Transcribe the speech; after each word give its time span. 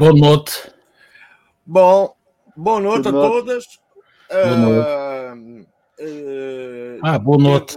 Boa 0.00 0.14
noite. 0.14 0.72
Bom, 1.66 2.16
boa 2.56 2.80
noite 2.80 3.08
a 3.08 3.12
Boa 3.12 3.22
noite. 3.28 3.44
todas. 3.44 3.64
Boa 4.30 4.86
Ah, 4.94 5.34
ah, 6.00 6.98
Ah, 7.02 7.18
boa 7.18 7.36
noite. 7.36 7.74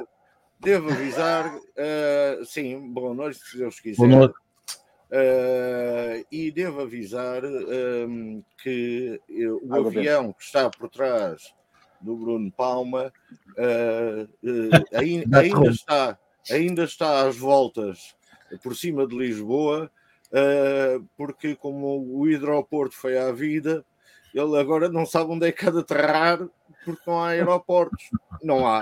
Devo, 0.62 0.88
devo 0.88 0.92
avisar, 1.02 1.54
ah, 1.78 2.42
sim, 2.46 2.94
boa 2.94 3.14
noite, 3.14 3.40
se 3.40 3.58
Deus 3.58 3.78
quiser. 3.82 3.98
Boa 4.08 4.08
noite. 4.20 4.34
E 6.32 6.50
devo 6.50 6.84
avisar 6.84 7.44
ah, 7.44 8.42
que 8.64 9.20
o 9.30 9.76
Água 9.76 9.88
avião 9.90 10.32
que 10.32 10.46
está 10.46 10.70
por 10.70 10.88
trás 10.88 11.54
do 12.00 12.16
Bruno 12.16 12.50
Palma 12.54 13.12
ainda, 14.94 15.42
rumo. 15.42 15.70
está, 15.70 16.18
ainda 16.50 16.86
está 16.86 17.28
às 17.28 17.36
voltas 17.36 18.16
por 18.64 18.78
cima 18.78 19.06
de 19.06 19.14
Lisboa, 19.14 19.92
porque 21.16 21.56
como 21.56 22.18
o 22.18 22.28
hidroporto 22.28 22.96
foi 22.96 23.18
à 23.18 23.32
vida, 23.32 23.86
ele 24.34 24.58
agora 24.58 24.90
não 24.90 25.06
sabe 25.06 25.32
onde 25.32 25.48
é 25.48 25.52
que 25.52 25.68
há 25.68 25.72
de 25.72 25.80
aterrar 25.80 26.40
porque 26.84 27.02
não 27.06 27.22
há 27.22 27.30
aeroportos. 27.30 28.10
Não 28.42 28.68
há. 28.68 28.82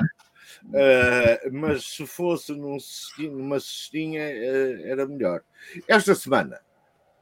Uh, 0.66 1.52
mas 1.54 1.86
se 1.86 2.06
fosse 2.06 2.52
num 2.54 2.80
cestinho- 2.80 3.38
numa 3.38 3.60
cestinha 3.60 4.22
uh, 4.22 4.86
era 4.86 5.06
melhor. 5.08 5.42
Esta 5.88 6.14
semana, 6.16 6.60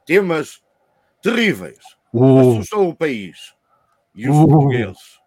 temas 0.04 0.62
terríveis 1.22 1.78
Uh, 2.12 2.40
assustam 2.56 2.88
o 2.88 2.94
país 2.94 3.54
e 4.14 4.28
os 4.28 4.36
Uh. 4.36 4.48
portugueses. 4.48 5.20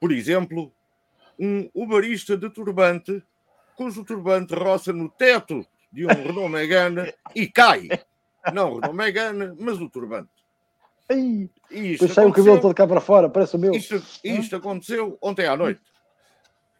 Por 0.00 0.12
exemplo, 0.12 0.72
um 1.38 1.68
uberista 1.74 2.36
de 2.38 2.48
turbante 2.48 3.22
cujo 3.76 4.02
turbante 4.02 4.54
roça 4.54 4.92
no 4.94 5.10
teto 5.10 5.66
de 5.92 6.06
um 6.06 6.08
Renault 6.08 6.48
Megane 6.48 7.12
e 7.34 7.46
cai. 7.46 7.88
Não 8.52 8.72
o 8.72 8.74
Renault 8.76 8.96
Megane, 8.96 9.54
mas 9.58 9.80
o 9.80 9.88
turbante. 9.88 10.30
Ai, 11.08 11.48
isto 11.70 12.06
deixei 12.06 12.24
o 12.24 12.32
cabelo 12.32 12.32
aconteceu- 12.32 12.60
todo 12.60 12.74
cá 12.74 12.86
para 12.86 13.00
fora, 13.00 13.28
parece 13.28 13.56
o 13.56 13.58
meu. 13.58 13.72
isto, 13.72 14.02
isto 14.24 14.56
aconteceu 14.56 15.16
ontem 15.22 15.46
à 15.46 15.56
noite. 15.56 15.80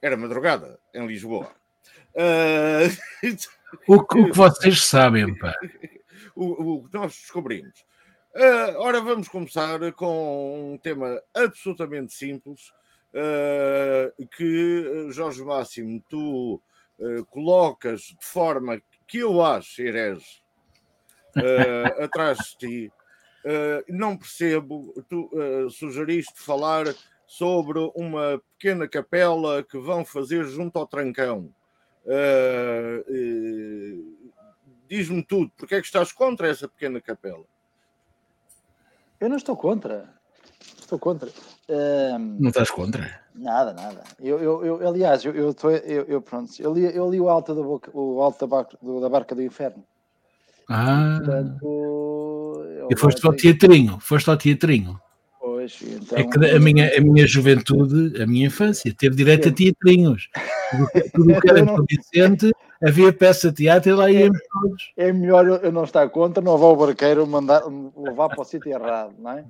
Era 0.03 0.17
madrugada, 0.17 0.79
em 0.95 1.07
Lisboa. 1.07 1.51
Ah, 2.17 2.89
o, 3.87 4.05
que, 4.05 4.19
o 4.19 4.31
que 4.31 4.37
vocês 4.37 4.85
sabem, 4.85 5.37
pá. 5.39 5.55
o, 6.35 6.75
o 6.75 6.89
que 6.89 6.95
nós 6.95 7.13
descobrimos. 7.13 7.85
Ah, 8.35 8.75
ora, 8.79 9.01
vamos 9.01 9.29
começar 9.29 9.93
com 9.93 10.73
um 10.75 10.79
tema 10.79 11.21
absolutamente 11.35 12.13
simples 12.13 12.73
ah, 13.15 14.13
que, 14.37 15.09
Jorge 15.11 15.43
Máximo, 15.43 16.03
tu 16.09 16.61
ah, 17.01 17.25
colocas 17.31 18.01
de 18.03 18.27
forma 18.27 18.81
que 19.07 19.19
eu 19.19 19.43
acho 19.43 19.83
herege 19.83 20.43
ah, 21.39 22.05
atrás 22.05 22.39
de 22.39 22.57
ti. 22.59 22.93
Ah, 23.45 23.85
não 23.89 24.17
percebo, 24.17 24.93
tu 25.09 25.31
ah, 25.35 25.71
sugeriste 25.71 26.41
falar 26.41 26.87
sobre 27.27 27.79
uma 27.95 28.41
pequena 28.59 28.87
capela 28.89 29.63
que 29.63 29.79
vão 29.79 30.05
fazer 30.05 30.45
junto 30.45 30.79
ao 30.79 30.87
Trancão. 30.87 31.51
Diz-me 34.89 35.23
tudo, 35.25 35.51
porque 35.57 35.75
é 35.75 35.81
que 35.81 35.87
estás 35.87 36.13
contra 36.13 36.49
essa 36.49 36.69
pequena 36.69 37.01
capela? 37.01 37.45
Eu 39.19 39.29
não 39.29 39.37
estou 39.37 39.57
contra. 39.57 40.15
Estou 40.79 40.99
contra. 40.99 41.29
Ahm, 41.69 42.37
Não 42.39 42.49
estás 42.51 42.71
contra? 42.71 43.21
nada, 43.35 43.73
nada. 43.73 44.05
Eu, 44.21 44.39
eu, 44.41 44.65
eu- 44.65 44.89
aliás, 44.89 45.25
eu, 45.25 45.35
eu, 45.35 45.53
tô- 45.53 45.71
eu, 45.71 46.05
eu- 46.05 46.23
pronto, 46.23 46.53
eu 46.61 46.73
li, 46.73 46.85
eu 46.95 47.11
li 47.11 47.21
o 47.21 47.29
alto, 47.29 47.55
da, 47.55 47.63
boca, 47.63 47.91
o 47.93 48.23
alto 48.23 48.39
da, 48.41 48.47
barca, 48.47 48.79
do- 48.81 49.01
da 49.01 49.09
barca 49.09 49.35
do 49.35 49.43
inferno. 49.43 49.85
Ah, 50.69 51.19
Portanto, 51.19 51.87
e 52.91 52.97
foste 52.97 53.27
ao 53.27 53.35
teatrinho, 53.35 53.99
foste 54.01 54.31
ao 54.31 54.37
teatrinho. 54.37 55.01
Pois, 55.41 55.79
então, 55.83 56.19
É 56.19 56.25
que 56.25 56.51
a 56.51 56.61
minha, 56.61 56.97
a 56.97 57.01
minha 57.01 57.27
juventude, 57.27 58.21
a 58.23 58.27
minha 58.27 58.47
infância, 58.47 58.95
teve 58.97 59.17
direito 59.17 59.49
a 59.49 59.53
teatrinhos. 59.53 60.29
Tudo 61.15 61.33
o 61.33 61.41
que 61.41 61.51
era 61.51 61.65
Vicente, 61.89 62.53
havia 62.83 63.13
peça 63.13 63.51
de 63.51 63.57
teatro 63.65 63.91
e 63.91 63.95
lá 63.95 64.11
íamos 64.11 64.39
todos. 64.53 64.93
é 64.97 65.13
melhor 65.13 65.47
eu, 65.63 65.73
não 65.73 65.85
estar 65.85 66.09
contra, 66.11 66.43
não 66.43 66.55
levar 66.55 66.67
o 66.67 66.77
barqueiro 66.77 67.27
mandar, 67.27 67.63
levar 67.97 68.29
para 68.29 68.41
o 68.41 68.45
sítio 68.45 68.71
errado, 68.71 69.15
não 69.19 69.31
é? 69.33 69.45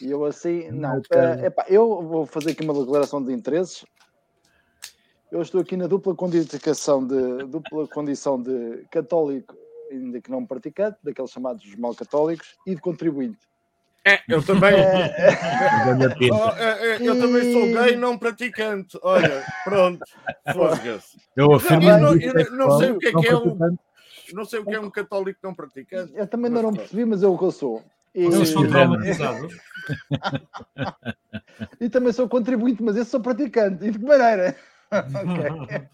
E 0.00 0.10
eu 0.10 0.24
assim, 0.24 0.70
não. 0.70 1.00
Caro. 1.02 1.40
eh, 1.40 1.46
epá, 1.46 1.64
eu 1.68 2.02
vou 2.02 2.26
fazer 2.26 2.52
aqui 2.52 2.64
uma 2.64 2.74
declaração 2.74 3.22
de 3.22 3.32
interesses. 3.32 3.84
Eu 5.30 5.40
estou 5.40 5.60
aqui 5.60 5.76
na 5.76 5.86
dupla 5.86 6.14
condição 6.14 7.06
de 7.06 7.46
dupla 7.46 7.88
condição 7.88 8.40
de 8.40 8.84
católico, 8.90 9.54
ainda 9.92 10.20
que 10.20 10.30
não 10.30 10.44
praticante, 10.46 10.98
daqueles 11.02 11.30
chamados 11.30 11.74
mal 11.76 11.94
católicos, 11.94 12.56
e 12.66 12.74
de 12.74 12.80
contribuinte. 12.80 13.38
Eu 14.28 14.42
também. 14.44 14.74
Grande 15.84 16.30
Oh, 16.32 16.48
é, 16.58 16.96
é, 16.96 17.08
eu 17.08 17.18
também 17.20 17.52
sou 17.52 17.72
gay 17.72 17.96
não 17.96 18.18
praticante. 18.18 18.98
Olha, 19.02 19.44
pronto. 19.64 20.04
Fosga-se. 20.52 21.18
Eu 21.36 21.54
afirmo 21.54 21.82
Não, 21.86 21.92
eu 22.14 22.34
não- 22.34 22.40
eu 22.40 22.50
não 22.52 22.78
sei 22.78 22.90
o 22.90 22.98
que 22.98 23.06
é 23.06 23.12
que 23.12 23.26
é 23.26 23.30
praticante. 23.30 23.78
Não 24.32 24.44
sei 24.44 24.58
o 24.60 24.64
que 24.64 24.74
é 24.74 24.80
um 24.80 24.90
católico 24.90 25.38
não 25.42 25.54
praticante. 25.54 26.12
Eu 26.16 26.26
também 26.26 26.46
ainda 26.48 26.62
não 26.62 26.72
percebi, 26.72 27.04
mas 27.04 27.22
é 27.22 27.26
o 27.26 27.38
que 27.38 27.44
eu 27.44 27.50
sou. 27.50 27.84
E, 28.14 28.24
Vocês 28.24 28.48
são 28.48 28.68
traumatizados. 28.68 29.54
e 31.80 31.88
também 31.88 32.12
sou 32.12 32.28
contribuinte, 32.28 32.82
mas 32.82 32.96
esse 32.96 33.10
sou 33.10 33.20
praticante. 33.20 33.84
E 33.84 33.90
de 33.90 33.98
que 33.98 34.04
maneira? 34.04 34.56
Ok. 34.92 35.88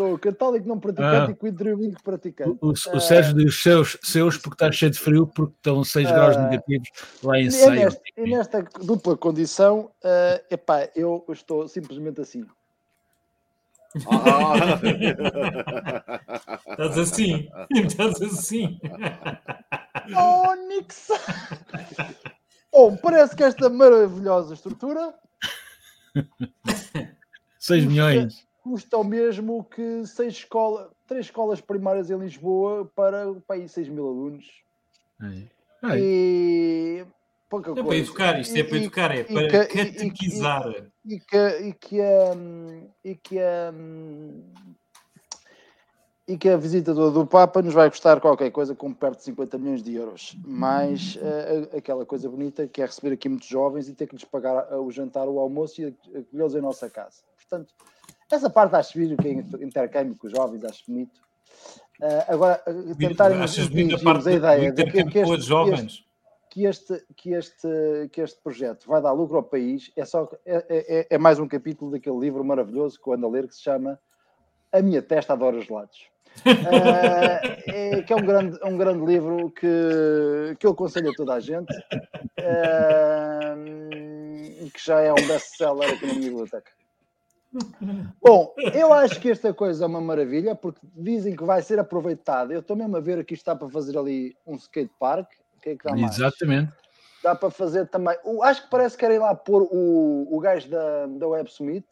Sou 0.00 0.18
católico 0.18 0.66
não 0.66 0.80
praticante 0.80 1.30
Ah. 1.30 1.30
e 1.30 1.34
contribuinte 1.34 2.02
praticante. 2.02 2.56
O, 2.62 2.68
o- 2.68 2.96
o 2.96 3.00
Sérgio 3.00 3.34
diz 3.34 3.62
seus, 3.62 3.98
seus 4.02 4.38
porque 4.38 4.54
está 4.54 4.72
cheio 4.72 4.90
de 4.90 4.98
frio, 4.98 5.26
porque 5.26 5.52
estão 5.56 5.84
6 5.84 6.08
Ah. 6.08 6.12
graus 6.14 6.36
negativos 6.38 6.88
lá 7.22 7.38
em 7.38 7.44
E 7.44 7.46
é 7.48 7.50
Ceia. 7.50 7.84
nesta, 7.84 8.00
e 8.16 8.22
nesta 8.30 8.62
dupla 8.82 9.14
condição, 9.14 9.90
eh, 10.02 10.42
epá, 10.52 10.88
eu 10.96 11.22
estou 11.28 11.68
simplesmente 11.68 12.18
assim. 12.22 12.46
Ah. 14.10 14.80
Estás 16.70 16.96
assim. 16.98 17.50
Estás 17.72 18.22
assim. 18.22 18.80
Onix! 20.16 21.08
Bom, 22.72 22.96
parece 22.96 23.36
que 23.36 23.42
esta 23.44 23.68
maravilhosa 23.68 24.54
estrutura 24.54 25.12
6 27.58 27.84
milhões. 27.84 28.48
Custa 28.70 28.96
o 28.98 29.02
mesmo 29.02 29.64
que 29.64 30.06
seis 30.06 30.34
escolas, 30.34 30.88
três 31.08 31.26
escolas 31.26 31.60
primárias 31.60 32.08
em 32.08 32.16
Lisboa 32.18 32.88
para, 32.94 33.34
para 33.44 33.56
aí 33.56 33.68
6 33.68 33.88
mil 33.88 34.06
alunos. 34.06 34.46
Ai. 35.20 35.50
Ai. 35.82 35.98
E 36.00 37.04
pouca 37.48 37.72
É 37.72 37.74
para 37.74 37.82
coisa. 37.82 38.02
educar, 38.04 38.38
isto 38.40 38.56
é 38.56 38.62
para 38.62 38.76
E- 38.76 38.80
educar, 38.82 39.10
é 39.10 39.20
e 39.22 39.24
para 39.24 39.42
e- 39.42 39.46
e- 39.46 39.92
catequizar. 39.92 40.86
e 41.04 41.18
que, 41.18 41.36
e 41.66 41.72
que, 41.72 42.00
hum, 42.36 42.88
e 43.04 43.14
que, 43.16 43.38
hum, 43.74 44.42
e 46.28 46.38
que 46.38 46.48
a 46.48 46.56
visita 46.56 46.94
do, 46.94 47.10
do 47.10 47.26
Papa 47.26 47.60
nos 47.60 47.74
vai 47.74 47.90
custar 47.90 48.20
qualquer 48.20 48.52
coisa 48.52 48.72
com 48.72 48.94
perto 48.94 49.18
de 49.18 49.24
50 49.24 49.58
milhões 49.58 49.82
de 49.82 49.94
euros. 49.96 50.36
Mais 50.46 51.18
eh, 51.20 51.68
a- 51.74 51.78
aquela 51.78 52.06
coisa 52.06 52.28
bonita 52.28 52.68
que 52.68 52.80
é 52.80 52.86
receber 52.86 53.14
aqui 53.14 53.28
muitos 53.28 53.48
jovens 53.48 53.88
e 53.88 53.94
ter 53.94 54.06
que 54.06 54.14
lhes 54.14 54.24
pagar 54.24 54.68
eh, 54.70 54.76
o 54.76 54.92
jantar, 54.92 55.26
o 55.26 55.40
almoço 55.40 55.82
e 55.82 55.86
acolhê-los 55.86 56.54
em 56.54 56.60
nossa 56.60 56.88
casa. 56.88 57.22
Portanto, 57.36 57.74
essa 58.36 58.50
parte 58.50 58.76
acho 58.76 58.98
bonito, 58.98 59.22
que 59.22 59.28
é 59.28 59.64
intercâmbio 59.64 60.16
com 60.16 60.26
os 60.26 60.32
jovens, 60.32 60.64
acho 60.64 60.84
bonito. 60.86 61.20
Eh, 62.00 62.24
agora, 62.28 62.62
eh, 62.66 62.94
tentarem 62.98 63.38
Achas 63.42 63.68
bonita 63.68 63.96
a 63.96 63.98
parte 64.02 64.28
a 64.28 64.32
ideia 64.32 64.72
de 64.72 64.84
que, 64.84 65.04
que 65.04 65.22
com 65.22 65.34
este, 65.34 65.34
os 65.34 65.44
jovens? 65.44 66.04
que 66.48 66.64
este, 66.64 67.04
que, 67.16 67.32
este, 67.32 67.68
que 68.10 68.20
este 68.22 68.40
projeto 68.42 68.88
vai 68.88 69.00
dar 69.02 69.12
lucro 69.12 69.36
ao 69.36 69.42
país 69.42 69.92
é, 69.96 70.04
só, 70.04 70.28
é, 70.44 70.64
é, 70.68 71.06
é 71.10 71.18
mais 71.18 71.38
um 71.38 71.46
capítulo 71.46 71.90
daquele 71.92 72.18
livro 72.18 72.42
maravilhoso 72.42 73.00
que 73.00 73.08
eu 73.08 73.12
ando 73.12 73.26
a 73.26 73.30
ler 73.30 73.46
que 73.46 73.54
se 73.54 73.62
chama 73.62 74.00
A 74.72 74.80
Minha 74.80 75.02
Testa 75.02 75.34
Adora 75.34 75.60
Gelados. 75.60 76.08
Eh, 76.46 77.98
é, 77.98 78.02
que 78.02 78.12
é 78.12 78.16
um 78.16 78.24
grande, 78.24 78.58
um 78.64 78.76
grande 78.78 79.04
livro 79.04 79.50
que, 79.50 80.56
que 80.58 80.66
eu 80.66 80.70
aconselho 80.70 81.10
a 81.10 81.14
toda 81.14 81.34
a 81.34 81.40
gente 81.40 81.72
e 84.60 84.70
que 84.70 84.84
já 84.84 85.00
é 85.00 85.12
um 85.12 85.26
best-seller 85.26 85.92
aqui 85.92 86.06
na 86.06 86.14
minha 86.14 86.30
biblioteca. 86.30 86.79
Bom, 88.22 88.54
eu 88.74 88.92
acho 88.92 89.20
que 89.20 89.30
esta 89.30 89.52
coisa 89.52 89.84
é 89.84 89.86
uma 89.86 90.00
maravilha 90.00 90.54
porque 90.54 90.80
dizem 90.94 91.34
que 91.34 91.44
vai 91.44 91.62
ser 91.62 91.78
aproveitada. 91.78 92.52
Eu 92.52 92.60
estou 92.60 92.76
mesmo 92.76 92.96
a 92.96 93.00
ver 93.00 93.24
que 93.24 93.34
isto 93.34 93.42
está 93.42 93.56
para 93.56 93.68
fazer 93.70 93.96
ali 93.98 94.36
um 94.46 94.54
skate 94.56 94.92
park. 94.98 95.28
O 95.56 95.60
que 95.60 95.70
é 95.70 95.76
que 95.76 95.84
dá 95.84 95.96
mais? 95.96 96.16
Exatamente. 96.16 96.72
Dá 97.22 97.34
para 97.34 97.50
fazer 97.50 97.86
também. 97.88 98.16
o- 98.24 98.42
acho 98.42 98.62
que 98.64 98.70
parece 98.70 98.96
que 98.96 99.00
querem 99.00 99.18
lá 99.18 99.34
pôr 99.34 99.62
o, 99.70 100.28
o 100.30 100.40
gajo 100.40 100.68
da, 100.70 101.06
da 101.06 101.28
Web 101.28 101.50
Summit. 101.50 101.86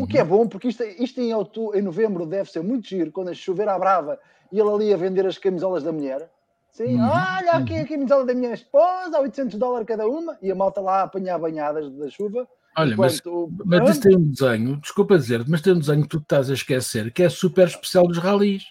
O 0.00 0.06
que 0.06 0.18
é 0.18 0.24
bom, 0.24 0.48
porque 0.48 0.68
isto, 0.68 0.82
isto 0.82 1.20
em, 1.20 1.32
outubro, 1.34 1.78
em 1.78 1.82
novembro 1.82 2.26
deve 2.26 2.50
ser 2.50 2.62
muito 2.62 2.88
giro, 2.88 3.12
quando 3.12 3.28
a 3.28 3.34
chover 3.34 3.68
à 3.68 3.78
brava 3.78 4.18
e 4.50 4.58
ele 4.58 4.68
ali 4.68 4.92
a 4.92 4.96
vender 4.96 5.24
as 5.26 5.38
camisolas 5.38 5.82
da 5.84 5.92
mulher. 5.92 6.28
Sim, 6.70 6.98
Uhum. 6.98 7.08
olha 7.08 7.52
aqui 7.52 7.76
a 7.78 7.86
camisola 7.86 8.24
da 8.26 8.34
minha 8.34 8.52
esposa, 8.52 9.20
800 9.20 9.56
dólares 9.56 9.86
cada 9.86 10.08
uma, 10.08 10.36
e 10.42 10.50
a 10.50 10.54
malta 10.54 10.80
lá 10.80 11.00
a 11.00 11.02
apanhar 11.04 11.38
banhadas 11.38 11.88
da 11.92 12.08
chuva. 12.10 12.48
Olha, 12.76 12.96
mas, 12.96 13.18
enquanto 13.20 13.64
mas 13.64 13.90
isso 13.90 14.00
tem 14.00 14.16
um 14.16 14.30
desenho, 14.30 14.76
desculpa 14.78 15.16
dizer, 15.16 15.44
mas 15.48 15.60
tem 15.60 15.72
um 15.72 15.78
desenho 15.78 16.02
que 16.02 16.08
tu 16.08 16.18
estás 16.18 16.50
a 16.50 16.54
esquecer, 16.54 17.12
que 17.12 17.22
é 17.22 17.28
super 17.28 17.66
especial 17.68 18.06
dos 18.06 18.18
ralis. 18.18 18.64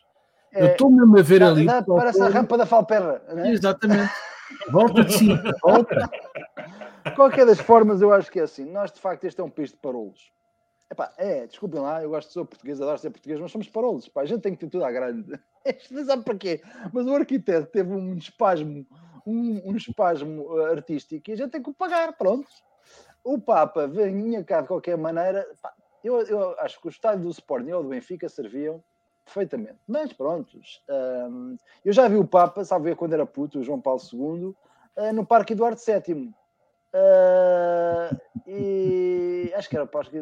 Eu 0.51 0.67
É, 0.67 0.71
estou 0.73 0.91
mesmo 0.91 1.17
a 1.17 1.21
ver 1.21 1.41
ali. 1.41 1.65
dá- 1.65 1.81
parece 1.83 2.21
a 2.21 2.27
rampa 2.29 2.57
da 2.57 2.65
Falperra. 2.65 3.21
Não 3.33 3.43
é? 3.43 3.51
Exatamente. 3.51 4.11
Volta 4.69 5.03
de 5.03 5.13
cima, 5.13 5.41
volta. 5.61 6.09
Qualquer 7.15 7.45
das 7.45 7.59
formas, 7.59 8.01
eu 8.01 8.13
acho 8.13 8.31
que 8.31 8.39
é 8.39 8.43
assim. 8.43 8.65
Nós, 8.65 8.91
de 8.91 8.99
facto, 8.99 9.23
este 9.25 9.39
é 9.41 9.43
um 9.43 9.49
país 9.49 9.71
de 9.71 9.77
parolos. 9.77 10.31
Epá, 10.91 11.11
é, 11.17 11.47
desculpem 11.47 11.81
lá, 11.81 12.03
eu 12.03 12.09
gosto 12.09 12.27
de 12.27 12.33
ser 12.33 12.45
português, 12.45 12.79
adoro 12.79 12.97
ser 12.99 13.09
português, 13.09 13.39
mas 13.39 13.51
somos 13.51 13.67
parolos. 13.67 14.07
Pá, 14.07 14.21
a 14.21 14.25
gente 14.25 14.41
tem 14.41 14.53
que 14.53 14.59
ter 14.59 14.69
tudo 14.69 14.85
à 14.85 14.91
grande. 14.91 15.39
Isto 15.65 15.93
não 15.93 16.05
sabe 16.05 16.23
para 16.23 16.35
quê. 16.37 16.61
Mas 16.93 17.07
o 17.07 17.15
arquiteto 17.15 17.67
teve 17.71 17.91
um 17.91 18.15
espasmo, 18.15 18.85
um, 19.25 19.61
um 19.71 19.75
espasmo 19.75 20.43
uh, 20.53 20.65
artístico 20.65 21.29
e 21.29 21.33
a 21.33 21.37
gente 21.37 21.49
tem 21.51 21.63
que 21.63 21.69
o 21.69 21.73
pagar, 21.73 22.13
pronto. 22.15 22.47
O 23.23 23.39
Papa 23.39 23.87
vinha 23.87 24.43
cá 24.43 24.61
de 24.61 24.67
qualquer 24.67 24.97
maneira. 24.97 25.47
Pá, 25.61 25.73
eu, 26.03 26.21
eu 26.21 26.59
acho 26.59 26.79
que 26.81 26.87
o 26.87 26.89
estádio 26.89 27.23
do 27.23 27.29
Sporting 27.29 27.71
ou 27.71 27.83
do 27.83 27.89
Benfica 27.89 28.27
serviam 28.27 28.83
perfeitamente. 29.23 29.79
Mas 29.87 30.11
pronto, 30.11 30.59
hum, 31.29 31.55
eu 31.83 31.93
já 31.93 32.07
vi 32.07 32.17
o 32.17 32.27
Papa, 32.27 32.65
sabe 32.65 32.85
ver 32.85 32.95
quando 32.95 33.13
era 33.13 33.25
puto, 33.25 33.59
o 33.59 33.63
João 33.63 33.79
Paulo 33.79 34.01
II, 34.11 34.55
uh, 34.97 35.13
no 35.13 35.25
Parque 35.25 35.53
Eduardo 35.53 35.79
VII. 35.79 36.33
Uh, 36.93 38.21
e 38.45 39.53
acho 39.55 39.69
que 39.69 39.75
era 39.75 39.85
o 39.85 39.87
Parque 39.87 40.21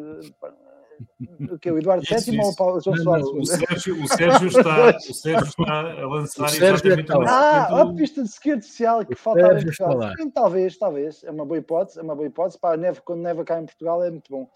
o 1.50 1.58
que 1.58 1.70
o 1.70 1.78
Eduardo 1.78 2.04
VII 2.04 2.40
ou 2.40 2.50
o 2.50 2.56
Paulo 2.56 2.80
João 2.80 2.96
Soares 2.96 3.26
o 3.26 3.44
Sérgio, 3.44 4.02
o 4.02 4.08
Sérgio 4.08 4.48
está, 4.48 4.96
o 5.10 5.14
Sérgio 5.14 5.48
está 5.48 5.80
a 5.80 6.06
lançar 6.06 6.54
exatamente 6.54 7.12
o 7.12 7.22
Ah, 7.22 7.82
a 7.82 7.94
pista 7.94 8.22
de 8.22 8.28
ski 8.28 8.52
artificial 8.52 9.04
que 9.04 9.14
faltava 9.14 9.60
em 9.60 9.64
Portugal. 9.64 10.14
Sim, 10.16 10.30
talvez, 10.30 10.76
talvez. 10.76 11.24
É 11.24 11.30
uma 11.30 11.44
boa 11.44 11.58
hipótese, 11.58 11.98
é 11.98 12.02
uma 12.02 12.14
boa 12.14 12.26
hipótese. 12.26 12.58
Pá, 12.58 12.76
neve, 12.76 13.00
quando 13.02 13.20
neva 13.20 13.44
cá 13.44 13.60
em 13.60 13.66
Portugal 13.66 14.02
é 14.02 14.10
muito 14.10 14.30
bom. 14.30 14.48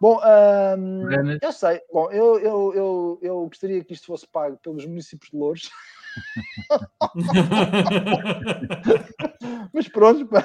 Bom, 0.00 0.18
um, 0.78 1.38
eu 1.42 1.52
sei. 1.52 1.82
Bom, 1.92 2.10
eu, 2.10 2.38
eu, 2.38 2.72
eu, 2.74 3.18
eu 3.20 3.46
gostaria 3.46 3.84
que 3.84 3.92
isto 3.92 4.06
fosse 4.06 4.26
pago 4.26 4.58
pelos 4.62 4.86
municípios 4.86 5.30
de 5.30 5.36
Louros. 5.36 5.70
Mas 9.72 9.88
pronto, 9.88 10.26
pá. 10.26 10.44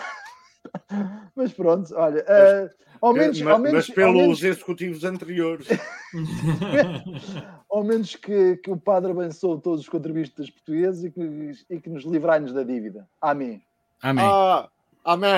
Mas 1.36 1.52
pronto, 1.54 1.94
olha, 1.96 2.22
uh, 2.22 2.70
ao 3.02 3.14
menos, 3.14 3.42
mas, 3.42 3.54
ao 3.54 3.60
menos, 3.60 3.88
mas 3.88 3.96
pelos 3.96 4.16
menos, 4.16 4.44
executivos 4.44 5.04
anteriores. 5.04 5.68
ao 7.70 7.84
menos 7.84 8.16
que, 8.16 8.58
que 8.58 8.72
o 8.72 8.78
padre 8.78 9.12
abençoe 9.12 9.60
todos 9.62 9.82
os 9.82 9.90
contribuintes 9.90 10.50
portugueses 10.50 11.04
e 11.04 11.12
que, 11.12 11.52
e 11.70 11.82
que 11.82 11.90
nos 11.90 12.06
livrai-nos 12.06 12.54
da 12.54 12.64
dívida. 12.64 13.08
Amém. 13.22 13.62
Amém. 14.02 14.24
Ah, 14.26 14.70
amém. 15.04 15.30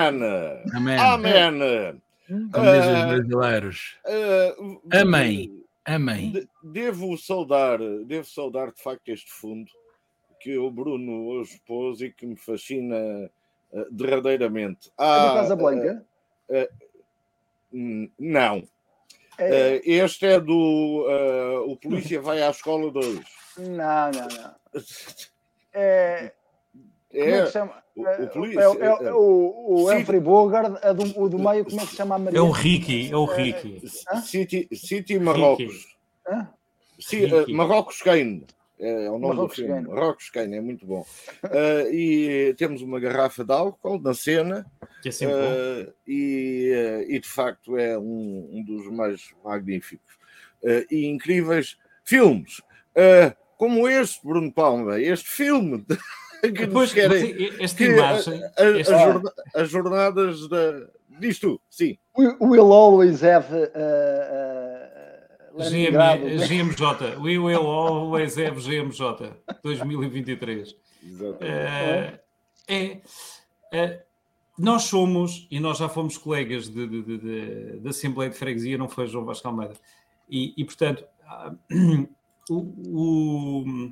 Amém. 0.74 0.98
Amém. 0.98 2.02
Como 2.28 2.72
dizem 2.72 2.96
os 2.96 3.06
brasileiros. 3.06 3.98
Uh, 4.06 4.82
Amém. 4.94 5.64
Amém. 5.86 6.32
de- 6.32 6.50
Devo 6.62 7.18
saudar, 7.18 7.80
devo 8.06 8.28
saudar 8.28 8.72
de 8.74 8.82
facto 8.84 9.08
este 9.08 9.32
fundo 9.32 9.72
que 10.42 10.58
o 10.58 10.70
Bruno 10.70 11.28
hoje 11.28 11.60
pôs 11.66 12.02
e 12.02 12.12
que 12.12 12.26
me 12.26 12.36
fascina 12.36 13.32
uh, 13.72 13.86
derradeiramente. 13.92 14.90
É 14.98 15.04
da 15.04 15.32
Ah, 15.32 15.34
Casa 15.36 15.56
Blanca? 15.56 16.06
Hum, 17.74 18.10
Não. 18.18 18.64
É, 19.40 19.82
este 19.86 20.26
é 20.26 20.40
do 20.40 21.06
uh, 21.08 21.72
O 21.72 21.78
Polícia 21.78 22.20
Vai 22.20 22.42
à 22.42 22.50
Escola 22.50 22.90
2. 22.92 23.20
não, 23.58 24.12
não, 24.12 24.28
não. 24.28 24.56
É, 25.80 26.32
como 27.12 27.24
é 27.24 27.30
É, 27.30 27.42
que 27.42 27.46
se 27.48 27.54
chama? 27.54 27.84
o- 27.96 28.08
É, 28.08 28.14
é, 28.14 28.24
é, 28.24 29.08
é, 29.10 29.14
o, 29.14 29.66
o 29.84 29.90
Sim. 29.92 29.98
Humphrey 29.98 30.20
Bogart, 30.20 30.84
a 30.84 30.92
do, 30.92 31.22
o 31.22 31.30
do 31.30 31.38
meio, 31.38 31.64
como 31.66 31.80
é 31.80 31.84
que 31.84 31.92
se 31.92 31.96
chama 31.98 32.16
a 32.16 32.18
Maria? 32.20 32.40
É 32.40 32.42
o 32.42 32.50
Ricky, 32.50 33.12
é 33.12 33.16
o 33.16 33.26
Ricky. 33.26 33.84
City, 34.24 34.68
City 34.76 35.20
Marrocos. 35.20 35.96
Ricky. 37.00 37.26
eh, 37.32 37.54
Marrocos 37.54 38.02
Kane. 38.02 38.48
É 38.80 39.10
o 39.10 39.18
nome 39.18 39.36
Marrocos 39.36 39.58
do 39.58 39.64
filme. 39.66 39.82
Marrocos 39.88 40.30
Kane, 40.30 40.56
é 40.58 40.62
muito 40.62 40.86
bom. 40.86 41.06
Eh, 41.52 41.90
e 41.94 42.54
temos 42.58 42.82
uma 42.82 43.00
garrafa 43.00 43.44
de 43.44 43.52
álcool 43.52 44.00
na 44.00 44.14
cena. 44.14 44.66
Que 45.02 45.10
é 45.10 45.12
sempre 45.12 45.34
bom. 45.36 45.42
eh, 45.42 45.94
e, 46.08 46.72
eh, 46.74 47.06
e 47.10 47.20
de 47.20 47.28
facto 47.28 47.76
é 47.78 47.98
um, 47.98 48.50
um 48.54 48.64
dos 48.64 48.88
mais 48.92 49.32
magníficos 49.44 50.16
e 50.92 51.06
incríveis 51.08 51.78
filmes. 52.04 52.62
como 53.58 53.88
este, 53.88 54.26
Bruno 54.26 54.52
Palma, 54.54 55.00
este 55.00 55.28
filme 55.30 55.84
que 56.42 56.50
nos 56.50 56.60
Depois, 56.68 56.94
querem. 56.94 57.50
esta 57.60 57.78
que 57.78 57.86
imagem, 57.92 58.44
a- 58.44 58.52
a- 58.62 58.80
esta- 58.80 58.96
as, 58.96 59.02
jorna- 59.02 59.34
as 59.56 59.70
jornadas 59.70 60.48
da. 60.50 60.88
Diz 61.20 61.40
tu, 61.40 61.60
sim. 61.68 61.98
We 62.16 62.28
will 62.40 62.72
always 62.72 63.24
have 63.24 63.48
uh, 63.52 63.70
uh. 63.76 64.97
GM, 65.58 66.48
GMJ, 66.48 67.16
We 67.20 67.38
Will 67.38 67.66
Always 67.68 68.38
Have 68.38 68.60
GMJ 68.62 69.34
2023. 69.64 70.76
Exatamente. 71.04 71.44
Eh, 71.46 72.20
é, 72.68 73.02
é, 73.72 74.04
nós 74.58 74.84
somos, 74.84 75.48
e 75.52 75.60
nós 75.60 75.78
já 75.78 75.88
fomos 75.90 76.18
colegas 76.18 76.68
de, 76.70 76.88
de, 76.88 77.02
de, 77.04 77.18
de- 77.18 77.80
da 77.80 77.90
Assembleia 77.92 78.30
de 78.32 78.38
Freguesia, 78.38 78.78
não 78.78 78.88
foi 78.90 79.08
João 79.08 79.26
Vasco 79.26 79.48
Almeida, 79.48 79.74
e, 80.30 80.54
e, 80.58 80.66
portanto, 80.66 81.04
ah, 81.26 81.54
o, 82.50 82.56
o- 82.56 83.92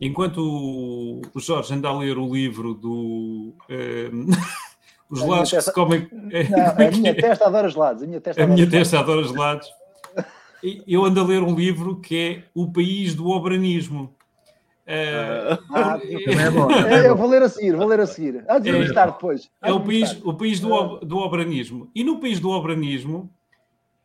enquanto 0.00 0.38
o, 0.38 1.22
o 1.34 1.40
Jorge 1.40 1.72
anda 1.74 1.88
a 1.88 1.98
ler 1.98 2.18
o 2.18 2.32
livro 2.32 2.74
do 2.74 3.54
eh, 3.68 4.10
Os 5.10 5.20
lados 5.20 5.50
que 5.50 5.60
se 5.60 5.72
comem. 5.72 6.08
Não, 6.10 6.86
a 6.86 6.90
minha 6.90 7.14
testa 7.14 7.46
adora 7.46 7.68
gelados. 7.68 8.02
A 8.02 8.06
minha 8.06 8.20
testa 8.20 8.40
A 8.40 8.44
adora 8.44 8.54
minha 8.56 8.66
gelados. 8.68 8.90
testa 8.90 8.98
adora 9.04 9.22
gelados. 9.28 9.68
Eu 10.86 11.04
ando 11.04 11.20
a 11.20 11.24
ler 11.24 11.42
um 11.42 11.54
livro 11.54 12.00
que 12.00 12.16
é 12.16 12.44
O 12.54 12.70
País 12.72 13.14
do 13.14 13.28
Obranismo. 13.28 14.14
Eh, 14.86 15.58
Ah, 15.72 15.98
Também 15.98 16.38
é 16.46 16.50
bom. 16.50 16.70
É, 16.70 17.08
eu 17.08 17.16
vou 17.16 17.28
ler 17.28 17.42
a 17.42 17.48
seguir, 17.48 17.74
vou 17.76 17.86
ler 17.86 18.00
a 18.00 18.06
seguir. 18.06 18.44
Antes 18.48 18.64
de 18.64 18.70
É. 18.70 18.78
listar 18.78 19.12
depois. 19.12 19.50
É 19.62 19.72
o 19.72 19.80
país, 19.80 20.20
o 20.24 20.34
país 20.34 20.60
do, 20.60 20.98
do 20.98 21.18
obranismo. 21.18 21.90
E 21.94 22.02
no 22.04 22.18
país 22.20 22.38
do 22.40 22.50
obranismo 22.50 23.30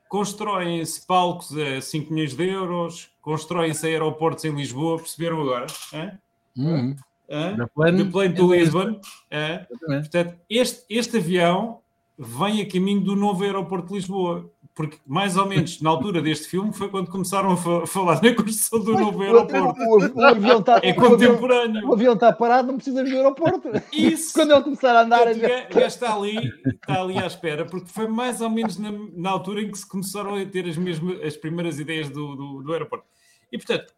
constroem-se 0.07 1.05
palcos 1.05 1.55
a 1.57 1.81
5 1.81 2.11
milhões 2.13 2.33
de 2.33 2.47
euros, 2.49 3.09
constroem-se 3.21 3.85
aeroportos 3.87 4.43
em 4.45 4.55
Lisboa, 4.55 4.97
perceberam 4.97 5.41
agora? 5.41 5.67
Hã? 5.93 6.17
Hum, 6.57 6.95
Hã? 7.29 7.67
plano, 7.75 8.03
De 8.05 8.11
plane 8.11 8.33
to 8.33 8.53
Lisbon. 8.53 8.99
Portanto, 9.99 10.35
este, 10.49 10.83
este 10.89 11.17
avião 11.17 11.79
vem 12.17 12.61
a 12.61 12.67
caminho 12.67 13.01
do 13.01 13.15
novo 13.15 13.43
aeroporto 13.43 13.89
de 13.89 13.93
Lisboa. 13.95 14.49
Porque, 14.75 14.97
mais 15.05 15.35
ou 15.35 15.45
menos, 15.45 15.81
na 15.81 15.89
altura 15.89 16.21
deste 16.21 16.47
filme, 16.47 16.71
foi 16.71 16.87
quando 16.87 17.11
começaram 17.11 17.51
a 17.51 17.57
fa- 17.57 17.85
falar 17.85 18.21
na 18.23 18.33
construção 18.33 18.79
do 18.81 18.93
novo 18.93 19.17
O, 19.19 19.21
aeroporto. 19.23 19.81
o- 19.81 20.15
o 20.19 20.21
avião 20.25 20.59
está 20.59 20.79
É 20.83 20.87
o 20.87 20.91
avião- 20.91 21.09
contemporâneo. 21.09 21.89
o 21.89 21.93
avião 21.93 22.13
está 22.13 22.31
parado, 22.31 22.69
não 22.69 22.75
precisa 22.77 23.03
vir 23.03 23.09
do 23.11 23.17
aeroporto. 23.17 23.69
Isso! 23.91 24.31
Quando 24.33 24.51
ele 24.53 24.63
começar 24.63 24.95
a 24.95 25.01
andar, 25.03 25.23
Portanto, 25.25 25.73
gajo 25.73 25.85
está 25.85 26.15
ali, 26.15 26.37
está 26.65 27.01
ali 27.01 27.17
à 27.17 27.25
espera, 27.27 27.65
porque 27.65 27.87
foi 27.89 28.07
mais 28.07 28.39
ou 28.39 28.49
menos 28.49 28.77
na, 28.77 28.89
na 29.17 29.29
altura 29.31 29.61
em 29.61 29.69
que 29.69 29.77
se 29.77 29.85
começaram 29.87 30.35
a 30.35 30.45
ter 30.45 30.65
as, 30.65 30.77
mesmas, 30.77 31.21
as 31.23 31.35
primeiras 31.35 31.77
ideias 31.77 32.09
do, 32.09 32.35
do, 32.37 32.63
do 32.63 32.71
aeroporto. 32.71 33.05
E, 33.51 33.57
portanto, 33.57 33.93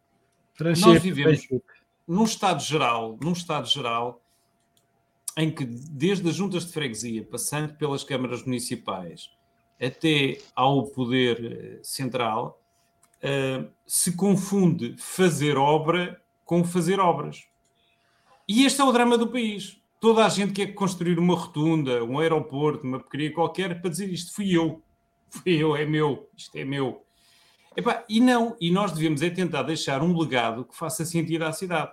Nós 0.60 1.00
vivemos- 1.00 1.46
num 2.08 2.24
estado 2.24 2.60
geral, 2.60 3.16
num 3.22 3.32
estado 3.32 3.68
geral, 3.68 4.20
em 5.36 5.48
que 5.48 5.64
desde 5.64 6.28
as 6.28 6.34
juntas 6.34 6.66
de 6.66 6.72
freguesia, 6.72 7.22
passando 7.24 7.74
pelas 7.74 8.02
câmaras 8.02 8.42
municipais, 8.42 9.30
até 9.82 10.38
ao 10.54 10.86
poder 10.86 11.78
eh, 11.78 11.80
central, 11.82 12.62
eh, 13.20 13.64
se 13.86 14.16
confunde 14.16 14.94
fazer 14.96 15.56
obra 15.56 16.22
com 16.44 16.62
fazer 16.64 17.00
obras. 17.00 17.44
E 18.46 18.64
este 18.64 18.80
é 18.80 18.84
o 18.84 18.92
drama 18.92 19.18
do 19.18 19.28
país. 19.28 19.80
Toda 20.00 20.24
a 20.24 20.28
gente 20.28 20.52
quer 20.52 20.74
construir 20.74 21.18
uma 21.18 21.34
rotunda, 21.34 22.04
um 22.04 22.18
aeroporto, 22.18 22.86
uma 22.86 22.98
porcaria 23.00 23.32
qualquer, 23.32 23.80
para 23.80 23.90
dizer 23.90 24.08
isto 24.08 24.34
fui 24.34 24.56
eu. 24.56 24.82
Fui 25.30 25.54
eu, 25.54 25.74
é 25.74 25.86
meu, 25.86 26.28
isto 26.36 26.56
é 26.56 26.64
meu. 26.64 27.04
E 28.08 28.20
não, 28.20 28.56
e 28.60 28.70
nós 28.70 28.92
devemos 28.92 29.22
é 29.22 29.30
tentar 29.30 29.62
deixar 29.62 30.02
um 30.02 30.16
legado 30.16 30.64
que 30.64 30.76
faça 30.76 31.04
sentido 31.04 31.44
à 31.44 31.52
cidade. 31.52 31.92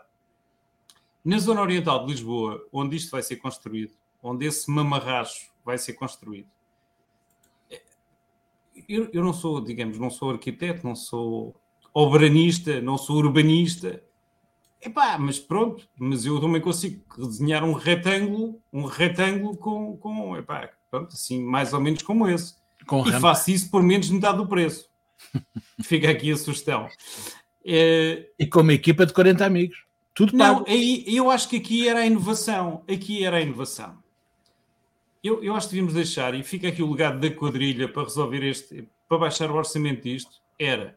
Na 1.23 1.37
zona 1.37 1.61
oriental 1.61 2.05
de 2.05 2.11
Lisboa, 2.11 2.65
onde 2.71 2.97
isto 2.97 3.11
vai 3.11 3.21
ser 3.21 3.37
construído, 3.37 3.93
onde 4.21 4.45
esse 4.45 4.69
mamarracho 4.69 5.51
vai 5.63 5.77
ser 5.77 5.93
construído, 5.93 6.49
eu, 8.89 9.09
eu 9.13 9.23
não 9.23 9.31
sou, 9.33 9.61
digamos, 9.61 9.97
não 9.99 10.09
sou 10.09 10.31
arquiteto, 10.31 10.85
não 10.85 10.95
sou 10.95 11.55
obranista, 11.93 12.81
não 12.81 12.97
sou 12.97 13.17
urbanista. 13.17 14.03
Epá, 14.81 15.17
mas 15.17 15.37
pronto, 15.39 15.87
mas 15.97 16.25
eu 16.25 16.39
também 16.39 16.61
consigo 16.61 17.03
desenhar 17.17 17.63
um 17.63 17.73
retângulo, 17.73 18.61
um 18.71 18.85
retângulo 18.85 19.55
com, 19.57 19.97
com 19.97 20.37
epá, 20.37 20.69
pronto, 20.89 21.13
assim, 21.13 21.43
mais 21.43 21.73
ou 21.73 21.81
menos 21.81 22.01
como 22.01 22.27
esse. 22.27 22.55
Com 22.87 22.99
E 23.05 23.11
rampa. 23.11 23.19
faço 23.19 23.51
isso 23.51 23.69
por 23.69 23.83
menos 23.83 24.07
de 24.07 24.13
metade 24.13 24.37
do 24.37 24.47
preço. 24.47 24.89
Fica 25.83 26.09
aqui 26.09 26.31
a 26.31 26.37
sugestão. 26.37 26.87
Eh, 27.65 28.29
E 28.39 28.47
com 28.47 28.61
uma 28.61 28.73
equipa 28.73 29.05
de 29.05 29.13
40 29.13 29.45
amigos. 29.45 29.83
Tudo 30.15 30.35
não, 30.35 30.55
pago. 30.63 30.69
aí, 30.69 31.03
eu 31.07 31.29
acho 31.29 31.47
que 31.49 31.57
aqui 31.57 31.87
era 31.87 31.99
a 31.99 32.05
inovação. 32.05 32.83
Aqui 32.89 33.23
era 33.23 33.37
a 33.37 33.41
inovação. 33.41 33.97
Eu, 35.23 35.43
eu 35.43 35.53
acho 35.55 35.67
que 35.67 35.73
devíamos 35.75 35.93
deixar, 35.93 36.33
e 36.33 36.43
fica 36.43 36.67
aqui 36.69 36.81
o 36.81 36.89
legado 36.91 37.19
da 37.19 37.29
quadrilha 37.35 37.87
para 37.89 38.03
resolver 38.03 38.43
este, 38.43 38.87
para 39.07 39.17
baixar 39.17 39.51
o 39.51 39.55
orçamento 39.55 40.03
disto, 40.03 40.31
era 40.57 40.95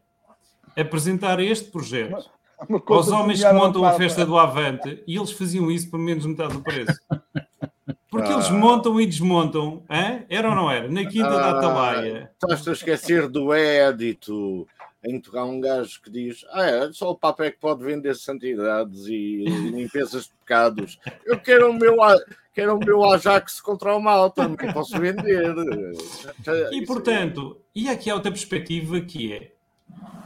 apresentar 0.77 1.39
este 1.39 1.69
projeto 1.69 2.29
Uma 2.69 2.79
coisa 2.79 3.13
aos 3.13 3.21
homens 3.21 3.43
que 3.43 3.51
montam 3.53 3.83
a 3.83 3.93
festa 3.93 4.25
do 4.25 4.37
Avante 4.37 5.03
e 5.05 5.17
eles 5.17 5.31
faziam 5.31 5.69
isso 5.69 5.89
por 5.89 5.99
menos 5.99 6.23
de 6.23 6.29
metade 6.29 6.53
do 6.53 6.61
preço. 6.63 6.97
Porque 8.09 8.31
eles 8.31 8.45
Ah. 8.47 8.53
montam 8.53 9.01
e 9.01 9.05
desmontam, 9.07 9.83
hã? 9.89 10.23
era 10.29 10.47
ou 10.49 10.55
não 10.55 10.69
era? 10.71 10.87
Na 10.87 11.03
Quinta 11.05 11.29
da 11.31 11.45
Ah, 11.47 11.57
Atalaia. 11.57 12.31
Estás 12.33 12.67
a 12.67 12.71
esquecer 12.71 13.27
do 13.27 13.51
édito 13.51 14.67
em 15.03 15.19
que 15.19 15.37
há 15.37 15.43
um 15.43 15.59
gajo 15.59 16.01
que 16.01 16.09
diz: 16.09 16.45
Ah, 16.51 16.65
é, 16.65 16.91
só 16.93 17.11
o 17.11 17.17
Papa 17.17 17.45
é 17.45 17.51
que 17.51 17.59
pode 17.59 17.83
vender 17.83 18.15
santidades 18.15 19.05
e 19.07 19.43
limpezas 19.45 20.25
de 20.25 20.31
pecados. 20.39 20.99
Eu 21.25 21.39
quero 21.39 21.69
o 21.69 21.73
meu, 21.73 21.97
quero 22.53 22.75
o 22.75 22.79
meu 22.79 23.03
Ajax 23.03 23.59
contra 23.59 23.95
o 23.95 23.99
mal, 23.99 24.31
também 24.31 24.71
posso 24.71 24.97
vender. 24.99 25.53
E 26.71 26.85
portanto, 26.85 27.61
e 27.75 27.89
aqui 27.89 28.09
há 28.09 28.15
outra 28.15 28.31
perspectiva 28.31 29.01
que 29.01 29.33
é: 29.33 29.53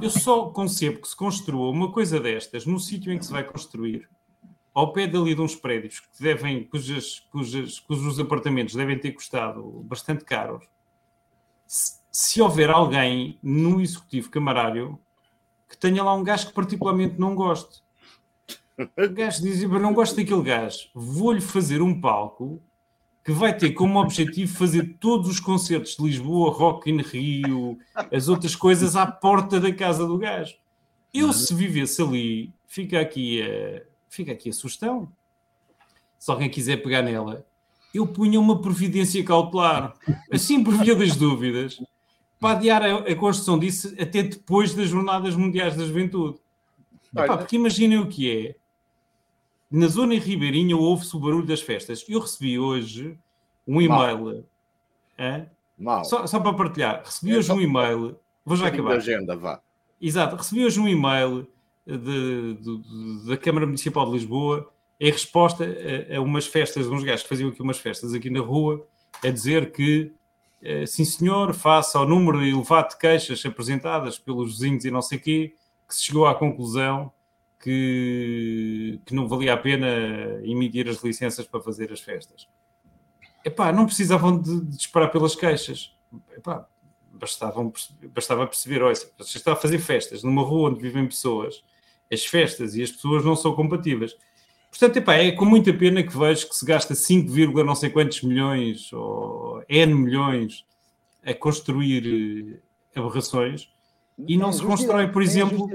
eu 0.01 0.09
só 0.09 0.49
concebo 0.49 1.01
que 1.01 1.07
se 1.07 1.15
construa 1.15 1.71
uma 1.71 1.91
coisa 1.91 2.19
destas 2.19 2.65
no 2.65 2.79
sítio 2.79 3.11
em 3.11 3.17
que 3.17 3.25
se 3.25 3.31
vai 3.31 3.43
construir, 3.43 4.07
ao 4.73 4.93
pé 4.93 5.07
dali 5.07 5.33
de 5.33 5.41
uns 5.41 5.55
prédios 5.55 6.01
que 6.01 6.21
devem, 6.21 6.63
cujas, 6.63 7.19
cujas, 7.31 7.79
cujos 7.79 8.19
apartamentos 8.19 8.75
devem 8.75 8.99
ter 8.99 9.11
custado 9.11 9.63
bastante 9.83 10.23
caros. 10.23 10.63
Se, 12.19 12.41
houver 12.41 12.71
alguém 12.71 13.37
no 13.43 13.79
executivo 13.79 14.31
camarário 14.31 14.97
que 15.69 15.77
tenha 15.77 16.03
lá 16.03 16.15
um 16.15 16.23
gajo 16.23 16.47
que 16.47 16.53
particularmente 16.53 17.19
não 17.19 17.35
goste. 17.35 17.83
O 18.75 19.09
gajo 19.13 19.43
diz: 19.43 19.61
"Eu 19.61 19.69
não 19.79 19.93
gosto 19.93 20.15
daquele 20.15 20.41
gajo, 20.41 20.89
vou-lhe 20.95 21.39
fazer 21.39 21.79
um 21.79 22.01
palco 22.01 22.59
que 23.23 23.31
vai 23.31 23.55
ter 23.55 23.71
como 23.73 23.99
objetivo 23.99 24.51
fazer 24.51 24.97
todos 24.99 25.29
os 25.29 25.39
concertos 25.39 25.95
de 25.95 26.01
Lisboa, 26.01 26.51
Rock 26.51 26.89
in 26.89 27.01
Rio, 27.01 27.77
as 28.11 28.27
outras 28.27 28.55
coisas 28.55 28.95
à 28.95 29.05
porta 29.05 29.59
da 29.59 29.71
casa 29.71 30.03
do 30.07 30.17
gajo. 30.17 30.55
Eu, 31.13 31.31
se 31.31 31.53
vivesse 31.53 32.01
ali, 32.01 32.51
fica 32.65 32.99
aqui 32.99 33.43
a, 33.43 33.83
fica 34.09 34.31
aqui 34.31 34.49
a 34.49 34.53
sugestão. 34.53 35.07
Se 36.17 36.31
alguém 36.31 36.49
quiser 36.49 36.77
pegar 36.77 37.03
nela, 37.03 37.45
eu 37.93 38.07
punha 38.07 38.39
uma 38.39 38.59
providência 38.59 39.23
cautelar, 39.23 39.93
assim 40.31 40.63
por 40.63 40.73
via 40.73 40.95
das 40.95 41.15
dúvidas, 41.15 41.79
para 42.39 42.57
adiar 42.57 42.83
a, 42.83 42.97
a 42.99 43.15
construção 43.15 43.57
disso 43.57 43.93
até 43.99 44.23
depois 44.23 44.73
das 44.73 44.89
Jornadas 44.89 45.35
Mundiais 45.35 45.75
da 45.75 45.85
Juventude. 45.85 46.37
Epá, 47.15 47.37
porque 47.37 47.55
imaginem 47.55 47.97
o 47.99 48.07
que 48.07 48.29
é. 48.47 48.55
Na 49.71 49.87
zona 49.87 50.13
em 50.15 50.19
Ribeirinha 50.19 50.77
ouve-se 50.77 51.15
o 51.15 51.19
barulho 51.19 51.45
das 51.45 51.61
festas. 51.61 52.05
Eu 52.07 52.19
recebi 52.19 52.57
hoje 52.59 53.17
um 53.67 53.81
e-mail. 53.81 54.45
Só, 56.05 56.25
só 56.27 56.39
para 56.39 56.53
partilhar. 56.53 57.01
Recebi 57.03 57.33
É, 57.33 57.37
hoje 57.37 57.51
um 57.51 57.59
e-mail. 57.61 58.17
Vou 58.45 58.55
já 58.55 58.67
acabar. 58.67 58.95
agenda, 58.95 59.35
vá. 59.35 59.59
Exato. 59.99 60.35
Recebi 60.35 60.63
hoje 60.65 60.79
um 60.79 60.87
e-mail 60.87 61.47
de- 61.85 61.97
de- 61.97 62.53
de- 62.55 63.27
da 63.27 63.35
Câmara 63.37 63.65
Municipal 63.65 64.05
de 64.05 64.11
Lisboa 64.13 64.69
em 64.99 65.11
resposta 65.11 65.65
a, 65.65 66.17
a 66.17 66.21
umas 66.21 66.45
festas, 66.47 66.87
de 66.87 66.93
uns 66.93 67.03
gajos 67.03 67.23
que 67.23 67.29
faziam 67.29 67.49
aqui 67.49 67.61
umas 67.61 67.77
festas 67.77 68.13
aqui 68.13 68.29
na 68.29 68.39
rua, 68.39 68.85
a 69.23 69.29
dizer 69.29 69.71
que, 69.71 70.11
sim 70.87 71.05
senhor, 71.05 71.53
face 71.53 71.95
ao 71.95 72.07
número 72.07 72.43
elevado 72.43 72.89
de 72.89 72.97
queixas 72.97 73.45
apresentadas 73.45 74.17
pelos 74.17 74.53
vizinhos 74.53 74.85
e 74.85 74.91
não 74.91 75.01
sei 75.01 75.19
quê, 75.19 75.53
que 75.87 75.95
se 75.95 76.03
chegou 76.03 76.25
à 76.25 76.35
conclusão 76.35 77.11
que, 77.61 78.99
que 79.05 79.13
não 79.13 79.27
valia 79.27 79.53
a 79.53 79.57
pena 79.57 79.87
emitir 80.43 80.87
as 80.87 81.03
licenças 81.03 81.47
para 81.47 81.61
fazer 81.61 81.91
as 81.91 81.99
festas. 81.99 82.47
Epá, 83.43 83.71
não 83.71 83.85
precisavam 83.85 84.39
de, 84.39 84.61
de 84.61 84.75
esperar 84.75 85.09
pelas 85.09 85.35
queixas. 85.35 85.95
Epá, 86.35 86.67
bastavam, 87.11 87.71
bastava 88.13 88.45
perceber, 88.47 88.81
olha, 88.83 88.95
você 89.17 89.37
está 89.37 89.53
a 89.53 89.55
fazer 89.55 89.79
festas 89.79 90.23
numa 90.23 90.43
rua 90.43 90.69
onde 90.69 90.81
vivem 90.81 91.07
pessoas, 91.07 91.63
as 92.11 92.25
festas 92.25 92.75
e 92.75 92.83
as 92.83 92.91
pessoas 92.91 93.25
não 93.25 93.35
são 93.35 93.53
compatíveis. 93.53 94.15
Portanto, 94.79 94.97
epá, 94.97 95.15
é 95.15 95.31
com 95.31 95.43
muita 95.43 95.73
pena 95.73 96.03
que 96.03 96.15
vejo 96.15 96.47
que 96.47 96.55
se 96.55 96.63
gasta 96.63 96.93
5, 96.93 97.31
vírgula 97.31 97.63
não 97.63 97.73
sei 97.73 97.89
quantos 97.89 98.21
milhões 98.21 98.93
ou 98.93 99.63
N 99.67 99.95
milhões 99.95 100.63
a 101.25 101.33
construir 101.33 102.59
eh, 102.93 102.99
aberrações 102.99 103.69
e 104.27 104.37
não 104.37 104.51
Tem 104.51 104.59
se 104.59 104.65
constrói, 104.65 105.07
por 105.07 105.23
tem 105.23 105.31
exemplo. 105.31 105.67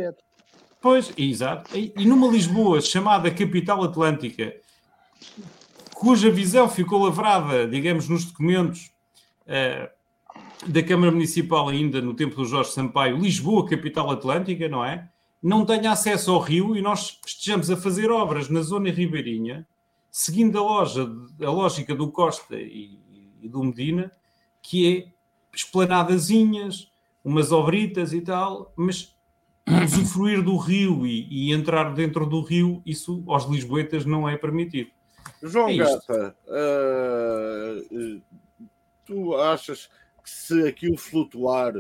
Pois, 0.81 1.13
exato. 1.17 1.77
E, 1.77 1.93
numa 2.07 2.29
Lisboa 2.29 2.81
chamada 2.81 3.29
Capital 3.29 3.83
Atlântica, 3.83 4.55
cuja 5.95 6.31
visão 6.31 6.69
ficou 6.69 7.05
lavrada, 7.05 7.67
digamos, 7.67 8.09
nos 8.09 8.25
documentos 8.25 8.93
eh, 9.49 9.91
da 10.65 10.83
Câmara 10.83 11.11
Municipal 11.11 11.69
ainda 11.69 12.01
no 12.01 12.15
tempo 12.15 12.37
do 12.37 12.45
Jorge 12.45 12.71
Sampaio, 12.71 13.19
Lisboa, 13.19 13.69
Capital 13.69 14.13
Atlântica, 14.13 14.69
não 14.69 14.85
é? 14.85 15.09
Não 15.43 15.65
tenha 15.67 15.91
acesso 15.91 16.31
ao 16.31 16.41
rio 16.41 16.77
e 16.77 16.83
nós 16.83 17.19
estejamos 17.27 17.71
a 17.71 17.77
fazer 17.77 18.11
obras 18.11 18.49
na 18.49 18.61
zona 18.63 18.91
ribeirinha, 18.91 19.67
seguindo 20.11 20.59
a, 20.59 20.63
loja, 20.63 21.11
a 21.41 21.51
lógica 21.51 21.95
do 21.95 22.11
Costa 22.11 22.57
e, 22.57 22.99
e 23.41 23.49
do 23.49 23.63
Medina, 23.65 24.13
que 24.63 24.97
é 24.97 25.13
esplanadazinhas, 25.53 26.91
umas 27.25 27.51
obritas 27.51 28.13
e 28.13 28.21
tal, 28.21 28.73
mas 28.77 29.15
usufruir 29.85 30.43
do 30.43 30.57
rio 30.57 31.07
e, 31.07 31.27
e 31.31 31.53
entrar 31.53 31.93
dentro 31.93 32.27
do 32.27 32.41
rio, 32.41 32.83
isso 32.87 33.23
aos 33.27 33.45
lisboetas 33.47 34.05
não 34.05 34.29
é 34.29 34.37
permitido. 34.37 34.91
João 35.43 35.69
É. 35.69 35.77
Gata, 35.77 36.37
ah, 36.49 37.83
tu 39.05 39.35
achas 39.37 39.91
que 40.23 40.31
se 40.31 40.67
aquilo 40.67 40.97
flutuar 40.97 41.73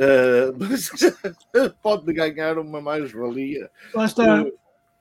ah, 0.00 1.70
pode 1.82 2.12
ganhar 2.12 2.58
uma 2.58 2.80
mais-valia? 2.80 3.70
Lá 3.94 4.04
está. 4.06 4.44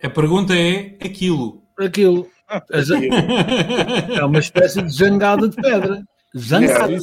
A 0.01 0.09
pergunta 0.09 0.53
é 0.55 0.95
aquilo. 1.03 1.63
Aquilo. 1.79 2.27
As- 2.47 2.89
É 2.91 4.23
uma 4.23 4.39
espécie 4.39 4.81
de 4.81 4.89
jangada 4.89 5.47
de 5.47 5.55
pedra. 5.55 6.03
Zangada. 6.35 6.93
é 6.93 6.97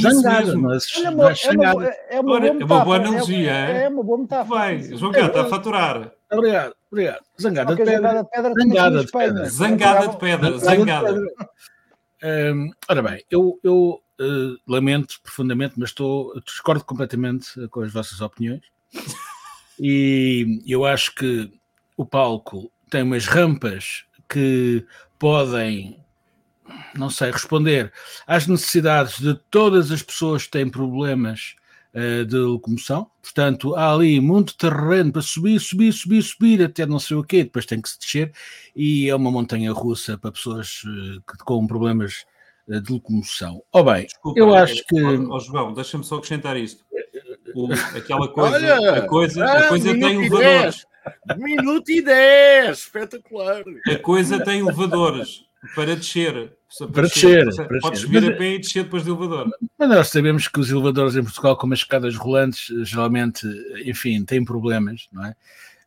Zangada, 0.00 0.56
mas 0.56 0.84
é 0.96 1.08
uma, 1.08 1.30
é 1.30 1.50
uma, 1.52 1.84
é 2.10 2.20
uma 2.20 2.32
Ora, 2.32 2.52
boa 2.52 2.60
é 2.60 2.64
uma 2.64 2.66
boa 2.66 2.98
metáfora, 2.98 3.08
analogia, 3.08 3.50
É, 3.52 3.88
uma 3.88 4.02
boa 4.02 4.18
metáfora. 4.18 4.58
Vai. 4.60 4.82
João 4.82 5.12
Gata, 5.12 5.42
a 5.42 5.44
faturar. 5.46 6.12
Obrigado, 6.32 6.74
obrigado. 6.90 7.20
Zangada 7.40 7.76
de 7.76 7.84
pedra. 7.84 8.22
de 8.24 8.62
Zangada 8.64 9.04
de 9.04 9.12
pedra. 9.12 9.44
Zangada 9.48 10.08
de 10.08 10.16
pedra, 10.18 10.58
Zangada 10.58 11.12
zangada. 11.12 11.26
Hum, 12.24 12.70
ora 12.88 13.02
bem, 13.02 13.24
eu, 13.30 13.58
eu 13.62 14.00
eh, 14.20 14.56
lamento 14.66 15.20
profundamente, 15.22 15.74
mas 15.76 15.90
estou, 15.90 16.40
discordo 16.40 16.84
completamente 16.84 17.68
com 17.68 17.80
as 17.80 17.92
vossas 17.92 18.20
opiniões. 18.20 18.62
E 19.78 20.62
eu 20.66 20.84
acho 20.84 21.14
que 21.14 21.50
o 21.96 22.06
palco 22.06 22.70
tem 22.90 23.02
umas 23.02 23.26
rampas 23.26 24.04
que 24.28 24.86
podem, 25.18 25.98
não 26.94 27.10
sei, 27.10 27.30
responder 27.30 27.92
às 28.26 28.46
necessidades 28.46 29.18
de 29.18 29.34
todas 29.50 29.90
as 29.90 30.02
pessoas 30.02 30.44
que 30.44 30.50
têm 30.52 30.68
problemas 30.68 31.56
eh, 31.96 32.24
de 32.24 32.36
locomoção. 32.36 33.08
Portanto, 33.22 33.76
há 33.76 33.92
ali 33.92 34.20
muito 34.20 34.56
terreno 34.56 35.12
para 35.12 35.22
subir, 35.22 35.60
subir, 35.60 35.92
subir, 35.92 36.22
subir, 36.22 36.62
até 36.62 36.84
não 36.84 36.98
sei 36.98 37.16
o 37.16 37.22
quê, 37.22 37.44
depois 37.44 37.66
tem 37.66 37.80
que 37.80 37.88
se 37.88 37.98
descer. 38.00 38.32
E 38.74 39.08
é 39.08 39.14
uma 39.14 39.30
montanha 39.30 39.72
russa 39.72 40.18
para 40.18 40.32
pessoas 40.32 40.82
eh, 40.84 41.20
que, 41.26 41.38
com 41.44 41.64
problemas 41.66 42.26
eh, 42.26 42.33
de 42.68 42.92
locomoção. 42.92 43.62
Oh 43.72 43.82
bem, 43.84 44.04
Desculpa, 44.06 44.38
eu 44.40 44.54
acho 44.54 44.84
que. 44.86 45.02
ó- 45.02 45.36
ó, 45.36 45.40
João, 45.40 45.72
deixa-me 45.74 46.04
só 46.04 46.16
acrescentar 46.16 46.56
isto. 46.56 46.84
O- 47.54 47.68
aquela 47.96 48.26
coisa, 48.28 48.54
Olha, 48.56 48.92
a 48.98 49.06
coisa, 49.06 49.44
ah, 49.44 49.58
a 49.66 49.68
coisa 49.68 49.90
tem 49.92 49.98
minuto 50.00 50.22
e 50.22 50.26
elevadores. 50.26 50.86
dez. 51.26 51.38
Minuto 51.38 51.90
e 51.90 52.00
10, 52.02 52.78
espetacular. 52.78 53.62
A 53.86 53.98
coisa 53.98 54.42
tem 54.42 54.60
elevadores 54.60 55.44
para 55.74 55.94
descer. 55.94 56.52
Para 56.92 57.02
descer, 57.02 57.44
Podes 57.44 57.56
para 57.56 57.90
descer. 57.90 57.96
subir 58.06 58.32
a 58.32 58.36
pé 58.36 58.54
e 58.54 58.58
descer 58.58 58.84
depois 58.84 59.04
do 59.04 59.10
elevador. 59.14 59.50
Mas 59.78 59.88
nós 59.88 60.08
sabemos 60.08 60.48
que 60.48 60.58
os 60.58 60.70
elevadores 60.70 61.14
em 61.14 61.22
Portugal, 61.22 61.56
como 61.56 61.74
as 61.74 61.80
escadas 61.80 62.16
rolantes, 62.16 62.70
eh, 62.70 62.84
geralmente, 62.84 63.46
eh, 63.46 63.88
enfim, 63.90 64.24
têm 64.24 64.42
problemas, 64.44 65.06
não 65.12 65.24
é? 65.26 65.34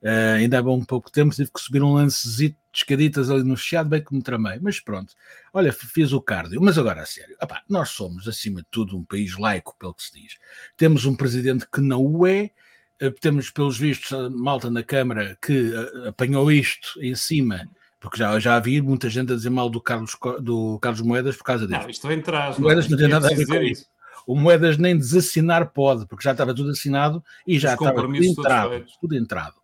Eh, 0.02 0.36
ainda 0.40 0.60
há 0.60 0.62
bom 0.62 0.84
pouco 0.84 1.12
tempo 1.12 1.34
tive 1.34 1.52
que 1.52 1.60
subir 1.60 1.82
um 1.82 1.94
lancezito 1.94 2.58
de 2.72 2.80
escaditas 2.80 3.30
ali 3.30 3.44
no 3.44 3.58
Chiado, 3.58 3.90
bem 3.90 4.04
que 4.04 4.14
me 4.14 4.22
tramei. 4.22 4.60
Mas 4.62 4.80
pronto, 4.80 5.14
olha, 5.54 5.74
fiz 5.74 6.12
o 6.14 6.22
cardio. 6.22 6.62
Mas 6.62 6.78
agora, 6.78 7.02
a 7.02 7.06
sério, 7.06 7.36
opá, 7.42 7.64
nós 7.68 7.90
somos, 7.90 8.28
acima 8.28 8.62
de 8.62 8.68
tudo, 8.70 8.98
um 8.98 9.04
país 9.04 9.38
laico, 9.38 9.76
pelo 9.80 9.94
que 9.94 10.04
se 10.04 10.14
diz. 10.14 10.38
Temos 10.76 11.06
um 11.06 11.16
presidente 11.16 11.68
que 11.72 11.82
não 11.82 12.06
o 12.06 12.28
é, 12.28 12.52
eh, 13.00 13.12
temos, 13.20 13.50
pelos 13.50 13.78
vistos, 13.78 14.12
a 14.14 14.30
malta 14.30 14.70
na 14.70 14.84
Câmara 14.84 15.38
que 15.42 15.74
eh, 15.74 16.10
apanhou 16.10 16.52
isto 16.52 17.00
em 17.02 17.16
cima, 17.16 17.68
porque 18.00 18.18
já, 18.18 18.40
já 18.40 18.56
havia 18.56 18.82
muita 18.82 19.10
gente 19.10 19.34
a 19.34 19.36
dizer 19.36 19.50
mal 19.50 19.70
do 19.70 19.82
Carlos, 19.82 20.16
do 20.42 20.80
Carlos 20.80 21.02
Moedas 21.02 21.36
por 21.36 21.44
causa 21.44 21.68
disso. 21.68 21.82
Não, 21.82 21.90
isto 21.90 22.08
vem 22.08 22.20
atrás. 22.20 22.58
Moedas 22.58 22.88
não 22.88 22.98
tem 22.98 23.08
é 23.08 23.10
nada 23.10 23.28
a 23.28 23.36
ver 23.36 23.46
com 23.46 23.56
isso. 23.56 23.86
O 24.26 24.36
Moedas 24.36 24.78
nem 24.78 24.98
desassinar 24.98 25.72
pode, 25.72 26.06
porque 26.06 26.24
já 26.24 26.32
estava 26.32 26.54
tudo 26.54 26.72
assinado 26.72 27.24
e 27.46 27.58
já 27.58 27.70
Os 27.70 27.74
estava 27.76 28.02
tudo 28.02 28.24
entrado. 28.24 28.86
Tudo 29.00 29.16
entrado. 29.16 29.56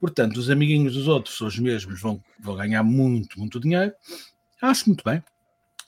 Portanto, 0.00 0.38
os 0.38 0.48
amiguinhos 0.48 0.94
dos 0.94 1.06
outros, 1.06 1.40
os 1.40 1.58
mesmos, 1.58 2.00
vão, 2.00 2.22
vão 2.38 2.56
ganhar 2.56 2.82
muito, 2.82 3.38
muito 3.38 3.60
dinheiro. 3.60 3.92
Acho 4.60 4.88
muito 4.88 5.04
bem. 5.04 5.22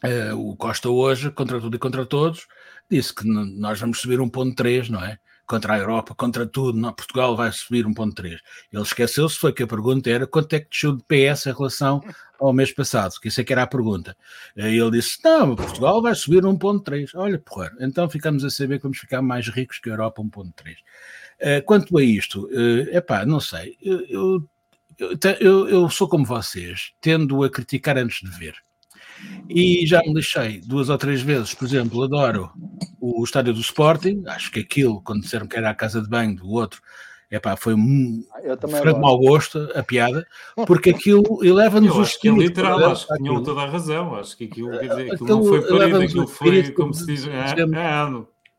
Eh, 0.04 0.35
o 0.35 0.54
Costa 0.57 0.90
hoje, 0.90 1.31
contra 1.31 1.61
tudo 1.61 1.76
e 1.76 1.78
contra 1.78 2.04
todos, 2.04 2.47
disse 2.90 3.14
que 3.14 3.26
nós 3.26 3.81
vamos 3.81 4.00
subir 4.00 4.19
1.3, 4.19 4.90
não 4.90 5.02
é? 5.02 5.19
contra 5.52 5.75
a 5.75 5.78
Europa, 5.78 6.14
contra 6.14 6.47
tudo, 6.47 6.78
não, 6.78 6.92
Portugal 6.95 7.37
vai 7.37 7.52
subir 7.52 7.85
1.3. 7.85 8.38
Ele 8.73 8.83
esqueceu-se, 8.83 9.37
foi 9.37 9.52
que 9.52 9.62
a 9.62 9.66
pergunta 9.66 10.09
era 10.09 10.26
quanto 10.26 10.54
é 10.54 10.61
que 10.61 10.71
desceu 10.71 10.97
de 10.97 11.04
PS 11.04 11.47
em 11.47 11.52
relação 11.52 12.02
ao 12.40 12.52
mês 12.54 12.73
passado, 12.73 13.21
que 13.21 13.28
isso 13.28 13.40
é 13.40 13.45
que 13.45 13.52
era 13.52 13.62
a 13.62 13.66
pergunta. 13.66 14.16
E 14.57 14.62
ele 14.62 14.92
disse, 14.92 15.19
não, 15.23 15.54
Portugal 15.54 16.00
vai 16.00 16.14
subir 16.14 16.42
1.3. 16.42 17.11
Olha, 17.14 17.38
porra, 17.38 17.71
então 17.81 18.09
ficamos 18.09 18.45
a 18.45 18.50
saber 18.50 18.78
que 18.78 18.85
vamos 18.85 18.99
ficar 18.99 19.21
mais 19.21 19.49
ricos 19.49 19.78
que 19.78 19.90
a 19.90 19.92
Europa 19.92 20.23
1.3. 20.23 20.76
Uh, 21.40 21.62
quanto 21.64 21.98
a 21.98 22.02
isto, 22.02 22.48
é 22.90 22.98
uh, 22.98 23.02
pá, 23.02 23.26
não 23.26 23.40
sei, 23.40 23.76
eu, 23.82 24.00
eu, 24.08 24.48
eu, 25.40 25.68
eu 25.68 25.90
sou 25.90 26.08
como 26.08 26.24
vocês, 26.24 26.92
tendo 27.00 27.42
a 27.42 27.50
criticar 27.50 27.98
antes 27.98 28.20
de 28.20 28.38
ver. 28.38 28.54
E 29.48 29.86
já 29.86 30.00
me 30.00 30.14
lixei 30.14 30.60
duas 30.60 30.88
ou 30.88 30.98
três 30.98 31.22
vezes, 31.22 31.54
por 31.54 31.64
exemplo, 31.64 32.02
adoro 32.02 32.50
o 33.00 33.22
estádio 33.22 33.52
do 33.52 33.60
Sporting, 33.60 34.22
acho 34.26 34.50
que 34.50 34.60
aquilo, 34.60 35.02
quando 35.02 35.22
disseram 35.22 35.46
que 35.46 35.56
era 35.56 35.70
a 35.70 35.74
casa 35.74 36.00
de 36.00 36.08
banho 36.08 36.34
do 36.36 36.48
outro, 36.48 36.80
epá, 37.30 37.56
foi 37.56 37.74
um 37.74 38.22
franco 38.80 39.00
mau 39.00 39.18
gosto, 39.18 39.68
a 39.74 39.82
piada, 39.82 40.26
porque 40.66 40.90
aquilo 40.90 41.44
eleva-nos 41.44 41.96
os 41.96 42.16
que 42.16 42.28
é 42.28 42.32
literal, 42.32 42.84
acho 42.84 43.06
que 43.06 43.16
tinham 43.16 43.42
toda 43.42 43.62
a 43.62 43.66
razão, 43.66 44.14
acho 44.14 44.36
que 44.36 44.44
aquilo, 44.44 44.70
quer 44.70 44.88
dizer, 44.88 44.92
aquilo, 44.92 45.14
aquilo 45.14 45.28
não 45.28 45.44
foi 45.44 45.78
parido, 45.78 46.02
aquilo 46.02 46.26
foi, 46.26 46.70
como 46.72 46.94
se 46.94 47.06
diz, 47.06 47.26
é, 47.26 47.30
é, 47.30 47.66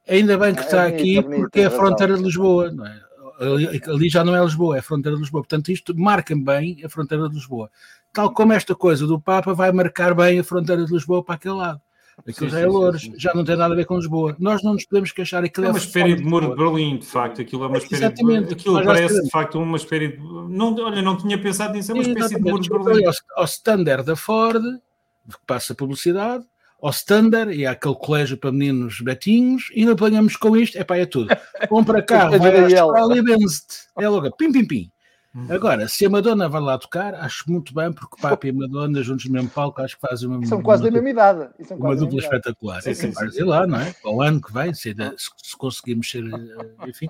Ainda 0.08 0.38
bem 0.38 0.54
que 0.54 0.62
é, 0.62 0.64
está 0.64 0.86
aqui, 0.86 1.22
porque 1.22 1.62
é 1.62 1.66
a 1.66 1.72
fronteira 1.72 2.18
de 2.18 2.24
Lisboa, 2.24 2.72
não 2.72 2.86
é? 2.86 3.02
Ali, 3.40 4.10
já 4.10 4.24
não 4.24 4.36
é 4.36 4.44
Lisboa, 4.44 4.76
é 4.76 4.80
a 4.80 4.84
fronteira 4.84 5.16
de 5.16 5.22
Lisboa. 5.22 5.42
Portanto, 5.42 5.70
isto 5.70 5.98
marca 5.98 6.36
bem 6.36 6.82
a 6.84 6.90
fronteira 6.90 7.28
de 7.28 7.36
Lisboa 7.36 7.70
tal 8.14 8.32
como 8.32 8.54
esta 8.54 8.76
coisa 8.76 9.08
do 9.08 9.20
Papa 9.20 9.54
vai 9.54 9.72
marcar 9.72 10.14
bem 10.14 10.40
a 10.40 10.44
fronteira 10.44 10.86
de 10.86 10.94
Lisboa 10.94 11.24
para 11.24 11.36
aquele 11.36 11.56
lado. 11.56 11.82
Aquilo 12.20 12.48
sim, 12.48 12.56
já 12.56 12.60
é 12.60 12.66
Louros, 12.68 13.10
já 13.18 13.34
não 13.34 13.44
tem 13.44 13.56
nada 13.56 13.74
a 13.74 13.76
ver 13.76 13.86
com 13.86 13.98
Lisboa. 13.98 14.36
Nós 14.38 14.62
não 14.62 14.74
nos 14.74 14.86
podemos 14.86 15.12
queixar. 15.12 15.44
Aquilo 15.44 15.66
é, 15.66 15.70
é 15.70 15.72
uma 15.72 15.80
espécie 15.80 16.16
de 16.16 16.24
muro 16.24 16.52
de 16.52 16.56
Berlim, 16.56 16.98
de 17.00 17.08
facto. 17.08 17.42
Aquilo 17.42 17.64
é 17.64 17.68
uma 17.68 17.78
espécie 17.80 18.04
Exatamente. 18.04 18.48
de. 18.50 18.54
Aquilo 18.54 18.86
parece, 18.86 19.24
de 19.24 19.30
facto, 19.32 19.60
uma 19.60 19.78
espécie 19.78 20.10
de. 20.10 20.18
Não, 20.20 20.76
olha, 20.76 21.02
não 21.02 21.18
tinha 21.18 21.42
pensado 21.42 21.74
nisso, 21.74 21.92
é 21.92 21.96
uma 21.96 22.04
espécie 22.04 22.36
de 22.36 22.42
muro 22.42 22.62
de 22.62 22.70
Berlim. 22.70 23.06
Ao, 23.06 23.14
ao 23.36 23.46
standard 23.46 24.06
da 24.06 24.16
Ford, 24.16 24.62
que 24.62 25.38
passa 25.48 25.74
publicidade, 25.74 26.46
ao 26.84 26.90
standard 26.90 27.54
e 27.54 27.66
àquele 27.66 27.96
colégio 27.96 28.38
para 28.38 28.52
meninos 28.52 29.00
betinhos, 29.00 29.70
e 29.74 29.86
não 29.86 29.94
apanhamos 29.94 30.36
com 30.36 30.58
isto. 30.58 30.78
É 30.78 30.84
pá, 30.84 30.98
é 30.98 31.06
tudo. 31.06 31.34
Compra 31.70 32.02
carro, 32.04 32.38
vai 32.38 32.76
à 32.76 33.16
e 33.16 33.22
benze-te. 33.22 33.88
É 33.98 34.08
logo, 34.10 34.30
pim, 34.36 34.52
pim, 34.52 34.68
pim. 34.68 34.92
Uhum. 35.34 35.48
Agora, 35.50 35.88
se 35.88 36.06
a 36.06 36.10
Madonna 36.10 36.48
vai 36.48 36.62
lá 36.62 36.78
tocar, 36.78 37.16
acho 37.16 37.50
muito 37.50 37.74
bem, 37.74 37.92
porque 37.92 38.16
o 38.16 38.22
Papa 38.22 38.46
e 38.46 38.50
a 38.50 38.54
Madonna 38.54 39.02
juntos 39.02 39.26
no 39.26 39.32
mesmo 39.32 39.50
palco, 39.50 39.82
acho 39.82 39.96
que 39.96 40.08
fazem 40.08 40.28
uma. 40.28 40.46
São 40.46 40.62
quase 40.62 40.84
uma, 40.84 40.92
da 40.92 41.02
mesma 41.02 41.10
idade. 41.10 41.50
uma 41.72 41.96
dupla 41.96 42.20
espetacular. 42.20 42.82
Sim, 42.84 42.94
sim, 42.94 43.14
sim, 43.14 43.32
sim. 43.32 43.44
lá, 43.44 43.66
não 43.66 43.80
é? 43.80 43.94
Para 43.94 44.12
o 44.12 44.22
ano 44.22 44.42
que 44.42 44.54
vem, 44.54 44.74
se, 44.74 44.94
se 45.18 45.58
conseguirmos 45.58 46.12
ser. 46.12 46.24
Eh, 46.26 46.90
enfim. 46.90 47.08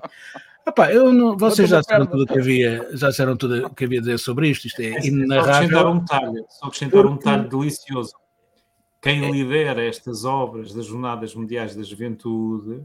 Epá, 0.66 0.90
eu 0.90 1.12
não, 1.12 1.36
vocês 1.36 1.68
já 1.68 1.80
disseram 1.80 2.06
tudo 2.06 2.22
o 2.22 2.26
que 2.26 2.38
havia, 2.38 2.88
já 2.94 3.10
disseram 3.10 3.36
tudo 3.36 3.66
o 3.66 3.74
que 3.74 3.84
havia 3.84 3.98
a 3.98 4.00
dizer 4.00 4.18
sobre 4.18 4.48
isto. 4.48 4.68
Isto 4.68 4.80
é, 4.80 4.86
é 4.86 5.06
inarrável. 5.06 5.44
Só 5.44 5.50
acrescentar 5.50 5.86
um 5.86 5.98
detalhe, 5.98 6.44
só 6.48 6.66
acrescentar 6.66 7.06
um 7.06 7.16
detalhe 7.16 7.48
delicioso. 7.50 8.14
Quem 9.04 9.24
é. 9.24 9.30
lidera 9.30 9.84
estas 9.84 10.24
obras 10.24 10.74
das 10.74 10.86
Jornadas 10.86 11.34
Mundiais 11.34 11.76
da 11.76 11.82
Juventude 11.82 12.82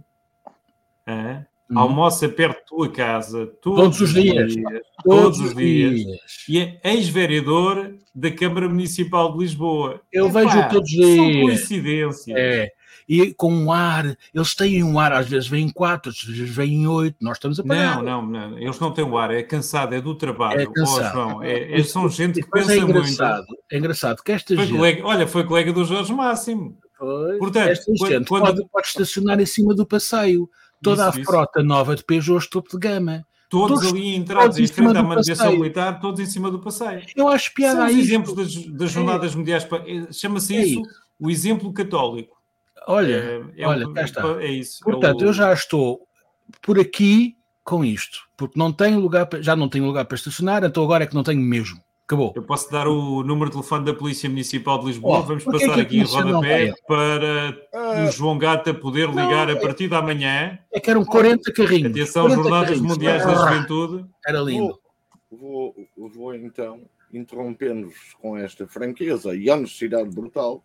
é, 1.07 1.45
Hum. 1.71 1.77
Almoça 1.77 2.27
perto 2.27 2.57
da 2.57 2.65
tua 2.65 2.91
casa 2.91 3.45
todos, 3.61 3.97
todos 3.97 4.01
os 4.01 4.13
dias. 4.13 4.53
dias 4.53 4.81
todos, 5.03 5.39
os 5.39 5.55
dias. 5.55 5.93
dias. 5.93 6.19
E 6.49 6.59
é 6.59 6.79
ex-vereador 6.83 7.95
da 8.13 8.31
Câmara 8.31 8.67
Municipal 8.67 9.31
de 9.33 9.39
Lisboa. 9.39 10.01
Eu 10.11 10.31
vejo 10.31 10.67
todos 10.69 10.89
os 10.89 10.97
dias. 10.97 11.15
São 11.15 11.41
coincidências. 11.41 12.37
É. 12.37 12.71
E 13.09 13.33
com 13.33 13.51
um 13.51 13.71
ar, 13.71 14.15
eles 14.31 14.53
têm 14.53 14.83
um 14.83 14.99
ar, 14.99 15.11
às 15.11 15.27
vezes 15.27 15.49
vêm 15.49 15.67
quatro, 15.67 16.11
às 16.11 16.21
vezes 16.21 16.47
vêm 16.47 16.87
oito, 16.87 17.17
nós 17.19 17.37
estamos 17.37 17.59
a 17.59 17.63
pagar. 17.63 18.03
Não, 18.03 18.21
não, 18.21 18.49
não, 18.51 18.59
eles 18.59 18.79
não 18.79 18.91
têm 18.91 19.03
o 19.03 19.17
ar, 19.17 19.31
é 19.31 19.41
cansado, 19.41 19.95
é 19.95 19.99
do 19.99 20.13
trabalho. 20.13 20.61
É 20.61 20.65
cansado. 20.67 21.07
Oh, 21.07 21.11
João, 21.11 21.43
é, 21.43 21.71
eles 21.71 21.89
são 21.89 22.07
gente 22.07 22.39
que 22.39 22.47
pensa 22.47 22.71
é 22.71 22.77
engraçado, 22.77 23.47
muito. 23.47 23.63
É 23.71 23.77
engraçado 23.79 24.21
que 24.21 24.31
esta 24.31 24.55
foi 24.55 24.63
gente... 24.63 24.77
Colega, 24.77 25.07
olha, 25.07 25.27
foi 25.27 25.43
colega 25.43 25.73
do 25.73 25.83
Jorge 25.83 26.13
Máximo. 26.13 26.77
Foi. 26.99 27.37
Portanto, 27.39 27.69
esta 27.69 27.85
quando, 27.97 28.11
gente 28.11 28.27
quando... 28.27 28.43
Pode, 28.43 28.67
pode 28.71 28.87
estacionar 28.87 29.39
em 29.39 29.45
cima 29.47 29.73
do 29.73 29.87
passeio 29.87 30.47
toda 30.79 31.09
isso, 31.09 31.21
a 31.21 31.23
frota 31.23 31.59
isso. 31.61 31.67
nova 31.67 31.95
de 31.95 32.03
Peugeot 32.03 32.47
topo 32.47 32.69
de 32.69 32.77
gama. 32.77 33.25
Todos, 33.49 33.79
todos 33.79 33.91
ali 33.91 34.15
entrados 34.15 34.59
em 34.59 34.67
frente 34.67 34.95
à 34.95 35.01
manutenção 35.01 35.51
militar, 35.53 35.99
todos 35.99 36.19
em 36.19 36.27
cima 36.27 36.51
do 36.51 36.59
passeio. 36.59 37.01
Eu 37.15 37.27
acho 37.27 37.51
piada 37.55 37.79
São 37.79 37.87
os 37.87 37.97
exemplos 37.97 38.35
das, 38.35 38.65
das 38.67 38.91
jornadas 38.91 39.33
é. 39.33 39.35
mundiais. 39.35 39.67
Eh, 39.87 40.13
chama-se 40.13 40.55
é 40.55 40.61
isso, 40.61 40.81
isso, 40.81 40.89
o 41.19 41.27
exemplo 41.31 41.73
católico. 41.73 42.38
Olha, 42.89 43.43
é, 43.55 43.61
é 43.61 43.67
olha, 43.67 43.93
cá 43.93 44.01
está. 44.01 44.41
É 44.41 44.47
isso. 44.47 44.79
Portanto, 44.83 45.21
é 45.21 45.25
o... 45.25 45.29
eu 45.29 45.33
já 45.33 45.53
estou 45.53 46.07
por 46.59 46.79
aqui 46.79 47.37
com 47.63 47.85
isto, 47.85 48.21
porque 48.35 48.57
não 48.57 48.73
tenho 48.73 48.99
lugar, 48.99 49.27
para, 49.27 49.43
já 49.43 49.55
não 49.55 49.69
tenho 49.69 49.85
lugar 49.85 50.05
para 50.05 50.15
estacionar, 50.15 50.63
então 50.63 50.83
agora 50.83 51.03
é 51.03 51.07
que 51.07 51.13
não 51.13 51.21
tenho 51.21 51.39
mesmo. 51.39 51.79
Acabou. 52.05 52.33
Eu 52.35 52.41
posso 52.41 52.71
dar 52.71 52.87
o 52.87 53.21
número 53.21 53.51
de 53.51 53.57
telefone 53.57 53.85
da 53.85 53.93
Polícia 53.93 54.27
Municipal 54.27 54.79
de 54.79 54.87
Lisboa. 54.87 55.19
Oh, 55.19 55.21
Vamos 55.21 55.43
passar 55.43 55.77
é 55.77 55.81
aqui 55.83 55.99
em 55.99 56.03
rodapé 56.03 56.73
para 56.87 57.55
uh, 57.71 58.07
o 58.07 58.11
João 58.11 58.39
Gata 58.39 58.73
poder 58.73 59.07
ligar 59.09 59.45
não, 59.45 59.53
a 59.53 59.59
partir 59.59 59.87
da 59.87 60.01
manhã. 60.01 60.57
É 60.73 60.79
que 60.79 60.89
eram 60.89 61.05
40 61.05 61.53
carrinhos. 61.53 61.91
Atenção, 61.91 62.23
40 62.23 62.41
Jornadas 62.41 62.69
carrinhos. 62.69 62.91
Mundiais 62.91 63.23
da 63.23 63.35
Juventude. 63.35 64.05
Era 64.25 64.39
lindo. 64.39 64.79
Vou, 65.29 65.75
vou, 65.95 66.09
vou 66.09 66.33
então 66.33 66.81
interrompendo-vos 67.13 68.15
com 68.19 68.35
esta 68.35 68.67
franqueza 68.67 69.35
e 69.35 69.47
honestidade 69.47 70.09
brutal. 70.09 70.63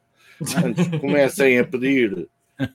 Antes 0.64 0.88
comecem 1.00 1.58
a 1.58 1.64
pedir 1.64 2.28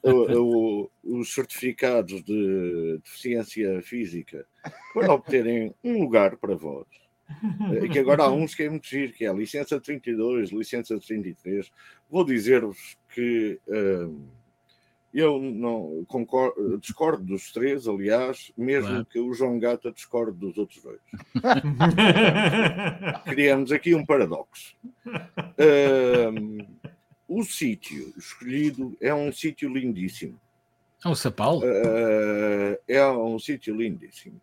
o, 0.04 0.12
o, 0.12 0.91
os 1.04 1.34
certificados 1.34 2.24
de 2.24 3.00
deficiência 3.04 3.82
física 3.82 4.45
para 4.93 5.13
obterem 5.13 5.74
um 5.84 6.02
lugar 6.02 6.38
para 6.38 6.56
vós 6.56 6.88
eh, 7.72 7.88
que 7.88 8.00
agora 8.00 8.24
há 8.24 8.32
uns 8.32 8.56
que 8.56 8.63
é 8.63 8.69
muito 8.69 8.88
giro, 8.88 9.13
que 9.13 9.26
é 9.26 9.30
a 9.30 9.34
licença 9.34 9.80
32, 9.80 10.52
licença 10.52 11.00
33. 11.00 11.72
Vou 12.10 12.26
dizer-vos 12.26 12.98
que 13.13 13.60
uh, 13.67 14.19
eu 15.13 15.39
não 15.39 16.04
concordo, 16.08 16.78
discordo 16.80 17.24
dos 17.24 17.52
três, 17.52 17.88
aliás, 17.88 18.52
mesmo 18.58 18.89
claro. 18.89 19.06
que 19.06 19.19
o 19.19 19.34
João 19.34 19.60
Gata 19.60 19.91
discorde 19.91 20.38
dos 20.38 20.58
outros 20.58 20.82
dois. 20.82 21.00
Criamos 23.26 23.72
aqui 23.72 23.93
um 23.93 24.06
paradoxo. 24.06 24.76
Uh, 25.06 26.65
o 27.30 27.44
sítio 27.44 28.13
escolhido 28.18 28.98
é 29.00 29.13
um 29.13 29.32
sítio 29.32 29.70
lindíssimo. 29.70 30.38
É 31.06 31.08
o 31.08 31.15
Sapal? 31.15 31.60
Uh, 31.60 32.78
é 32.88 33.06
um 33.08 33.39
sítio 33.39 33.74
lindíssimo. 33.74 34.42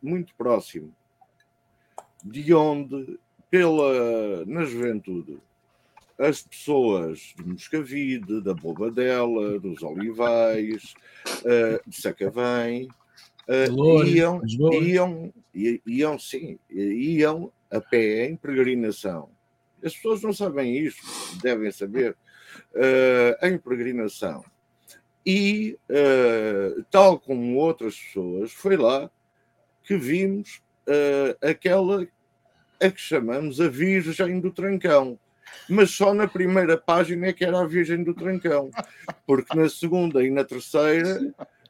muito 0.00 0.34
próximo 0.34 0.94
de 2.24 2.52
onde, 2.54 3.18
pela, 3.50 4.44
na 4.46 4.64
juventude, 4.64 5.38
as 6.18 6.42
pessoas 6.42 7.34
de 7.36 7.44
Moscavide, 7.44 8.40
da 8.40 8.52
Bobadela, 8.52 9.58
dos 9.60 9.82
Olivais, 9.82 10.94
uh, 11.42 11.88
de 11.88 12.00
Sacavém, 12.00 12.88
uh, 13.48 14.04
iam, 14.04 14.40
iam, 14.82 15.32
iam, 15.86 16.18
sim, 16.18 16.58
iam 16.70 17.52
a 17.70 17.80
pé 17.80 18.26
em 18.26 18.36
peregrinação. 18.36 19.30
As 19.82 19.94
pessoas 19.94 20.22
não 20.22 20.32
sabem 20.32 20.76
isto, 20.76 21.02
devem 21.42 21.70
saber, 21.70 22.16
uh, 22.74 23.46
em 23.46 23.58
peregrinação. 23.58 24.44
E, 25.24 25.78
uh, 25.90 26.84
tal 26.90 27.18
como 27.18 27.56
outras 27.56 27.98
pessoas, 27.98 28.52
foi 28.52 28.76
lá 28.76 29.10
que 29.82 29.96
vimos 29.96 30.62
uh, 30.86 31.46
aquela 31.46 32.06
a 32.80 32.90
que 32.90 33.00
chamamos 33.00 33.60
a 33.60 33.68
Virgem 33.68 34.40
do 34.40 34.50
Trancão. 34.50 35.18
Mas 35.68 35.90
só 35.90 36.14
na 36.14 36.28
primeira 36.28 36.76
página 36.76 37.26
é 37.26 37.32
que 37.32 37.44
era 37.44 37.60
a 37.60 37.66
Virgem 37.66 38.02
do 38.02 38.14
Trancão, 38.14 38.70
porque 39.26 39.56
na 39.56 39.68
segunda 39.68 40.24
e 40.24 40.30
na 40.30 40.44
terceira 40.44 41.20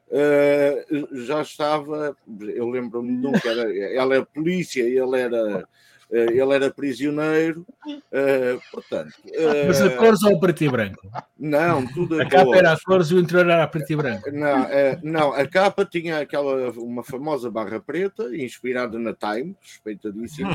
uh, 0.07 1.25
já 1.25 1.41
estava. 1.41 2.15
Eu 2.39 2.69
lembro-me 2.69 3.11
nunca, 3.11 3.49
era, 3.49 3.93
ela 3.93 4.15
era 4.15 4.25
polícia 4.25 4.83
e 4.83 4.97
ele 4.97 5.19
era 5.19 5.59
eh, 5.59 5.63
ele 6.11 6.55
era 6.55 6.71
prisioneiro, 6.71 7.65
uh, 7.87 8.59
portanto. 8.71 9.13
Uh, 9.27 9.67
Mas 9.67 9.81
a 9.81 9.95
cores 9.95 10.23
ou 10.23 10.39
preto 10.39 10.63
e 10.63 10.69
branco? 10.69 11.07
Não, 11.37 11.85
tudo 11.85 12.19
a, 12.19 12.23
a 12.23 12.29
capa 12.29 12.57
era 12.57 12.73
a 12.73 12.79
cores 12.79 13.11
e 13.11 13.15
o 13.15 13.19
interior 13.19 13.47
era 13.47 13.63
a 13.63 13.67
preto 13.67 13.93
e 13.93 13.95
branco. 13.95 14.31
Não, 14.31 14.63
uh, 14.63 14.99
não, 15.03 15.33
a 15.33 15.47
capa 15.47 15.85
tinha 15.85 16.19
aquela 16.19 16.71
uma 16.71 17.03
famosa 17.03 17.51
barra 17.51 17.79
preta, 17.79 18.35
inspirada 18.35 18.97
na 18.97 19.13
Time, 19.13 19.55
respeitadíssima, 19.61 20.49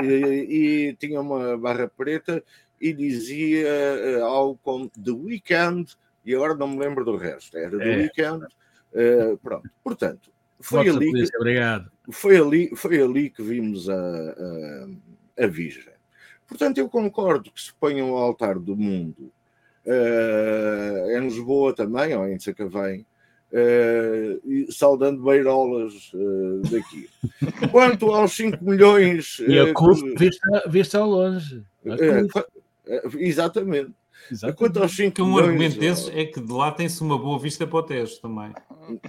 e, 0.00 0.06
e, 0.88 0.94
tinha 0.94 1.20
uma 1.20 1.58
barra 1.58 1.88
preta 1.88 2.42
e 2.80 2.92
dizia 2.92 4.24
algo 4.24 4.58
como 4.62 4.88
The 4.90 5.10
Weekend, 5.10 5.96
e 6.24 6.34
agora 6.34 6.54
não 6.54 6.68
me 6.68 6.78
lembro 6.78 7.04
do 7.04 7.16
resto, 7.16 7.56
era 7.56 7.76
The 7.76 7.92
é. 7.92 7.96
Weekend. 7.96 8.46
pronto, 9.42 9.68
portanto, 9.82 10.30
foi 10.62 10.88
ali, 10.88 11.12
que, 11.12 11.36
Obrigado. 11.36 11.90
Foi, 12.10 12.36
ali, 12.36 12.74
foi 12.74 13.02
ali 13.02 13.30
que 13.30 13.42
vimos 13.42 13.88
a, 13.88 13.94
a, 13.94 15.44
a 15.44 15.46
Virgem. 15.46 15.92
Portanto, 16.46 16.78
eu 16.78 16.88
concordo 16.88 17.50
que 17.50 17.60
se 17.60 17.72
ponham 17.74 18.08
ao 18.10 18.18
altar 18.18 18.58
do 18.58 18.76
mundo 18.76 19.32
uh, 19.86 21.10
em 21.10 21.20
Lisboa 21.20 21.74
também, 21.74 22.14
ou 22.14 22.26
em 22.28 22.38
Sacavém, 22.38 23.06
Uh, 23.54 24.40
e 24.50 24.72
saudando 24.72 25.22
beirolas 25.22 26.10
uh, 26.14 26.62
daqui. 26.70 27.06
Quanto 27.70 28.10
aos 28.10 28.32
5 28.32 28.64
milhões. 28.64 29.40
E 29.40 29.58
a 29.58 29.64
uh, 29.64 30.16
vista, 30.16 30.62
vista 30.70 30.98
ao 30.98 31.06
longe. 31.06 31.62
exatamente. 33.18 33.92
Exatamente. 34.30 34.58
Quanto 34.58 34.82
aos 34.82 34.96
5 34.96 35.14
Que 35.14 35.22
um 35.22 35.38
argumento 35.38 35.78
desses 35.78 36.08
é 36.08 36.24
que 36.24 36.40
de 36.40 36.52
lá 36.52 36.70
tem-se 36.72 37.02
uma 37.02 37.18
boa 37.18 37.38
vista 37.38 37.66
para 37.66 37.78
o 37.78 37.82
Tejo 37.82 38.20
também. 38.20 38.52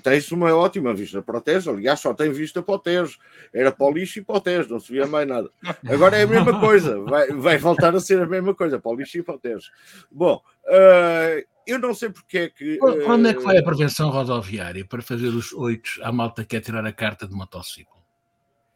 Tem-se 0.02 0.34
uma 0.34 0.54
ótima 0.56 0.93
vista 0.93 1.21
para 1.21 1.38
o 1.38 1.41
Tejo. 1.41 1.71
Aliás, 1.71 1.99
só 1.99 2.13
tem 2.13 2.32
vista 2.32 2.62
para 2.62 2.76
o 2.76 2.80
Tejo. 2.80 3.17
Era 3.54 3.71
para 3.71 3.86
o 3.86 3.91
lixo 3.91 4.19
e 4.19 4.23
para 4.23 4.38
o 4.38 4.41
Tejo, 4.41 4.69
não 4.69 4.80
se 4.80 4.91
via 4.91 5.08
mais 5.08 5.28
nada. 5.28 5.49
Agora 5.88 6.17
é 6.17 6.23
a 6.23 6.28
mesma 6.28 6.60
coisa. 6.60 6.99
Vai, 7.02 7.28
vai 7.32 7.58
voltar 7.58 7.95
a 7.95 7.99
ser 7.99 8.21
a 8.21 8.28
mesma 8.28 8.54
coisa, 8.54 8.80
para 8.80 8.91
o 8.91 8.95
lixo 8.95 9.17
e 9.17 9.23
para 9.23 9.36
o 9.36 9.39
Tejo. 9.39 9.69
Bom, 10.12 10.41
uh, 10.65 11.45
eu 11.65 11.80
não 11.80 11.93
sei 11.93 12.10
porque 12.10 12.38
é 12.38 12.49
que. 12.49 12.78
Para 12.78 13.13
onde 13.13 13.30
é 13.30 13.34
que 13.34 13.41
vai 13.41 13.58
a 13.58 13.63
prevenção 13.63 14.10
rodoviária 14.10 14.86
para 14.86 15.02
fazer 15.02 15.28
os 15.28 15.54
oito 15.54 15.91
à 16.02 16.12
malta 16.12 16.43
que 16.43 16.49
quer 16.49 16.62
tirar 16.62 16.86
a 16.86 16.91
carta 16.91 17.28
de 17.28 17.34
motociclo? 17.34 17.93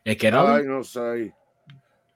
É 0.05 0.15
que 0.15 0.25
era 0.25 0.41
Ai, 0.41 0.59
ali? 0.59 0.67
não 0.67 0.83
sei. 0.83 1.33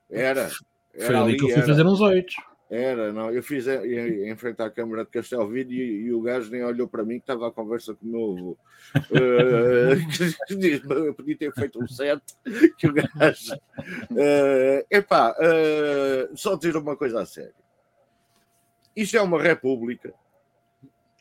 Era. 0.10 0.49
Foi 0.49 1.05
era 1.05 1.21
ali 1.23 1.38
que 1.38 1.43
eu 1.43 1.49
fui 1.49 1.57
era. 1.57 1.67
fazer 1.67 1.86
uns 1.86 1.99
oito. 1.99 2.34
Era, 2.71 3.12
não. 3.12 3.29
Eu 3.29 3.43
fiz 3.43 3.67
em, 3.67 3.84
em, 3.84 4.31
em 4.31 4.36
frente 4.38 4.62
à 4.62 4.69
Câmara 4.69 5.03
de 5.03 5.12
Castelvide 5.12 5.75
e, 5.75 6.05
e 6.05 6.13
o 6.13 6.21
gajo 6.21 6.49
nem 6.49 6.63
olhou 6.63 6.88
para 6.88 7.03
mim 7.03 7.15
que 7.15 7.23
estava 7.23 7.49
à 7.49 7.51
conversa 7.51 7.93
com 7.93 8.05
o 8.05 8.10
meu 8.10 8.38
avô. 8.38 8.57
Uh, 9.12 9.99
eu 11.05 11.13
podia 11.13 11.38
ter 11.38 11.53
feito 11.53 11.84
um 11.84 11.88
set 11.88 12.21
que 12.77 12.88
o 12.88 12.93
gajo. 12.93 13.55
Uh, 14.10 14.86
epá, 14.89 15.31
uh, 15.31 16.38
só 16.38 16.55
dizer 16.55 16.77
uma 16.77 16.95
coisa 16.95 17.21
a 17.21 17.25
sério. 17.25 17.53
Isto 18.95 19.17
é 19.17 19.21
uma 19.21 19.41
república. 19.41 20.13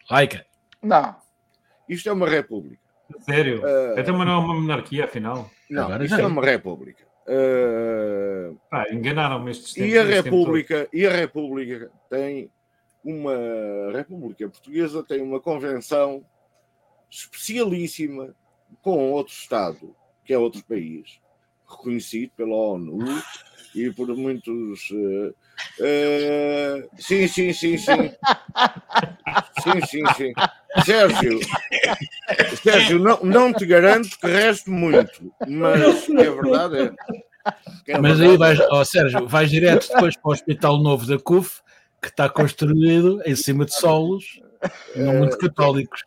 Laica. 0.09 0.47
Não. 0.81 1.17
Isto 1.89 2.11
é 2.11 2.13
uma 2.13 2.29
república. 2.29 2.81
Sério? 3.23 3.61
Uh, 3.63 3.99
Então, 3.99 4.17
mas 4.17 4.25
não 4.25 4.35
é 4.35 4.39
uma 4.39 4.55
monarquia, 4.55 5.05
afinal. 5.05 5.51
não, 5.69 5.87
Agora 5.87 6.05
isto 6.05 6.15
já 6.15 6.23
é 6.23 6.25
é. 6.25 6.29
uma 6.29 6.45
república. 6.45 7.10
Uh, 7.27 8.59
Pá, 8.71 8.87
enganaram-me 8.91 9.51
estes 9.51 9.77
E 9.77 9.99
a 9.99 10.03
tempos, 10.03 10.11
este 10.11 10.23
tempo 10.23 10.37
República, 10.37 10.89
e 10.93 11.07
a 11.07 11.13
República 11.13 11.91
tem 12.09 12.51
uma 13.05 13.35
a 13.89 13.93
República 13.93 14.49
Portuguesa 14.49 15.03
tem 15.03 15.23
uma 15.23 15.41
convenção 15.41 16.25
especialíssima 17.11 18.35
com 18.83 19.13
outro 19.13 19.33
Estado, 19.35 19.95
que 20.25 20.33
é 20.33 20.39
outro 20.39 20.65
país, 20.65 21.21
reconhecido 21.69 22.31
pela 22.37 22.55
ONU 22.55 22.99
e 23.75 23.91
por 23.91 24.09
muitos. 24.17 24.89
eh, 24.93 25.33
eh, 25.81 26.89
sim, 26.99 27.27
sim, 27.29 27.53
sim, 27.53 27.77
sim. 27.79 28.13
Sim, 29.63 29.87
sim, 29.87 30.05
sim. 30.17 30.33
Sérgio, 30.85 31.41
Sérgio, 32.63 32.99
não, 32.99 33.21
não 33.23 33.53
te 33.53 33.67
garanto 33.67 34.09
que 34.19 34.27
reste 34.27 34.71
muito, 34.71 35.33
mas 35.47 36.07
que 36.07 36.17
é 36.17 36.31
verdade 36.31 36.77
é. 36.79 36.93
que 37.85 37.93
é 37.93 37.99
Mas 37.99 38.21
aí 38.21 38.29
verdade. 38.29 38.59
vais, 38.59 38.71
ó 38.71 38.85
Sérgio, 38.85 39.27
vais 39.27 39.51
direto 39.51 39.89
depois 39.89 40.17
para 40.17 40.31
o 40.31 40.33
Hospital 40.33 40.79
Novo 40.83 41.07
da 41.07 41.19
CUF, 41.19 41.61
que 42.01 42.09
está 42.09 42.29
construído 42.29 43.21
em 43.27 43.35
cima 43.35 43.65
de 43.65 43.75
solos 43.75 44.41
não 44.95 45.15
muito 45.19 45.39
católicos. 45.39 46.03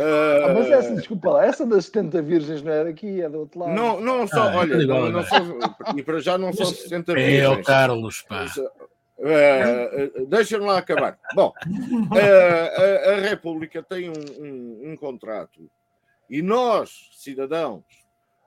Ah, 0.00 0.52
mas 0.54 0.70
essa, 0.70 0.94
desculpa 0.94 1.30
lá, 1.30 1.46
essa 1.46 1.64
das 1.66 1.86
70 1.86 2.22
virgens 2.22 2.62
não 2.62 2.72
é 2.72 2.84
daqui, 2.84 3.20
é 3.20 3.28
do 3.28 3.40
outro 3.40 3.60
lado. 3.60 3.72
Não, 3.74 4.00
não 4.00 4.26
só, 4.26 4.48
Ah, 4.48 4.52
é 4.52 4.56
olha, 4.56 4.74
igual, 4.76 5.10
não, 5.10 5.22
não 5.22 5.98
e 5.98 6.02
para 6.02 6.18
já 6.20 6.36
não 6.38 6.52
são 6.52 6.66
60 6.66 7.12
É 7.12 7.14
o 7.14 7.16
virgens. 7.16 7.66
Carlos, 7.66 8.22
pá. 8.22 8.46
Eh, 9.18 10.10
eh, 10.18 10.24
Deixa-me 10.28 10.66
lá 10.66 10.78
acabar. 10.78 11.18
Bom, 11.34 11.52
a, 12.12 13.10
a 13.12 13.20
República 13.20 13.82
tem 13.82 14.10
um, 14.10 14.12
um- 14.38 14.90
um 14.92 14.96
contrato 14.96 15.60
e 16.28 16.42
nós, 16.42 16.90
cidadãos, 17.12 17.82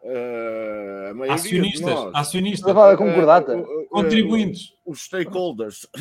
a 0.04 1.14
maioria 1.14 1.36
de 1.36 1.48
Acionistas, 1.48 1.82
nós, 1.82 2.12
acionistas, 2.16 2.74
da 2.76 2.98
concordata? 2.98 3.54
eh, 3.54 3.60
eh, 3.60 3.86
contribuintes. 3.90 4.74
os 4.86 5.02
stakeholders, 5.06 5.86
eh, 5.96 6.00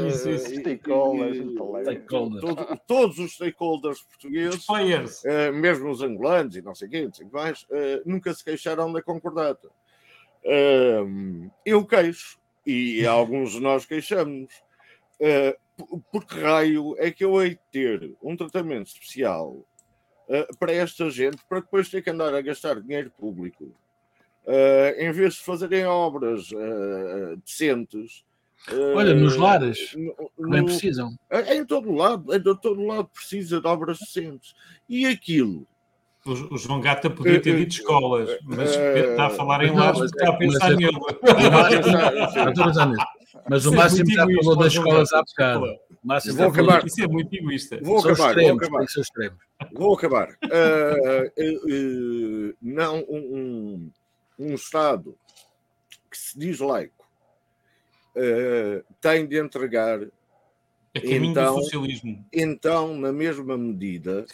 Isso, 0.08 0.30
isso, 0.30 0.54
e- 0.54 0.60
stakeholders, 0.60 1.36
e-. 1.38 1.82
Stakeholders. 1.82 2.40
todo- 2.40 2.80
todos 2.86 3.18
os 3.18 3.34
stakeholders 3.34 4.00
portugueses 4.02 4.64
Players. 4.66 5.24
eh, 5.24 5.50
mesmo 5.52 5.90
os 5.90 6.02
angolanos 6.02 6.56
e 6.56 6.62
não 6.62 6.74
sei 6.74 6.88
quem, 6.88 7.04
não 7.06 7.12
sei 7.12 7.26
o 7.26 7.28
que 7.28 7.34
mais, 7.34 7.66
nunca 8.06 8.32
se 8.32 8.42
queixaram 8.44 8.92
da 8.92 9.02
concordata. 9.02 9.68
Eu 11.64 11.84
queixo, 11.86 12.38
e 12.66 13.04
alguns 13.06 13.52
de 13.52 13.60
nós 13.60 13.84
queixamos. 13.86 14.52
Por- 15.76 16.00
por 16.12 16.24
que 16.24 16.38
raio 16.40 16.94
é 16.98 17.10
que 17.10 17.24
eu 17.24 17.42
hei 17.42 17.50
de 17.50 17.60
ter 17.72 18.14
um 18.22 18.36
tratamento 18.36 18.86
especial 18.86 19.56
eh, 20.28 20.46
para 20.58 20.72
esta 20.72 21.08
gente 21.10 21.38
para 21.48 21.60
depois 21.60 21.88
ter 21.88 22.02
que 22.02 22.10
andar 22.10 22.34
a 22.34 22.40
gastar 22.40 22.80
dinheiro 22.80 23.10
público 23.18 23.70
eh, 24.46 24.96
em 25.06 25.12
vez 25.12 25.34
de 25.34 25.40
fazerem 25.42 25.84
obras 25.86 26.50
eh, 26.52 27.36
decentes? 27.44 28.24
Olha, 28.94 29.12
nos 29.14 29.36
lares, 29.36 29.94
no- 29.94 30.30
no- 30.38 30.64
precisam. 30.64 31.14
em 31.50 31.64
todo 31.66 31.92
lado, 31.92 32.34
em 32.34 32.42
todo 32.42 32.82
lado 32.86 33.08
precisa 33.12 33.60
de 33.60 33.66
obras 33.66 33.98
decentes. 33.98 34.54
E 34.88 35.04
aquilo? 35.06 35.66
O, 36.24 36.54
o 36.54 36.56
João 36.56 36.80
Gata 36.80 37.10
podia 37.10 37.38
ter 37.38 37.54
dito 37.58 37.72
escolas, 37.72 38.38
mas 38.44 38.70
está 38.74 39.26
a 39.26 39.30
falar 39.30 39.62
em 39.64 39.72
mas 39.72 39.98
porque 39.98 40.16
está 40.16 40.30
a 40.30 40.34
é- 40.34 40.38
pensar 40.38 40.70
nele. 40.70 40.92
Não 40.92 42.48
estou 42.48 42.64
a 42.64 42.66
pensar 42.66 42.86
nisso. 42.88 43.06
Mas 43.48 43.66
o 43.66 43.68
Isso 43.70 43.74
é 43.74 43.76
máximo 43.78 44.04
muito 44.04 44.14
já 44.16 44.22
egoísta, 44.22 44.44
falou 44.44 44.56
das 44.58 44.72
escolas 44.72 45.12
há 45.12 45.22
bocado. 45.22 45.78
máximo 46.02 46.34
Vou 46.34 46.52
falou- 46.52 46.70
acabar. 46.70 46.86
Isso 46.86 47.02
é 47.02 47.08
muito 47.08 47.34
egoísta. 47.34 47.78
Vou 47.82 48.00
São 48.00 48.10
acabar, 48.12 48.32
vou 48.34 48.40
extremos, 48.42 48.62
acabar. 48.62 48.84
extremos. 48.84 49.38
Vou 49.72 49.94
acabar. 49.94 50.38
Ah, 50.44 51.30
eh, 51.36 51.58
eh, 51.68 52.54
não 52.62 52.98
um, 53.08 53.90
um, 54.38 54.46
um 54.50 54.54
Estado 54.54 55.16
que 56.10 56.16
se 56.18 56.38
diz 56.38 56.58
laico 56.60 57.04
eh, 58.16 58.82
tem 59.00 59.26
de 59.26 59.38
entregar, 59.38 60.00
É 60.94 61.00
Então- 61.16 61.56
do 61.56 61.62
socialismo. 61.64 62.24
então, 62.32 62.96
na 62.96 63.12
mesma 63.12 63.58
medida, 63.58 64.24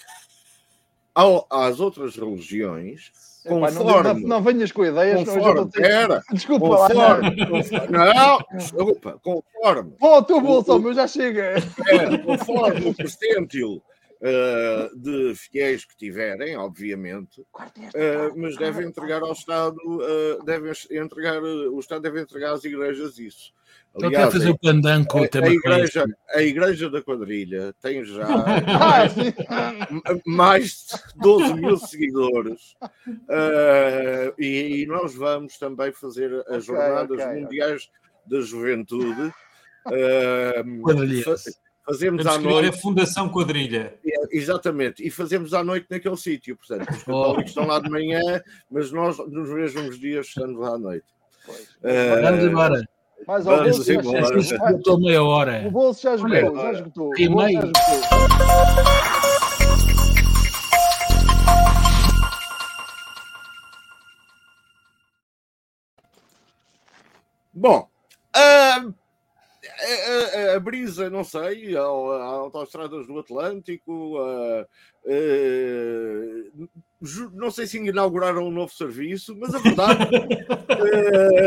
ao- 1.15 1.47
às 1.51 1.81
outras 1.81 2.17
religiões, 2.17 3.11
conforme. 3.49 4.21
não, 4.21 4.29
não 4.29 4.43
venhas 4.43 4.73
com 4.73 4.85
ideias, 4.85 5.25
conforme 5.29 5.71
tenho- 5.71 5.87
era, 5.87 6.23
Desculpa 6.33 6.67
conforme, 6.89 7.47
conforme- 7.47 7.99
não, 7.99 8.39
desculpa, 8.55 9.21
conforme. 9.23 9.93
Pô, 9.99 10.19
o 10.19 10.23
teu 10.23 10.41
bolso, 10.41 10.79
meu, 10.79 10.93
já 10.95 11.07
chega. 11.07 11.55
É, 11.89 12.19
conforme 12.19 12.89
o 12.91 12.95
percentil 12.95 13.83
eh, 14.23 14.91
de 14.95 15.35
fiéis 15.35 15.85
que 15.85 15.97
tiverem, 15.97 16.57
obviamente, 16.57 17.43
eh, 17.95 18.31
mas 18.37 18.57
devem 18.57 18.87
entregar 18.89 19.23
ao 19.23 19.33
Estado, 19.33 19.79
eh, 20.03 20.39
devem 20.45 20.73
entregar, 20.91 21.43
o 21.43 21.81
Estado 21.81 22.03
deve 22.03 22.21
entregar 22.21 22.53
às 22.53 22.63
igrejas 22.65 23.19
isso. 23.19 23.55
Ele 23.99 24.11
quer 24.11 24.31
fazer 24.31 24.51
o 24.51 24.59
pandan 24.59 25.05
com 25.05 25.19
a, 25.19 25.23
a 25.23 25.49
igreja, 25.49 26.05
a 26.35 26.43
igreja 26.43 26.91
da 26.91 27.03
quadrilha 27.03 27.75
tem 27.81 28.05
já 28.05 28.27
Ah, 29.49 29.75
mais 30.25 30.87
de 30.87 31.21
12 31.21 31.55
mil 31.55 31.77
seguidores 31.79 32.77
eh, 33.29 34.35
e, 34.39 34.83
e 34.83 34.87
nós 34.87 35.15
vamos 35.15 35.59
também 35.59 35.93
fazer 35.93 36.33
as 36.49 36.69
Ok, 36.69 36.77
jornadas 36.77 37.11
ok, 37.11 37.25
ok. 37.25 37.41
mundiais 37.43 37.91
da 38.27 38.41
juventude. 38.41 39.33
eh, 39.91 40.63
Fazemos 41.91 42.25
à 42.27 42.31
Vamos 42.33 42.47
criar 42.47 42.59
a 42.59 42.63
noite 42.63 42.81
Fundação 42.81 43.29
Quadrilha. 43.29 43.95
é, 44.07 44.37
Exatamente, 44.37 45.05
e 45.05 45.11
fazemos 45.11 45.53
à 45.53 45.65
noite 45.65 45.87
naquele 45.91 46.17
sítio. 46.17 46.57
Portanto, 46.57 46.89
os 46.89 47.03
Oh. 47.03 47.05
católicos 47.23 47.51
estão 47.51 47.67
lá 47.67 47.81
de 47.81 47.91
manhã, 47.91 48.21
mas 48.71 48.93
nós 48.93 49.19
nos 49.19 49.49
mesmos 49.51 49.99
dias 49.99 50.27
estamos 50.27 50.59
lá 50.61 50.75
à 50.75 50.79
noite. 50.79 51.07
Eh, 51.83 52.21
Vamos 52.23 52.45
embora. 52.45 52.89
Mais 53.27 53.45
bolso 53.45 53.83
já 53.85 54.01
esgotou 54.71 55.01
meia 55.01 55.23
hora. 55.23 55.65
O 55.67 55.71
bolso 55.73 56.03
já 56.03 56.15
esgotou, 56.15 56.57
já 56.57 56.73
esgotou. 56.73 57.13
e 57.19 57.27
O 57.29 57.31
bolso 57.33 57.53
já 57.53 57.61
meio. 57.61 57.73
esgotou. 57.73 59.01
Bom, 67.53 67.89
a, 68.35 68.85
a- 69.81 70.53
a- 70.53 70.57
a 70.57 70.61
brisa, 70.61 71.09
não 71.11 71.25
sei, 71.25 71.77
a, 71.77 71.81
a 71.81 71.85
autoestradas 71.85 73.07
do 73.07 73.19
Atlântico, 73.19 74.17
não 77.33 77.51
sei 77.51 77.67
se 77.67 77.79
inauguraram 77.79 78.47
um 78.47 78.51
novo 78.51 78.73
serviço, 78.73 79.35
mas 79.39 79.55
a 79.55 79.59
verdade, 79.59 80.09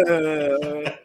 eh, 0.08 1.00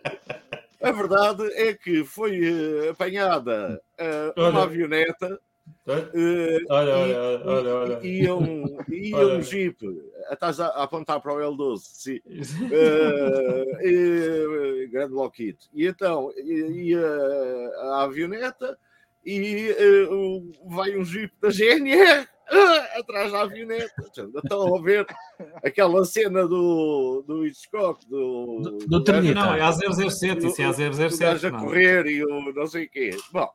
a 0.83 0.93
verdade 0.93 1.43
é 1.53 1.75
que 1.75 2.05
foi 2.05 2.41
eh, 2.87 2.89
apanhada 2.91 3.81
eh, 3.99 4.33
uma 4.37 4.63
avioneta 4.63 5.39
eh, 5.87 6.59
Olha, 6.69 6.91
e- 6.91 7.15
olha, 7.15 7.43
olha, 7.45 7.75
olha. 7.75 8.01
e 8.07 8.23
ia 8.23 8.35
um, 8.35 8.65
ia 8.89 9.17
Olha. 9.17 9.35
um 9.37 9.43
jeep, 9.43 9.77
estás 10.31 10.61
a, 10.61 10.67
apontar 10.83 11.21
para 11.21 11.33
o 11.35 11.39
L12, 11.39 11.79
sim. 11.83 12.21
Eh, 12.71 13.65
eh, 13.83 14.87
grande 14.89 15.15
Lockheed. 15.15 15.57
E 15.75 15.87
então 15.87 16.31
ia 16.37 17.01
a 17.83 18.03
avioneta 18.05 18.79
e 19.25 19.75
vai 20.67 20.97
um 20.97 21.05
jeep 21.05 21.33
da 21.41 21.51
GNR 21.51 22.27
ah, 22.51 22.99
atrás 22.99 23.31
da 23.33 23.43
avioneta. 23.43 23.93
Estão 24.43 24.75
a 24.75 24.81
ver 24.81 25.07
aquela 25.63 26.05
cena 26.05 26.47
do, 26.47 27.23
do 27.27 27.47
Hitchcock, 27.47 28.07
do, 28.09 28.61
Do- 28.63 28.79
do 28.87 29.05
Trinita. 29.05 29.35
Não, 29.35 29.55
é 29.55 29.61
a 29.61 29.73
007, 29.73 30.47
isso 30.47 30.63
é 30.63 30.65
a 30.65 30.71
o 30.71 30.75
gajo 30.77 31.11
007. 31.11 31.47
a 31.47 31.51
correr 31.53 32.07
e 32.07 32.25
o 32.25 32.53
não 32.55 32.67
sei 32.67 32.85
o 32.87 32.91
quê. 32.91 33.11
Bom, 33.33 33.49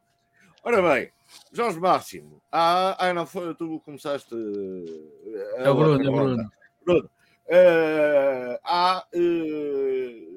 ora 0.63 0.81
bem, 0.81 1.11
Jorge 1.51 1.79
Máximo. 1.79 2.41
Ah, 2.51 2.95
ah 2.99 3.13
não 3.13 3.25
foi, 3.25 3.53
tu 3.55 3.79
começaste. 3.81 4.33
eh, 4.33 5.55
a 5.59 5.63
É 5.63 5.69
o 5.69 5.75
Bruno, 5.75 6.03
é 6.03 6.09
o. 6.09 6.13
Bruno. 6.13 6.51
Bruno, 6.85 7.09
eh, 7.47 8.59
há. 8.63 9.05
eh, 9.13 10.27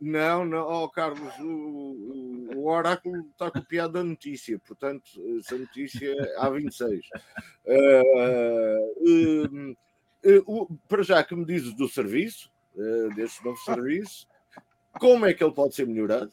não, 0.00 0.44
não, 0.44 0.64
ó 0.64 0.88
Carlos, 0.88 1.34
o, 1.40 2.50
o- 2.54 2.66
oráculo 2.68 3.26
está 3.32 3.50
copiado 3.50 3.94
da 3.94 4.04
notícia, 4.04 4.58
portanto, 4.60 5.10
essa 5.38 5.58
notícia 5.58 6.14
há 6.38 6.48
26. 6.48 7.04
Eh, 7.66 8.02
eh, 9.00 9.74
eh, 10.24 10.42
o- 10.46 10.68
para 10.88 11.02
já 11.02 11.22
que 11.24 11.34
me 11.34 11.44
dizes 11.44 11.74
do 11.74 11.88
serviço, 11.88 12.50
deste 13.16 13.44
novo 13.44 13.58
serviço, 13.58 14.26
como 14.98 15.26
é 15.26 15.34
que 15.34 15.42
ele 15.44 15.52
pode 15.52 15.74
ser 15.74 15.86
melhorado? 15.86 16.32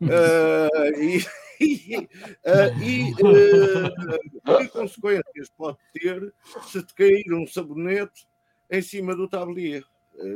E 1.00 1.24
e, 1.64 2.08
eh, 2.44 2.74
que 4.58 4.68
consequências 4.68 5.50
pode 5.56 5.78
ter 5.92 6.32
se 6.66 6.82
te 6.82 6.94
cair 6.94 7.32
um 7.32 7.46
sabonete 7.46 8.26
em 8.70 8.82
cima 8.82 9.14
do 9.14 9.28
tablier? 9.28 9.84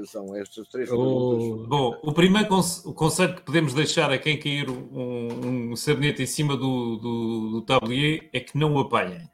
São 0.06 0.34
estas 0.34 0.68
três 0.68 0.88
perguntas. 0.88 1.68
Bom, 1.68 1.96
o 2.02 2.12
primeiro 2.12 2.48
conce- 2.48 2.86
o 2.86 2.92
conselho 2.92 3.36
que 3.36 3.42
podemos 3.42 3.72
deixar 3.72 4.10
a 4.10 4.18
quem 4.18 4.38
cair 4.38 4.68
um, 4.68 5.70
um 5.70 5.76
sabonete 5.76 6.22
em 6.22 6.26
cima 6.26 6.56
do, 6.56 6.96
do, 6.96 7.50
do 7.50 7.62
tablier 7.62 8.28
é 8.32 8.40
que 8.40 8.58
não 8.58 8.74
o 8.74 8.80
apanhem. 8.80 9.30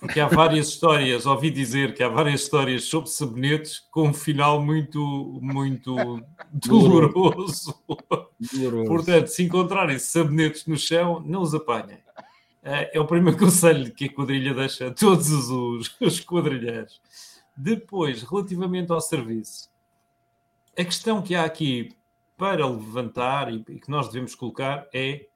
Porque 0.00 0.20
há 0.20 0.26
várias 0.26 0.68
histórias, 0.68 1.26
ouvi 1.26 1.50
dizer 1.50 1.94
que 1.94 2.02
há 2.02 2.08
várias 2.08 2.42
histórias 2.42 2.84
sobre 2.84 3.10
sabonetes 3.10 3.80
com 3.90 4.08
um 4.08 4.14
final 4.14 4.62
muito, 4.62 5.38
muito 5.42 6.22
doloroso. 6.50 7.74
doloroso. 8.52 8.84
Portanto, 8.86 9.26
se 9.28 9.42
encontrarem 9.42 9.98
sabonetes 9.98 10.66
no 10.66 10.76
chão, 10.76 11.20
não 11.24 11.42
os 11.42 11.54
apanhem. 11.54 11.98
Eh, 12.62 12.90
É 12.94 13.00
o 13.00 13.06
primeiro 13.06 13.38
conselho 13.38 13.92
que 13.92 14.06
a 14.06 14.12
quadrilha 14.12 14.54
deixa 14.54 14.88
a 14.88 14.90
todos 14.90 15.30
os, 15.30 15.94
os 16.00 16.20
quadrilheiros. 16.20 17.00
Depois, 17.56 18.22
relativamente 18.22 18.92
ao 18.92 19.00
serviço, 19.00 19.70
a 20.78 20.84
questão 20.84 21.22
que 21.22 21.34
há 21.34 21.44
aqui 21.44 21.90
para 22.36 22.66
levantar 22.66 23.52
e 23.52 23.62
que 23.62 23.90
nós 23.90 24.08
devemos 24.08 24.34
colocar 24.34 24.86
é 24.92 25.26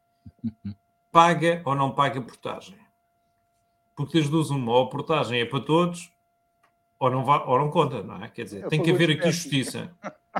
paga 1.11 1.63
ou 1.65 1.75
não 1.75 1.93
paga 1.93 2.21
portagem? 2.21 2.80
Porque 4.01 4.19
das 4.19 4.29
duas, 4.31 4.49
uma, 4.51 4.73
ou 4.73 4.85
a 4.85 4.89
portagem 4.89 5.41
é 5.41 5.45
para 5.45 5.61
todos, 5.61 6.11
ou 6.99 7.11
não, 7.11 7.23
vá, 7.23 7.45
ou 7.45 7.59
não 7.59 7.71
conta, 7.71 8.03
não 8.03 8.23
é? 8.25 8.29
Quer 8.29 8.45
dizer, 8.45 8.65
É 8.65 8.69
tem 8.69 8.83
que 8.83 8.91
haver 8.91 9.11
aqui 9.11 9.31
justiça. 9.31 9.95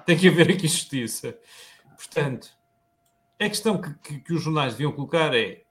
Tem 0.07 0.17
que 0.17 0.29
haver 0.29 0.51
aqui 0.51 0.67
justiça. 0.67 1.39
Portanto, 1.97 2.51
a 3.39 3.49
questão 3.49 3.79
que, 3.79 3.93
que- 4.03 4.21
que 4.21 4.33
os 4.33 4.43
jornais 4.43 4.73
deviam 4.73 4.93
colocar 4.93 5.35
é 5.37 5.63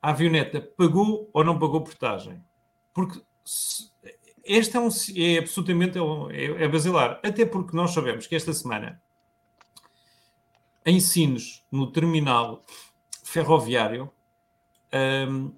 a 0.00 0.08
avioneta 0.10 0.58
pagou 0.60 1.28
ou 1.34 1.44
não 1.44 1.58
pagou 1.58 1.82
portagem? 1.82 2.42
Porque 2.94 3.20
se- 3.44 3.90
este 4.42 4.76
é, 4.76 4.80
um, 4.80 4.88
é 5.16 5.38
absolutamente 5.38 5.98
é, 5.98 6.02
um- 6.02 6.30
é- 6.30 6.64
é 6.64 6.68
basilar. 6.68 7.20
Até 7.22 7.44
porque 7.44 7.76
nós 7.76 7.90
sabemos 7.92 8.26
que 8.26 8.34
esta 8.34 8.52
semana, 8.54 9.02
em 10.86 10.98
Sines, 10.98 11.62
no 11.70 11.90
terminal 11.90 12.64
ferroviário, 13.22 14.10
hum, 15.28 15.52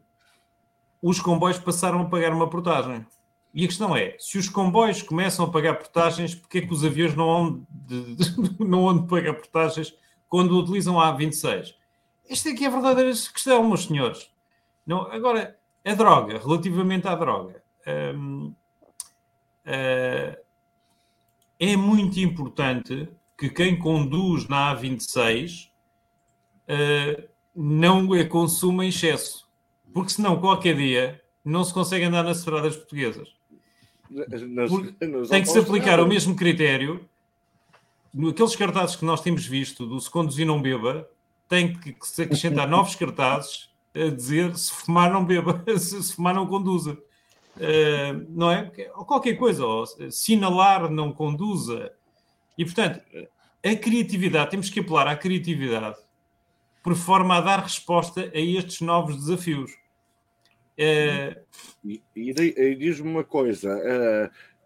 os 1.08 1.20
comboios 1.20 1.56
passaram 1.56 2.00
a 2.00 2.04
pagar 2.06 2.32
uma 2.32 2.50
portagem. 2.50 3.06
E 3.54 3.64
a 3.64 3.68
questão 3.68 3.96
é, 3.96 4.16
se 4.18 4.38
os 4.38 4.48
comboios 4.48 5.02
começam 5.02 5.44
a 5.44 5.50
pagar 5.50 5.74
portagens, 5.74 6.34
porque 6.34 6.58
é 6.58 6.60
que 6.62 6.72
os 6.72 6.84
aviões 6.84 7.14
não 7.14 7.30
hão 7.30 7.66
de, 7.70 8.16
não 8.58 8.88
hão 8.88 8.98
de 8.98 9.06
pagar 9.06 9.34
portagens 9.34 9.94
quando 10.28 10.58
utilizam 10.58 10.98
a 11.00 11.16
A26? 11.16 11.74
Esta 12.28 12.48
é 12.48 12.54
que 12.54 12.64
é 12.64 12.66
a 12.66 12.70
verdadeira 12.70 13.10
questão, 13.10 13.62
meus 13.62 13.84
senhores. 13.84 14.28
Não, 14.84 15.02
agora, 15.12 15.56
a 15.84 15.94
droga, 15.94 16.40
relativamente 16.44 17.06
à 17.06 17.14
droga, 17.14 17.62
hum, 18.16 18.52
eh, 19.64 20.42
é 21.60 21.76
muito 21.76 22.18
importante 22.18 23.08
que 23.38 23.48
quem 23.48 23.78
conduz 23.78 24.48
na 24.48 24.74
A26 24.74 25.70
eh, 26.66 27.28
não 27.54 28.12
a 28.12 28.24
consuma 28.24 28.84
em 28.84 28.88
excesso. 28.88 29.45
Porque 29.96 30.12
senão, 30.12 30.38
qualquer 30.38 30.76
dia, 30.76 31.22
não 31.42 31.64
se 31.64 31.72
consegue 31.72 32.04
andar 32.04 32.22
nas 32.22 32.40
estradas 32.40 32.76
portuguesas. 32.76 33.34
Porque 34.68 35.06
nas 35.06 35.30
Tem 35.30 35.40
que 35.40 35.48
se 35.48 35.58
aplicar 35.58 35.98
o 36.00 36.06
mesmo 36.06 36.36
critério. 36.36 37.08
Naqueles 38.12 38.54
cartazes 38.54 38.94
que 38.94 39.06
nós 39.06 39.22
temos 39.22 39.46
visto 39.46 39.86
do 39.86 39.98
se 39.98 40.10
conduzir 40.10 40.46
não 40.46 40.60
beba, 40.60 41.08
tem 41.48 41.72
que 41.72 41.96
se 42.02 42.24
acrescentar 42.24 42.68
novos 42.68 42.94
cartazes 42.94 43.70
a 43.94 44.10
dizer 44.10 44.54
se 44.54 44.70
fumar 44.70 45.10
não 45.10 45.24
beba, 45.24 45.64
se 45.80 46.14
fumar 46.14 46.34
não 46.34 46.46
conduza. 46.46 46.98
Eh, 47.58 48.12
não 48.28 48.52
é? 48.52 48.70
Ou 48.96 49.06
qualquer 49.06 49.36
coisa, 49.38 49.64
ou 49.64 49.86
sinalar 50.10 50.90
não 50.90 51.10
conduza. 51.10 51.90
E 52.58 52.66
portanto, 52.66 53.00
a 53.64 53.76
criatividade, 53.76 54.50
temos 54.50 54.68
que 54.68 54.80
apelar 54.80 55.08
à 55.08 55.16
criatividade 55.16 55.96
por 56.82 56.94
forma 56.94 57.38
a 57.38 57.40
dar 57.40 57.60
resposta 57.60 58.30
a 58.34 58.38
estes 58.38 58.82
novos 58.82 59.16
desafios. 59.16 59.85
Eh, 60.78 61.36
E, 61.84 62.02
e 62.16 62.32
di- 62.34 62.54
e 62.56 62.74
diz-me 62.74 63.08
uma 63.08 63.24
coisa: 63.24 63.72
a, 63.72 64.24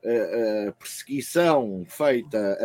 a- 0.09 0.69
a 0.69 0.73
perseguição 0.73 1.85
feita. 1.89 2.59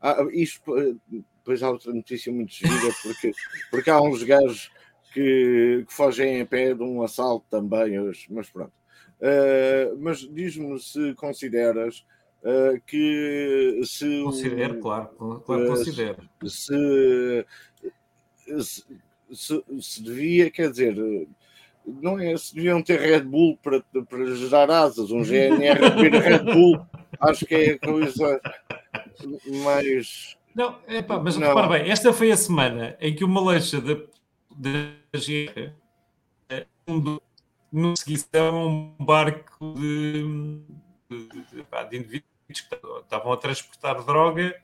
A, 0.00 0.22
isto, 0.32 0.76
eh, 0.78 0.94
depois 1.10 1.62
há 1.62 1.70
outra 1.70 1.92
notícia 1.92 2.32
muito 2.32 2.52
gira, 2.52 2.92
porque, 3.02 3.32
porque 3.70 3.90
há 3.90 4.00
uns 4.00 4.22
gajos 4.24 4.70
que, 5.12 5.84
que 5.86 5.92
fogem 5.92 6.40
em 6.40 6.46
pé 6.46 6.74
de 6.74 6.82
um 6.82 7.02
assalto 7.02 7.46
também, 7.50 7.92
mas 8.30 8.50
pronto. 8.50 8.72
Eh, 9.20 9.92
mas 9.98 10.18
diz-me 10.20 10.80
se 10.80 11.14
consideras 11.14 12.04
eh, 12.44 12.80
que 12.86 13.80
se. 13.84 14.22
considero, 14.24 14.80
claro, 14.80 15.40
claro, 15.46 15.62
Eh, 15.64 15.68
considero. 15.68 16.28
se, 16.44 17.46
se, 18.62 18.84
se- 19.32 19.64
se 19.80 20.02
devia, 20.02 20.50
quer 20.50 20.70
dizer, 20.70 20.96
não 21.86 22.18
é 22.18 22.36
se 22.36 22.54
deviam 22.54 22.82
ter 22.82 23.00
Red 23.00 23.22
Bull 23.22 23.58
para, 23.62 23.80
para 24.08 24.34
gerar 24.34 24.70
asas, 24.70 25.10
um 25.10 25.24
GNR 25.24 25.84
a 25.84 25.90
beber 25.90 26.20
Red 26.20 26.52
Bull, 26.52 26.80
acho 27.20 27.44
que 27.46 27.54
é 27.54 27.70
a 27.72 27.78
coisa 27.78 28.40
mais. 29.64 30.36
Não, 30.54 30.78
epá, 30.86 31.18
mas 31.18 31.36
Não. 31.36 31.48
repara 31.48 31.68
bem, 31.68 31.90
esta 31.90 32.12
foi 32.12 32.30
a 32.30 32.36
semana 32.36 32.96
em 33.00 33.14
que 33.14 33.24
uma 33.24 33.40
lancha 33.40 33.80
da, 33.80 33.94
GR 35.14 35.72
no 37.72 37.96
seguição 37.96 38.68
um 38.68 38.94
barco 39.04 39.74
de, 39.74 40.22
de, 41.08 41.28
de- 41.28 41.88
de 41.90 41.96
indivíduos 41.96 42.26
que 42.48 42.74
estavam 43.02 43.32
a 43.32 43.36
transportar 43.36 44.04
droga 44.04 44.54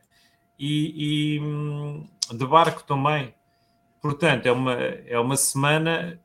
e, 0.58 1.36
e, 1.36 1.40
hum, 1.40 2.06
de 2.32 2.46
barco 2.46 2.82
também. 2.84 3.34
Portanto, 4.02 4.44
é 4.46 4.52
uma, 4.52 4.74
é 4.74 5.18
uma 5.18 5.36
semana 5.36 6.20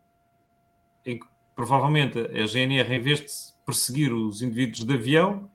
em 1.05 1.19
que 1.19 1.25
provavelmente 1.55 2.19
a 2.19 2.45
GNR, 2.45 2.95
em 2.95 3.01
vez 3.01 3.19
de 3.19 3.27
perseguir 3.65 4.13
os 4.13 4.41
indivíduos 4.41 4.83
de 4.85 4.93
avião, 4.93 5.49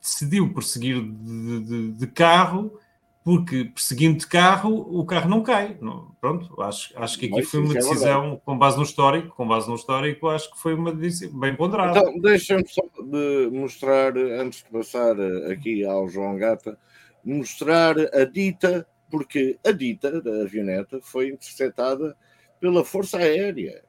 decidiu 0.00 0.52
perseguir 0.52 1.00
de, 1.02 1.60
de- 1.60 1.92
de 1.92 2.06
carro, 2.06 2.78
porque 3.24 3.64
perseguindo 3.64 4.18
de 4.18 4.26
carro, 4.26 4.70
o 4.74 5.04
carro 5.06 5.30
não 5.30 5.42
cai. 5.42 5.78
Não- 5.80 6.14
pronto, 6.20 6.60
acho, 6.60 6.92
acho 6.96 7.18
que 7.18 7.26
aqui 7.26 7.36
Mas 7.36 7.50
foi 7.50 7.60
uma 7.60 7.72
é 7.72 7.76
decisão 7.76 8.40
com 8.44 8.56
base 8.58 8.76
no 8.76 8.82
histórico, 8.82 9.34
com 9.34 9.48
base 9.48 9.68
no 9.68 9.74
histórico, 9.76 10.28
acho 10.28 10.50
que 10.52 10.58
foi 10.58 10.74
uma 10.74 10.92
decisão 10.92 11.38
bem 11.40 11.56
ponderada. 11.56 11.98
Então, 11.98 12.18
deixa-me 12.20 12.68
só 12.68 12.82
de 13.02 13.48
mostrar, 13.50 14.16
antes 14.16 14.62
de 14.62 14.70
passar 14.70 15.16
aqui 15.50 15.84
ao 15.86 16.06
João 16.08 16.36
Gata, 16.36 16.78
mostrar 17.24 17.96
a 17.98 18.24
dita, 18.24 18.86
porque 19.10 19.58
a 19.66 19.72
dita 19.72 20.20
da 20.20 20.42
avioneta 20.42 21.00
foi 21.02 21.28
interceptada 21.28 22.14
pela 22.60 22.84
Força 22.84 23.16
Aérea. 23.16 23.82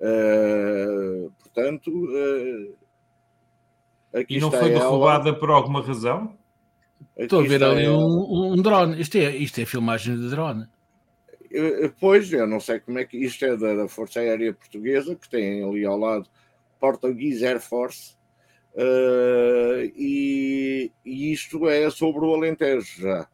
Eh, 0.00 1.28
portanto, 1.42 1.90
aqui 4.14 4.36
e 4.36 4.40
não 4.40 4.48
está 4.48 4.60
foi 4.60 4.70
ela. 4.72 4.78
derrubada 4.80 5.34
por 5.38 5.50
alguma 5.50 5.82
razão? 5.82 6.36
Aqui 7.14 7.22
Estou 7.24 7.40
a 7.40 7.44
ver 7.46 7.62
ali 7.64 7.84
ela. 7.84 7.96
um, 7.96 8.52
um 8.52 8.62
drone. 8.62 9.00
Isto 9.00 9.18
é, 9.18 9.36
isto 9.36 9.60
é 9.60 9.64
filmagem 9.66 10.16
de 10.16 10.30
drone. 10.30 10.66
Eh, 11.52 11.90
Pois, 12.00 12.32
eu 12.32 12.46
não 12.46 12.60
sei 12.60 12.80
como 12.80 12.98
é 12.98 13.04
que 13.04 13.16
isto 13.16 13.44
é 13.44 13.56
da, 13.56 13.74
da 13.74 13.88
Força 13.88 14.20
Aérea 14.20 14.52
Portuguesa, 14.52 15.16
que 15.16 15.28
tem 15.28 15.62
ali 15.64 15.84
ao 15.84 15.98
lado 15.98 16.28
Portuguese 16.78 17.44
Air 17.44 17.60
Force, 17.60 18.16
eh, 18.76 19.90
e, 19.96 20.92
e 21.04 21.32
isto 21.32 21.66
é 21.68 21.90
sobre 21.90 22.24
o 22.24 22.34
Alentejo 22.34 23.00
já. 23.02 23.26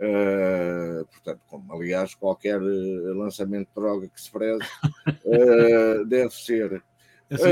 Eh, 0.00 1.04
portanto, 1.10 1.40
como 1.48 1.74
aliás 1.74 2.14
qualquer 2.14 2.60
eh, 2.60 3.12
lançamento 3.14 3.68
de 3.68 3.74
droga 3.74 4.08
que 4.08 4.20
se 4.20 4.30
preze, 4.30 4.60
eh, 5.26 6.04
deve 6.06 6.30
ser. 6.30 6.82
Assim, 7.30 7.44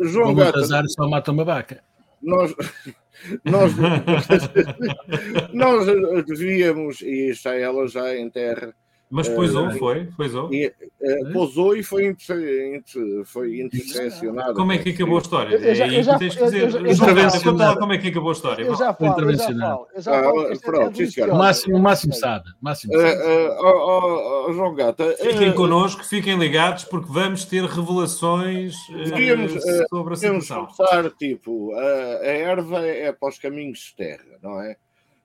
Uh, 0.00 0.08
João 0.08 0.34
Gata, 0.34 0.60
azar 0.60 0.84
só 0.86 1.08
mata 1.08 1.32
uma 1.32 1.44
vaca. 1.44 1.82
nós, 2.22 2.54
nós, 3.44 3.72
nós 5.52 6.24
devíamos, 6.24 7.00
e 7.00 7.30
está 7.30 7.54
ela 7.54 7.88
já 7.88 8.14
em 8.14 8.30
terra, 8.30 8.72
Mas 9.10 9.28
Eh, 9.28 9.34
poisou, 9.34 9.70
foi? 9.72 10.06
Poisou. 10.16 10.52
e, 10.52 10.64
eh, 11.00 11.32
pousou 11.32 11.76
e 11.76 11.82
foi, 11.84 12.06
inter, 12.06 12.74
inter- 12.74 13.24
foi 13.24 13.60
intersecionada. 13.60 14.54
Como 14.54 14.72
é 14.72 14.78
que 14.78 14.90
acabou 14.90 15.18
a 15.18 15.20
história? 15.20 15.54
Eu 15.56 15.74
já- 15.74 15.84
é 15.84 15.88
aí 15.90 15.96
eu 15.96 16.02
já- 16.02 16.12
que 16.14 16.18
tens 16.20 16.34
que 16.36 16.44
dizer. 16.44 17.42
conta 17.44 17.64
lá 17.70 17.76
como 17.78 17.92
é 17.92 17.98
que 17.98 18.08
acabou 18.08 18.30
a 18.30 18.32
história. 18.32 18.64
Eu 18.64 18.74
já 18.74 18.92
falo, 18.92 18.96
eu 18.98 19.06
já 19.06 19.12
intervencionado. 19.12 19.72
falo. 19.76 19.88
Eu 19.94 20.02
já 20.02 20.18
Ah, 20.18 20.22
falo. 20.24 20.52
é 20.52 20.58
pronto, 20.58 21.06
senhor. 21.10 21.30
O 21.30 21.36
máximo, 21.36 21.78
máximo 21.78 22.12
sabe. 22.14 22.48
o 22.60 22.64
Máximo 22.64 22.94
Eh, 22.94 23.12
eh, 23.12 23.56
ó, 23.60 23.70
ó, 23.70 24.48
ó, 24.48 24.52
João 24.52 24.74
Gata, 24.74 25.14
Fiquem 25.20 25.48
eh, 25.48 25.52
connosco, 25.52 26.04
fiquem 26.04 26.36
ligados, 26.38 26.84
porque 26.84 27.06
vamos 27.12 27.44
ter 27.44 27.62
revelações 27.64 28.74
eh, 28.90 29.10
Devíamos, 29.10 29.54
eh, 29.54 29.84
sobre 29.88 30.14
a 30.14 30.16
situação. 30.16 30.66
começar, 30.66 31.10
tipo, 31.10 31.72
a 31.76 32.24
erva 32.26 32.80
é 32.84 33.12
para 33.12 33.28
os 33.28 33.38
caminhos 33.38 33.78
de 33.78 33.96
terra, 33.96 34.24
não 34.42 34.60
é? 34.60 34.76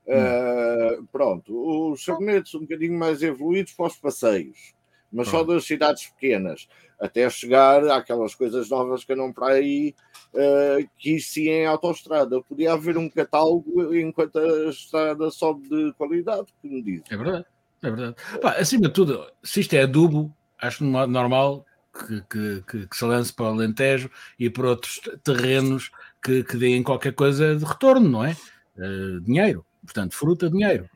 Uh, 0.08 1.06
pronto, 1.12 1.92
os 1.92 2.04
sabonetes 2.04 2.56
um 2.56 2.62
bocadinho 2.62 2.98
mais 2.98 3.22
evoluídos 3.22 3.74
para 3.74 3.86
os 3.88 3.96
passeios, 3.96 4.74
mas 5.12 5.28
só 5.28 5.44
das 5.44 5.66
cidades 5.66 6.08
pequenas, 6.08 6.68
até 7.00 7.30
chegar 7.30 7.88
àquelas 7.90 8.34
coisas 8.34 8.70
novas 8.70 9.04
que 9.04 9.14
andam 9.14 9.32
para 9.32 9.54
aí, 9.54 9.94
uh, 10.34 10.90
que 10.98 11.20
sim 11.20 11.50
é 11.50 11.66
autoestrada. 11.68 12.42
Podia 12.42 12.74
haver 12.74 12.98
um 12.98 13.08
catálogo 13.10 13.94
enquanto 13.96 14.40
a 14.40 14.70
estrada 14.70 15.30
sobe 15.30 15.70
de 15.70 15.94
qualidade, 15.94 16.48
que 16.62 16.68
me 16.68 16.82
diz. 16.82 17.02
É 17.10 17.16
verdade, 17.16 17.46
é 17.84 17.90
verdade. 17.92 18.16
Pá, 18.42 18.52
acima 18.54 18.88
de 18.88 18.94
tudo, 18.94 19.26
se 19.44 19.60
isto 19.62 19.74
é 19.76 19.84
adubo, 19.84 20.36
acho 20.60 20.84
no- 20.84 21.06
normal 21.08 21.66
que, 21.94 22.22
que, 22.30 22.64
que- 22.64 22.88
que 22.88 22.96
se 22.98 23.06
lance 23.06 23.32
para 23.32 23.46
o 23.46 23.50
Alentejo 23.50 24.10
e 24.40 24.50
para 24.50 24.70
outros 24.70 25.00
terrenos 25.24 25.92
que, 26.24 26.44
que 26.44 26.58
deem 26.58 26.82
qualquer 26.84 27.14
coisa 27.14 27.56
de 27.56 27.64
retorno, 27.64 28.10
não 28.10 28.24
é? 28.26 28.36
Eh, 28.78 29.20
dinheiro, 29.22 29.66
portanto, 29.84 30.16
fruta, 30.16 30.50
dinheiro. 30.50 30.90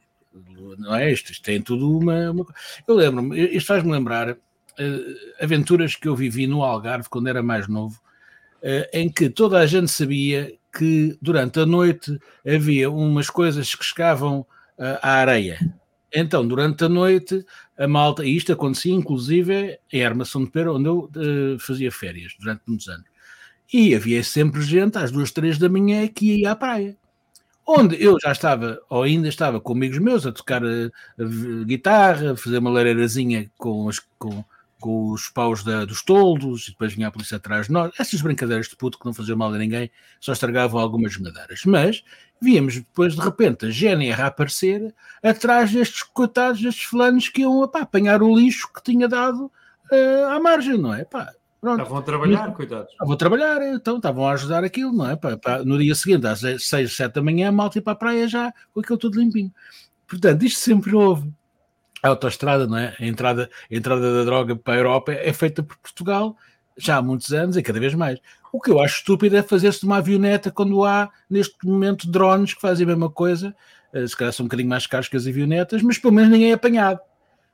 Não 0.77 0.95
é 0.95 1.11
isto? 1.11 1.31
Isto 1.31 1.43
tem 1.43 1.61
tudo 1.61 1.97
uma. 1.97 2.31
uma... 2.31 2.45
Eu 2.87 2.95
lembro-me, 2.95 3.39
isto 3.55 3.67
faz-me 3.67 3.91
lembrar 3.91 4.29
eh, 4.29 5.15
aventuras 5.39 5.95
que 5.95 6.07
eu 6.07 6.15
vivi 6.15 6.47
no 6.47 6.63
Algarve 6.63 7.09
quando 7.09 7.27
era 7.27 7.43
mais 7.43 7.67
novo, 7.67 8.01
eh, 8.61 8.89
em 8.93 9.09
que 9.09 9.29
toda 9.29 9.59
a 9.59 9.65
gente 9.67 9.91
sabia 9.91 10.53
que 10.75 11.15
durante 11.21 11.59
a 11.59 11.65
noite 11.65 12.17
havia 12.45 12.89
umas 12.89 13.29
coisas 13.29 13.75
que 13.75 13.85
chegavam 13.85 14.45
eh, 14.77 14.99
à 15.01 15.11
areia. 15.13 15.59
Então, 16.11 16.47
durante 16.47 16.83
a 16.83 16.89
noite, 16.89 17.43
a 17.77 17.87
malta, 17.87 18.23
e 18.23 18.35
isto 18.35 18.53
acontecia 18.53 18.93
inclusive 18.93 19.79
em 19.91 20.03
Armação 20.03 20.43
de 20.43 20.51
Pera, 20.51 20.71
onde 20.71 20.87
eu 20.87 21.09
eh, 21.15 21.57
fazia 21.59 21.91
férias 21.91 22.35
durante 22.39 22.61
muitos 22.67 22.87
anos. 22.87 23.05
E 23.71 23.95
havia 23.95 24.23
sempre 24.23 24.61
gente 24.61 24.97
às 24.97 25.11
duas, 25.11 25.31
três 25.31 25.57
da 25.57 25.67
manhã 25.67 26.07
que 26.07 26.41
ia 26.41 26.51
à 26.51 26.55
praia. 26.55 26.95
Onde 27.65 28.01
eu 28.03 28.17
já 28.21 28.31
estava, 28.33 28.79
ou 28.89 29.03
ainda 29.03 29.27
estava 29.29 29.59
com 29.61 29.73
amigos 29.73 29.97
meus, 29.99 30.25
a 30.25 30.31
tocar 30.33 30.61
eh, 30.63 30.89
a 31.19 31.63
guitarra, 31.65 32.33
a 32.33 32.37
fazer 32.37 32.57
uma 32.57 32.69
lareirazinha 32.69 33.49
com, 33.57 33.89
com, 34.19 34.43
com 34.81 35.11
os 35.11 35.29
paus 35.29 35.63
da- 35.63 35.85
dos 35.85 36.03
toldos, 36.03 36.67
e 36.67 36.71
depois 36.71 36.93
vinha 36.93 37.07
a 37.07 37.11
polícia 37.11 37.37
atrás 37.37 37.67
de 37.67 37.71
nós. 37.73 37.91
Essas 37.97 38.21
brincadeiras 38.21 38.67
de 38.67 38.75
puto 38.75 38.99
que 38.99 39.05
não 39.05 39.13
faziam 39.13 39.37
mal 39.37 39.53
a 39.53 39.57
ninguém, 39.57 39.89
só 40.19 40.33
estragavam 40.33 40.79
algumas 40.81 41.15
madeiras. 41.17 41.61
Mas 41.65 42.03
víamos 42.41 42.75
depois, 42.75 43.15
de 43.15 43.21
repente, 43.21 43.65
a 43.65 43.69
GNR 43.69 44.21
a 44.23 44.27
aparecer 44.27 44.93
atrás 45.23 45.71
destes 45.71 46.03
coitados, 46.03 46.61
destes 46.61 46.83
fulanos 46.83 47.29
que 47.29 47.41
iam 47.41 47.63
apanhar 47.63 48.21
o 48.21 48.35
lixo 48.37 48.67
que 48.73 48.83
tinha 48.83 49.07
dado 49.07 49.49
eh, 49.89 50.23
à 50.29 50.37
margem, 50.39 50.77
não 50.77 50.93
é? 50.93 51.05
Pá, 51.05 51.31
pronto. 51.63 51.79
Estavam 51.81 51.97
a 51.97 52.01
trabalhar, 52.01 52.53
coitados. 52.53 52.93
Ah, 52.99 53.05
vou 53.05 53.15
trabalhar, 53.15 53.61
então 53.73 53.97
estavam 53.97 54.27
a 54.27 54.33
ajudar 54.33 54.63
aquilo, 54.63 54.91
não 54.91 55.09
é? 55.09 55.15
Para, 55.15 55.37
para- 55.37 55.63
no 55.65 55.77
dia 55.77 55.95
seguinte, 55.95 56.27
às 56.27 56.39
6, 56.39 56.93
7 56.95 57.13
da 57.15 57.21
manhã, 57.21 57.49
a 57.49 57.51
malta 57.51 57.77
ir 57.77 57.81
para 57.81 57.93
a 57.93 57.95
praia 57.95 58.27
já 58.27 58.53
com 58.73 58.81
aquilo 58.81 58.97
tudo 58.97 59.19
limpinho. 59.19 59.51
Portanto, 60.07 60.43
isto 60.43 60.59
sempre 60.59 60.93
houve. 60.93 61.31
A 62.03 62.09
autoestrada, 62.09 62.67
não 62.67 62.77
é? 62.77 62.93
A 62.99 63.05
entrada, 63.05 63.49
a 63.71 63.75
entrada 63.75 64.13
da 64.13 64.23
droga 64.25 64.55
para 64.57 64.73
a 64.73 64.77
Europa 64.77 65.13
é 65.13 65.31
feita 65.31 65.63
por 65.63 65.77
Portugal 65.77 66.35
já 66.77 66.97
há 66.97 67.01
muitos 67.01 67.31
anos 67.31 67.55
e 67.55 67.63
cada 67.63 67.79
vez 67.79 67.93
mais. 67.95 68.19
O 68.51 68.59
que 68.59 68.69
eu 68.69 68.79
acho 68.81 68.97
estúpido 68.97 69.37
é 69.37 69.41
fazer-se 69.41 69.85
uma 69.85 69.97
avioneta 69.97 70.51
quando 70.51 70.83
há, 70.83 71.09
neste 71.29 71.55
momento, 71.65 72.09
drones 72.11 72.53
que 72.53 72.59
fazem 72.61 72.83
a 72.83 72.87
mesma 72.87 73.09
coisa. 73.09 73.55
Eh, 73.93 74.05
Se 74.05 74.17
calhar 74.17 74.33
são 74.33 74.43
um 74.43 74.47
bocadinho 74.47 74.67
mais 74.69 74.85
caros 74.85 75.07
que 75.07 75.15
as 75.15 75.25
avionetas, 75.25 75.81
mas 75.81 75.97
pelo 75.97 76.13
menos 76.13 76.29
ninguém 76.29 76.51
é 76.51 76.53
apanhado. 76.55 76.99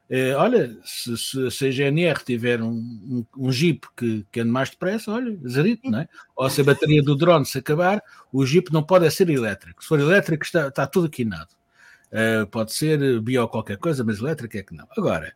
Eh, 0.10 0.34
olha, 0.34 0.76
se, 0.84 1.15
se, 1.17 1.52
se 1.52 1.67
a 1.67 1.72
GNR 1.72 2.24
tiver 2.24 2.62
um, 2.63 2.72
um, 2.72 3.26
um 3.38 3.52
jeep 3.52 3.88
que, 3.95 4.26
que 4.32 4.39
ande 4.39 4.50
mais 4.50 4.72
depressa, 4.72 5.12
olha, 5.12 5.38
zarito, 5.48 5.89
não 5.89 6.00
é? 6.00 6.08
Ou 6.36 6.50
se 6.50 6.62
a 6.62 6.63
bateria 6.63 7.04
do 7.04 7.15
drone 7.15 7.45
se 7.45 7.60
acabar, 7.60 8.02
o 8.34 8.43
jeep 8.43 8.74
não 8.74 8.82
pode 8.82 9.06
é 9.06 9.10
ser 9.10 9.30
elétrico. 9.30 9.84
Se 9.84 9.88
for 9.88 10.00
elétrico, 10.00 10.43
está, 10.43 10.67
está 10.67 10.88
tudo 10.88 11.10
quinado. 11.10 11.50
Eh, 12.12 12.45
pode 12.45 12.74
ser 12.74 13.22
bio 13.22 13.48
qualquer 13.48 13.78
coisa, 13.78 14.04
mas 14.04 14.19
elétrico 14.19 14.58
é 14.58 14.63
que 14.63 14.74
não. 14.74 14.88
Agora, 14.98 15.32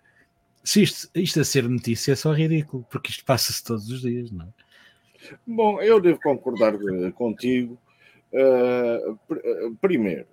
se 0.63 0.81
isto, 0.81 1.07
isto 1.13 1.39
a 1.39 1.43
ser 1.43 1.69
notícia 1.69 2.13
é 2.13 2.15
só 2.15 2.33
ridículo, 2.33 2.83
porque 2.89 3.11
isto 3.11 3.23
passa-se 3.23 3.63
todos 3.63 3.87
os 3.89 4.01
dias, 4.01 4.31
não 4.31 4.45
é? 4.45 4.49
Bom, 5.45 5.81
eu 5.81 6.01
devo 6.01 6.19
concordar 6.19 6.73
eh, 6.73 7.11
contigo. 7.11 7.79
Uh, 8.33 9.15
pr- 9.27 9.41
primeiro, 9.79 10.25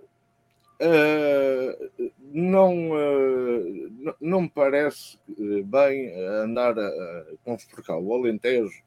uh, 0.80 2.10
não, 2.32 2.90
uh, 2.90 4.14
não 4.20 4.42
me 4.42 4.50
parece 4.50 5.18
eh, 5.28 5.62
bem 5.62 6.14
andar 6.42 6.78
a, 6.78 6.86
a 6.86 7.24
conspurcar 7.44 7.98
o 7.98 8.14
Alentejo, 8.14 8.82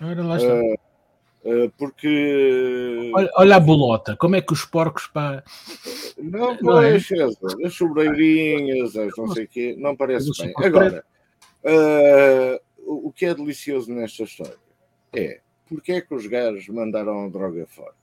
Ora, 0.00 0.22
lá 0.22 0.36
está. 0.36 0.54
uh, 0.54 1.70
porque. 1.76 3.10
Olha, 3.14 3.30
olha 3.36 3.56
a 3.56 3.60
bolota, 3.60 4.16
como 4.16 4.36
é 4.36 4.40
que 4.40 4.52
os 4.52 4.64
porcos 4.64 5.06
pá, 5.06 5.42
Não, 6.16 6.56
Não 6.60 6.82
é? 6.82 6.92
pois, 6.92 7.06
César, 7.06 7.56
as 7.64 7.74
sobreirinhas, 7.74 8.96
as 8.96 9.16
não 9.16 9.28
sei 9.28 9.44
o 9.44 9.48
quê, 9.48 9.76
não 9.78 9.96
parece 9.96 10.30
bem. 10.42 10.52
Agora, 10.56 11.04
o 11.64 13.08
o 13.08 13.12
que 13.12 13.26
é 13.26 13.34
delicioso 13.34 13.92
nesta 13.92 14.22
história 14.22 14.56
é 15.14 15.40
porque 15.68 15.92
é 15.92 16.00
que 16.00 16.14
os 16.14 16.26
gajos 16.26 16.68
mandaram 16.68 17.26
a 17.26 17.28
droga 17.28 17.66
fora? 17.66 17.94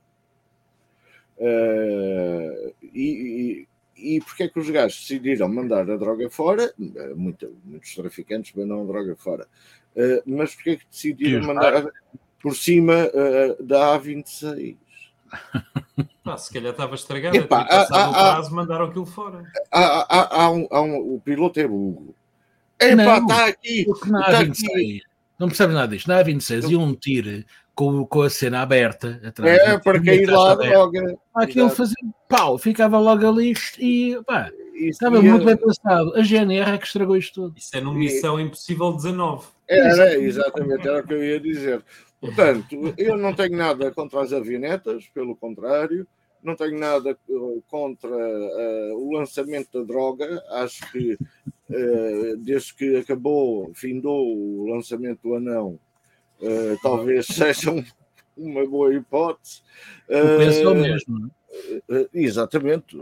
Uh, 1.37 2.73
e, 2.81 3.67
e, 3.97 4.15
e 4.15 4.21
porque 4.21 4.43
é 4.43 4.47
que 4.49 4.59
os 4.59 4.69
gajos 4.69 4.99
decidiram 5.01 5.49
mandar 5.49 5.89
a 5.89 5.97
droga 5.97 6.29
fora? 6.29 6.73
Uh, 6.79 7.15
muita- 7.15 7.49
muitos 7.63 7.93
traficantes 7.95 8.53
mandam 8.55 8.81
a 8.81 8.85
droga 8.85 9.15
fora. 9.15 9.47
Uh, 9.95 10.21
mas 10.25 10.55
porque 10.55 10.69
é 10.71 10.75
que 10.77 10.83
E 10.83 10.87
decidiram 10.89 11.41
os 11.41 11.47
mandar 11.47 11.85
por 12.41 12.55
cima 12.55 12.93
uh, 13.13 13.63
da 13.63 13.97
A26? 13.99 14.77
Pá, 16.23 16.37
se 16.37 16.53
calhar 16.53 16.71
estava 16.71 16.95
estragado, 16.95 17.35
Epá, 17.37 17.65
tinha 17.65 17.79
passado 17.79 18.15
ah, 18.15 18.41
o 18.41 18.45
ah, 18.45 18.49
mandaram 18.51 18.85
aquilo 18.85 19.05
fora. 19.05 19.43
há, 19.71 19.81
há, 19.81 20.43
há 20.43 20.51
um, 20.51 20.67
há 20.69 20.81
um- 20.81 21.15
o 21.15 21.19
piloto 21.19 21.59
é 21.59 21.67
burro. 21.67 22.15
Epá, 22.79 22.95
Não. 23.19 23.21
está 23.27 23.45
aqui. 23.47 23.85
A26, 23.85 25.01
não 25.39 25.47
percebes 25.47 25.75
nada 25.75 25.87
disto, 25.95 26.07
na 26.07 26.23
A26 26.23 26.69
iam 26.69 26.83
um 26.83 26.93
tiro 26.93 27.43
com, 27.75 28.05
com 28.05 28.21
a 28.21 28.29
cena 28.29 28.61
aberta 28.61 29.21
atrás. 29.23 29.59
É 29.59 29.77
para 29.77 30.01
cair 30.01 30.25
lá 30.29 30.53
a 30.53 30.55
droga. 30.55 31.17
Aquilo 31.35 31.69
fazia 31.69 31.95
pau, 32.29 32.57
ficava 32.57 32.97
logo 32.97 33.27
ali 33.27 33.53
e 33.77 34.17
pá, 34.25 34.49
Isso 34.73 34.89
estava 34.91 35.17
ia- 35.17 35.29
muito 35.29 35.45
bem 35.45 35.57
pensado. 35.57 36.15
A 36.15 36.23
GNR 36.23 36.71
é 36.71 36.77
que 36.77 36.87
estragou 36.87 37.17
isto 37.17 37.33
tudo. 37.41 37.57
Isso 37.57 37.75
é 37.75 37.81
no 37.81 37.93
Missão 37.93 38.39
Impossível 38.39 38.93
19. 38.93 39.45
Era, 39.67 40.17
exatamente, 40.17 40.87
era 40.87 41.01
o 41.01 41.03
que 41.05 41.13
eu 41.13 41.23
ia 41.23 41.39
dizer. 41.39 41.83
Portanto, 42.21 42.93
eu 42.97 43.17
não 43.17 43.33
tenho 43.33 43.55
nada 43.57 43.91
contra 43.91 44.21
as 44.21 44.31
avionetas, 44.31 45.05
pelo 45.13 45.35
contrário, 45.35 46.07
não 46.41 46.55
tenho 46.55 46.79
nada 46.79 47.11
eh, 47.11 47.33
contra 47.67 48.09
eh, 48.09 48.91
o 48.95 49.11
lançamento 49.11 49.79
da 49.79 49.85
droga. 49.85 50.41
Acho 50.51 50.89
que 50.91 51.17
eh, 51.69 52.33
desde 52.37 52.73
que 52.73 52.95
acabou, 52.97 53.71
findou 53.73 54.25
o 54.25 54.69
lançamento 54.73 55.21
do 55.23 55.35
anão, 55.35 55.79
eh, 56.41 56.75
talvez 56.81 57.25
seja 57.27 57.71
um- 57.71 57.85
uma 58.37 58.65
boa 58.65 58.93
hipótese. 58.93 59.61
O 60.09 60.35
preço 60.37 60.59
é 60.61 60.67
o 60.67 60.71
Eh, 60.71 60.81
mesmo. 60.81 61.31
Eh, 61.89 62.09
Exatamente. 62.13 62.97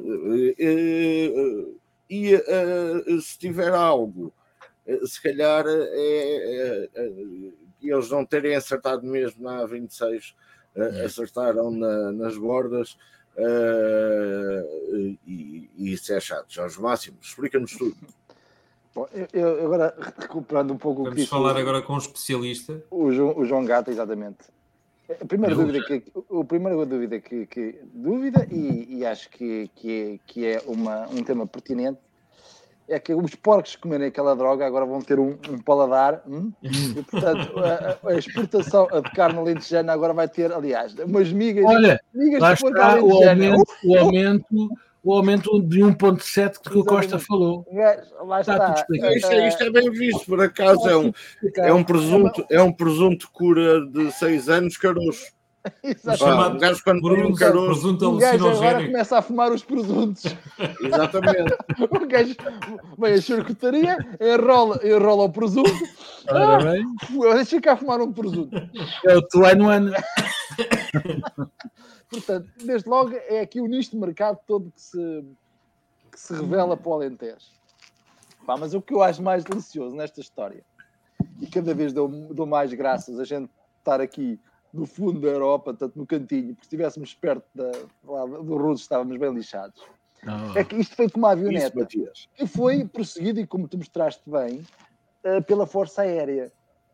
E 2.10 2.38
se 3.22 3.40
tiver 3.40 3.74
algo, 3.74 4.32
se 5.06 5.22
calhar 5.22 5.66
é, 5.68 6.90
eles 7.82 8.10
não 8.10 8.24
terem 8.26 8.56
acertado 8.56 9.06
mesmo 9.08 9.44
na 9.44 9.64
A26, 9.66 10.36
eh, 10.76 11.06
acertaram 11.06 11.72
na- 11.72 12.12
nas 12.12 12.38
bordas. 12.38 12.98
e, 15.26 15.70
e 15.78 15.94
isso 15.94 16.14
é 16.14 16.20
chato. 16.20 16.46
Jorge 16.54 16.80
Máximo, 16.80 17.18
explica-nos 17.22 17.72
tudo. 17.76 17.98
Bom, 18.96 19.08
eu, 19.12 19.28
eu 19.34 19.66
agora 19.66 19.96
recuperando 20.20 20.72
um 20.72 20.78
pouco 20.78 21.02
o 21.02 21.06
que 21.06 21.12
Vamos 21.12 21.30
falar 21.30 21.56
o- 21.56 21.58
agora 21.58 21.82
com 21.82 21.94
um 21.94 21.98
especialista. 21.98 22.84
o, 22.92 23.12
João, 23.12 23.38
o 23.38 23.46
João 23.46 23.66
Gata, 23.66 23.90
exatamente. 23.90 24.38
A 25.10 25.26
primeira 25.26 25.56
dúvida 25.56 25.84
que 25.84 26.04
o 26.30 26.46
primeira 26.46 26.86
dúvida 26.86 27.20
que, 27.20 27.46
que- 27.48 27.80
dúvida 27.94 28.48
e, 28.50 28.98
e 29.00 29.06
acho 29.06 29.30
que, 29.30 29.70
que 29.76 29.92
é, 29.92 30.20
que 30.26 30.46
é 30.46 30.62
uma, 30.66 31.08
um 31.10 31.24
tema 31.24 31.46
pertinente 31.46 32.00
é 32.88 33.00
que 33.00 33.14
os 33.14 33.36
porcos 33.36 33.76
que 33.76 33.82
comerem 33.82 34.08
aquela 34.08 34.36
droga 34.36 34.66
agora 34.66 34.86
vão 34.86 35.02
ter 35.02 35.20
um, 35.20 35.38
um 35.50 35.58
paladar 35.58 36.22
hum? 36.28 36.52
e 36.62 37.02
portanto 37.04 37.52
a, 37.60 38.10
a, 38.10 38.16
exportação 38.16 38.88
de 38.88 39.12
carne 39.12 39.40
alentejana 39.40 39.94
agora 39.94 40.14
vai 40.14 40.28
ter, 40.28 40.52
aliás, 40.52 40.94
umas 40.96 41.32
migas, 41.32 41.66
Olha, 41.66 42.00
migas 42.14 42.42
lá 42.42 42.54
está 42.54 43.02
o 43.02 43.12
aumento, 43.12 43.64
o 43.86 43.98
aumento, 43.98 44.70
o 45.04 45.14
aumento 45.14 45.62
de 45.62 45.80
1.7 45.82 46.60
que 46.62 46.78
o 46.78 46.86
Costa 46.86 47.20
falou. 47.20 47.66
Gajo, 47.72 48.02
Lá 48.26 48.40
Está 48.42 48.54
está. 48.54 48.66
tudo 48.68 48.78
explicado. 48.80 49.14
Isto, 49.16 49.32
é- 49.32 49.48
isto 49.50 49.64
é 49.64 49.70
bem 49.70 49.92
visto, 49.92 50.26
por 50.26 50.42
acaso. 50.42 50.90
É 50.90 50.96
um, 50.98 51.12
é 51.58 51.74
um, 51.74 51.84
presunto, 51.84 52.46
é 52.50 52.62
um 52.62 52.72
presunto 52.72 53.30
cura 53.32 53.86
de 53.88 54.12
6 54.14 54.48
anos, 54.50 54.78
caroço. 54.78 55.26
Exatamente. 55.82 56.56
Um 56.56 56.60
gajo 56.60 56.84
quando 56.84 57.06
um 57.14 57.34
caroço. 57.36 57.68
presunto 57.82 58.10
O 58.10 58.18
gajo 58.18 58.48
agora 58.50 58.86
começa 58.86 59.18
a 59.18 59.22
fumar 59.22 59.50
os 59.52 59.64
presuntos. 59.64 60.24
Exatamente. 60.82 61.56
O 61.80 62.00
gajo 62.08 62.36
vem 62.98 63.14
à 63.14 63.22
charcutaria, 63.22 63.98
enrola, 64.20 64.80
enrola 64.84 65.24
o 65.24 65.30
presunto, 65.32 65.72
Ora 66.30 66.64
bem, 66.72 66.86
deixa 67.36 67.62
cá 67.62 67.78
fumar 67.78 68.02
um 68.02 68.12
presunto. 68.12 68.58
é 69.06 69.16
o 69.16 69.22
Tuano 69.22 69.70
Ano. 69.70 69.94
Portanto, 72.14 72.48
desde 72.64 72.88
logo 72.88 73.12
é 73.16 73.40
aqui 73.40 73.60
o 73.60 73.66
nicho 73.66 73.92
de 73.92 73.98
mercado 73.98 74.40
todo 74.46 74.72
que 74.72 74.82
se, 74.82 75.26
que 76.12 76.20
se 76.20 76.34
revela 76.34 76.78
para 76.78 76.90
o 76.90 76.94
Alentejo. 76.94 77.48
Pá, 78.46 78.56
mas 78.56 78.74
o 78.74 78.82
que 78.82 78.94
eu 78.94 79.02
acho 79.02 79.22
mais 79.22 79.44
delicioso 79.44 79.96
nesta 79.96 80.22
história, 80.22 80.64
e 81.42 81.48
cada 81.48 81.74
vez 81.74 81.92
dou, 81.92 82.08
dou 82.08 82.46
mais 82.46 82.72
graças 82.74 83.20
a 83.20 83.24
gente 83.24 83.50
estar 83.80 84.00
aqui 84.00 84.40
no 84.72 84.86
fundo 84.86 85.20
da 85.20 85.28
Europa, 85.28 85.74
tanto 85.74 85.98
no 85.98 86.06
cantinho, 86.06 86.50
porque 86.50 86.62
se 86.62 86.68
estivéssemos 86.68 87.14
perto 87.16 87.46
da, 87.56 87.72
lá 88.04 88.26
do 88.26 88.58
Russo 88.58 88.84
estávamos 88.84 89.18
bem 89.18 89.34
lixados. 89.34 89.82
É 90.56 90.64
que 90.64 90.76
isto 90.76 90.96
foi 90.96 91.10
como 91.10 91.26
a 91.26 91.34
Isso, 91.34 91.46
avioneta, 91.46 91.80
Matias. 91.80 92.30
que 92.36 92.46
foi 92.48 92.86
prosseguido, 92.86 93.40
e 93.40 93.48
como 93.48 93.68
tu 93.68 93.78
mostraste 93.78 94.24
bem, 94.30 94.64
eh, 95.24 95.42
pela 95.42 95.66
Força 95.66 96.04
Aérea. 96.04 96.52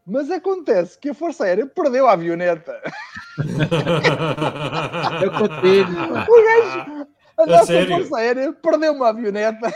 Mas 0.09 0.31
acontece 0.31 0.97
que 0.97 1.09
a 1.09 1.13
Força 1.13 1.45
Aérea 1.45 1.67
perdeu 1.67 2.07
a 2.07 2.13
avioneta. 2.13 2.81
Eu 5.21 5.31
contigo. 5.31 5.91
O 5.91 6.43
gajo, 6.43 7.07
a 7.37 7.45
nossa 7.45 7.65
sério? 7.65 7.97
Força 7.97 8.17
Aérea 8.17 8.53
perdeu 8.53 8.93
uma 8.93 9.09
avioneta, 9.09 9.71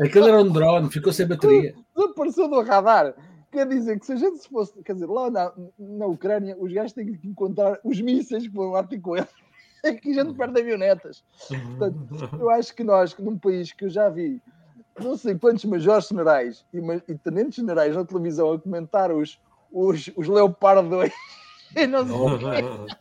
Aquilo 0.00 0.28
era 0.28 0.40
um 0.40 0.50
drone, 0.50 0.90
ficou 0.90 1.12
sem 1.12 1.26
bateria. 1.26 1.74
desapareceu 1.94 2.48
do 2.48 2.62
radar. 2.62 3.14
Quer 3.52 3.68
dizer 3.68 3.98
que 3.98 4.06
se 4.06 4.12
a 4.12 4.16
gente 4.16 4.38
se 4.38 4.48
fosse, 4.48 4.82
quer 4.82 4.94
dizer, 4.94 5.06
lá 5.06 5.30
na, 5.30 5.52
na 5.78 6.06
Ucrânia, 6.06 6.56
os 6.58 6.72
gajos 6.72 6.92
têm 6.92 7.12
que 7.12 7.28
encontrar 7.28 7.78
os 7.84 8.00
mísseis 8.00 8.46
que 8.46 8.54
vão 8.54 8.70
lá 8.70 8.82
ter 8.82 8.98
com 9.00 9.16
eles. 9.16 9.28
Aqui 9.84 10.10
a 10.10 10.24
gente 10.24 10.36
perde 10.36 10.60
avionetas. 10.60 11.22
Portanto, 11.48 12.38
eu 12.38 12.48
acho 12.50 12.74
que 12.74 12.84
nós, 12.84 13.16
num 13.18 13.38
país 13.38 13.72
que 13.72 13.86
eu 13.86 13.90
já 13.90 14.08
vi 14.08 14.40
não 15.02 15.16
sei 15.16 15.38
quantos 15.38 15.64
majores 15.64 16.08
generais 16.08 16.64
e, 16.72 16.78
e 17.08 17.14
tenentes 17.16 17.56
generais 17.56 17.96
na 17.96 18.04
televisão 18.04 18.52
a 18.52 18.58
comentar 18.58 19.10
os, 19.10 19.40
os, 19.72 20.10
os 20.16 20.28
Leopard 20.28 20.88
2 20.88 21.12
e 21.76 21.86
não 21.86 22.06
sei 22.06 22.98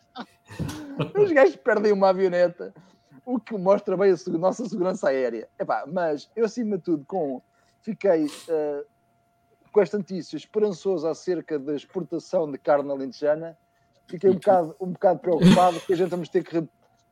Os 1.17 1.31
gajos 1.31 1.55
perdem 1.55 1.93
uma 1.93 2.09
avioneta, 2.09 2.73
o 3.25 3.39
que 3.39 3.57
mostra 3.57 3.95
bem 3.95 4.11
a 4.11 4.37
nossa 4.37 4.67
segurança 4.67 5.09
aérea. 5.09 5.47
Epá, 5.57 5.85
mas 5.87 6.29
eu, 6.35 6.45
acima 6.45 6.77
de 6.77 6.83
tudo, 6.83 7.05
com, 7.05 7.41
fiquei 7.81 8.27
eh, 8.49 8.85
com 9.71 9.81
esta 9.81 9.97
notícia 9.97 10.35
esperançoso 10.35 11.07
acerca 11.07 11.57
da 11.57 11.75
exportação 11.75 12.51
de 12.51 12.57
carne 12.57 12.91
alentejana. 12.91 13.57
Fiquei 14.07 14.29
um 14.31 14.33
bocado, 14.33 14.75
um 14.79 14.87
bocado 14.87 15.19
preocupado 15.19 15.79
que 15.81 15.93
a 15.93 15.95
gente 15.95 16.09
vamos 16.09 16.29
ter 16.29 16.43
que. 16.43 16.67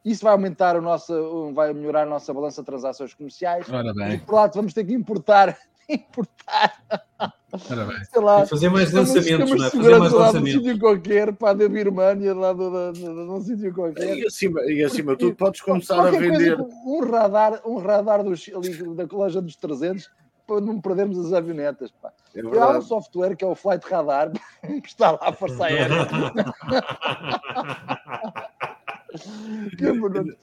Isso 0.08 0.24
vai 0.24 0.32
aumentar 0.32 0.78
o 0.78 0.82
nosso, 0.82 1.52
vai 1.54 1.74
melhorar 1.74 2.04
a 2.04 2.06
nossa 2.06 2.34
balança 2.34 2.62
de 2.62 2.66
transações 2.66 3.14
comerciais. 3.14 3.68
Ora 3.70 3.90
E 3.90 3.94
bem, 3.94 4.20
por 4.20 4.36
lado 4.36 4.54
vamos 4.56 4.74
ter 4.74 4.86
que 4.86 4.94
importar, 4.94 5.58
importar, 5.90 6.74
ora 7.70 7.86
bem. 7.86 8.06
sei 8.06 8.22
lá, 8.22 8.46
Fazer 8.46 8.70
mais 8.70 8.94
lançamentos, 8.94 9.52
não 9.52 9.66
é? 9.66 9.70
Fazer 9.70 10.00
mais 10.00 10.02
lá 10.02 10.08
de 10.10 10.16
um 10.16 10.20
lançamentos. 10.20 10.54
sítio 10.64 10.80
qualquer, 10.80 11.34
pá, 11.34 11.52
da 11.52 11.68
Birmania, 11.68 12.34
lá 12.34 12.54
do, 12.54 12.70
do, 12.70 12.94
do, 12.94 13.02
de 13.26 13.32
um 13.32 13.42
sítio 13.42 13.74
qualquer. 13.74 14.18
E 14.18 14.26
acima, 14.26 14.62
e 14.62 14.82
acima 14.82 15.12
de 15.12 15.20
tudo, 15.20 15.36
podes 15.36 15.60
começar 15.60 16.00
a 16.00 16.10
coisa 16.10 16.20
vender. 16.20 16.58
com 16.58 16.70
um 16.86 17.12
radar, 17.12 17.62
um 17.66 17.78
radar 17.78 18.24
dos, 18.24 18.50
ali, 18.56 18.96
da 18.96 19.06
loja 19.12 19.42
dos 19.42 19.58
300 19.58 20.10
para 20.48 20.62
não 20.62 20.80
perdermos 20.80 21.20
as 21.20 21.34
avionetas. 21.34 21.92
Pá. 22.02 22.14
É 22.34 22.40
E 22.40 22.58
há 22.58 22.78
um 22.78 22.82
software 22.82 23.36
que 23.36 23.44
é 23.44 23.48
o 23.48 23.54
Flight 23.56 23.86
Radar, 23.92 24.32
que 24.64 24.88
está 24.88 25.12
lá 25.12 25.20
a 25.22 25.34
Força 25.34 25.66
Aérea. 25.68 26.08
Que 29.78 29.86
é 29.88 29.92
verdade. 29.92 30.38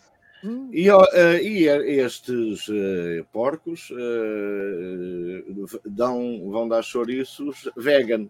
E, 0.72 0.88
eh, 0.90 1.42
e 1.42 2.00
estes 2.00 2.66
eh, 2.68 3.24
porcos 3.32 3.88
eh, 3.92 5.42
dão, 5.86 6.50
vão 6.50 6.68
dar 6.68 6.82
chouriços 6.82 7.70
vegan. 7.76 8.26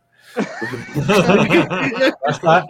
Lá 2.22 2.30
está, 2.30 2.66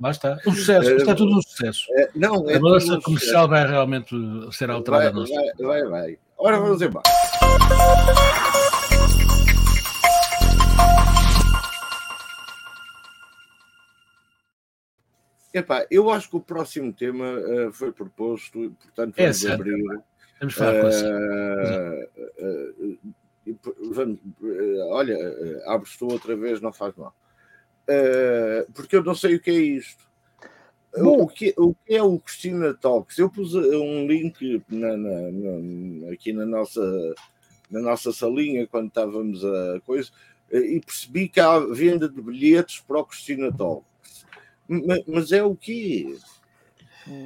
lá 0.00 0.10
está. 0.10 0.38
Um 0.46 0.52
sucesso, 0.52 0.90
está 0.90 1.14
tudo 1.14 1.38
um 1.38 1.42
sucesso. 1.42 1.86
Não, 2.14 2.50
é 2.50 2.56
A 2.56 2.60
balança 2.60 3.00
comercial 3.00 3.48
vai 3.48 3.66
realmente 3.66 4.16
ser 4.50 4.68
alterada. 4.68 5.12
Vai, 5.12 5.26
vai, 5.26 5.52
vai, 5.58 5.84
vai. 5.88 6.18
Ora, 6.36 6.58
vamos 6.58 6.82
embora. 6.82 7.04
Epá, 15.52 15.86
eu 15.90 16.10
acho 16.10 16.28
que 16.28 16.36
o 16.36 16.40
próximo 16.40 16.92
tema 16.92 17.24
eh, 17.26 17.70
foi 17.72 17.90
proposto, 17.92 18.64
e, 18.64 18.70
portanto 18.70 19.14
É 19.18 19.22
vamos 19.22 19.36
certo. 19.40 19.54
abrir. 19.62 20.00
Vamos 20.40 20.54
falar 20.54 20.82
com 20.82 20.88
e 23.46 23.54
p- 23.54 23.74
vamos, 23.90 24.18
olha, 24.90 25.16
abres 25.66 25.96
tu 25.96 26.06
outra 26.06 26.36
vez, 26.36 26.60
não 26.60 26.72
faz 26.72 26.94
mal. 26.96 27.14
Porque 28.74 28.96
eu 28.96 29.02
não 29.02 29.14
sei 29.14 29.36
o 29.36 29.40
que 29.40 29.50
é 29.50 29.54
isto. 29.54 30.06
O- 30.94 31.02
Bom. 31.02 31.22
O 31.22 31.28
que, 31.28 31.54
o 31.56 31.74
que 31.74 31.94
é 31.94 32.02
o 32.02 32.18
Cristina 32.18 32.74
Talks? 32.74 33.18
Eu 33.18 33.30
pus 33.30 33.54
um 33.54 34.06
link 34.06 34.62
na- 34.68 34.96
na- 34.96 35.30
na- 35.30 36.12
aqui 36.12 36.32
na 36.32 36.44
nossa, 36.44 37.14
na 37.70 37.80
nossa 37.80 38.12
salinha 38.12 38.66
quando 38.66 38.88
estávamos 38.88 39.44
a 39.44 39.80
coisa 39.84 40.10
e 40.50 40.80
percebi 40.84 41.28
que 41.28 41.40
há 41.40 41.58
venda 41.58 42.08
de 42.08 42.20
bilhetes 42.20 42.80
para 42.80 42.98
o 43.00 43.04
Cristina 43.06 43.50
Talks. 43.50 43.86
Ma- 44.68 45.02
Mas 45.06 45.32
é 45.32 45.42
o 45.42 45.56
quê? 45.56 46.18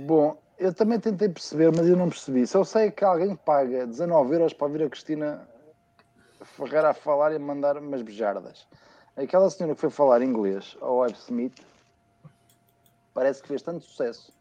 Bom, 0.07 0.41
eu 0.59 0.73
também 0.73 1.01
tentei 1.01 1.29
perceber, 1.29 1.73
mas 1.77 1.89
eu 1.89 1.97
não 1.97 2.09
percebi. 2.09 2.47
Só 2.47 2.63
sei 2.63 2.91
que 2.91 3.05
alguém 3.05 3.35
paga 3.35 3.87
19 3.87 4.35
euros 4.35 4.53
para 4.53 4.69
vir 4.69 4.85
a 4.85 4.89
Cristina 4.89 5.49
Ferreira 6.43 6.91
a 6.91 6.95
falar 6.95 7.33
e 7.35 7.39
mandar 7.39 7.77
umas 7.77 8.03
bejardas. 8.03 8.67
Aquela 9.17 9.51
senhora 9.51 9.75
que 9.75 9.81
foi 9.81 9.91
falar 9.91 10.23
inglês 10.23 10.77
ao 10.81 10.99
Web 10.99 11.15
Smith 11.19 11.61
parece 13.13 13.43
que 13.43 13.49
fez 13.49 13.61
tanto 13.63 13.85
sucesso. 13.85 14.33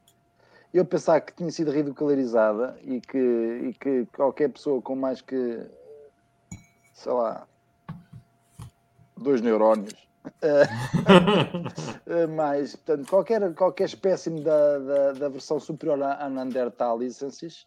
Eu 0.74 0.86
pensava 0.86 1.20
que 1.20 1.34
tinha 1.34 1.52
sido 1.52 1.72
ridicularizada 1.72 2.80
e 2.84 3.02
que, 3.02 3.18
e 3.18 3.74
que 3.74 4.06
qualquer 4.16 4.50
pessoa 4.50 4.82
com 4.82 4.96
mais 4.96 5.20
que, 5.22 5.60
sei 6.94 7.12
lá, 7.12 7.46
dois 9.18 9.42
neurónios 9.42 9.94
mas, 12.36 12.76
portanto, 12.76 13.10
qualquer, 13.10 13.54
qualquer 13.54 13.86
espécime 13.86 14.42
da, 14.42 14.78
da, 14.80 15.12
da 15.14 15.30
versão 15.30 15.60
superior 15.60 16.02
à, 16.02 16.26
à 16.26 16.30
Neanderthal 16.30 17.00
Licenses 17.00 17.66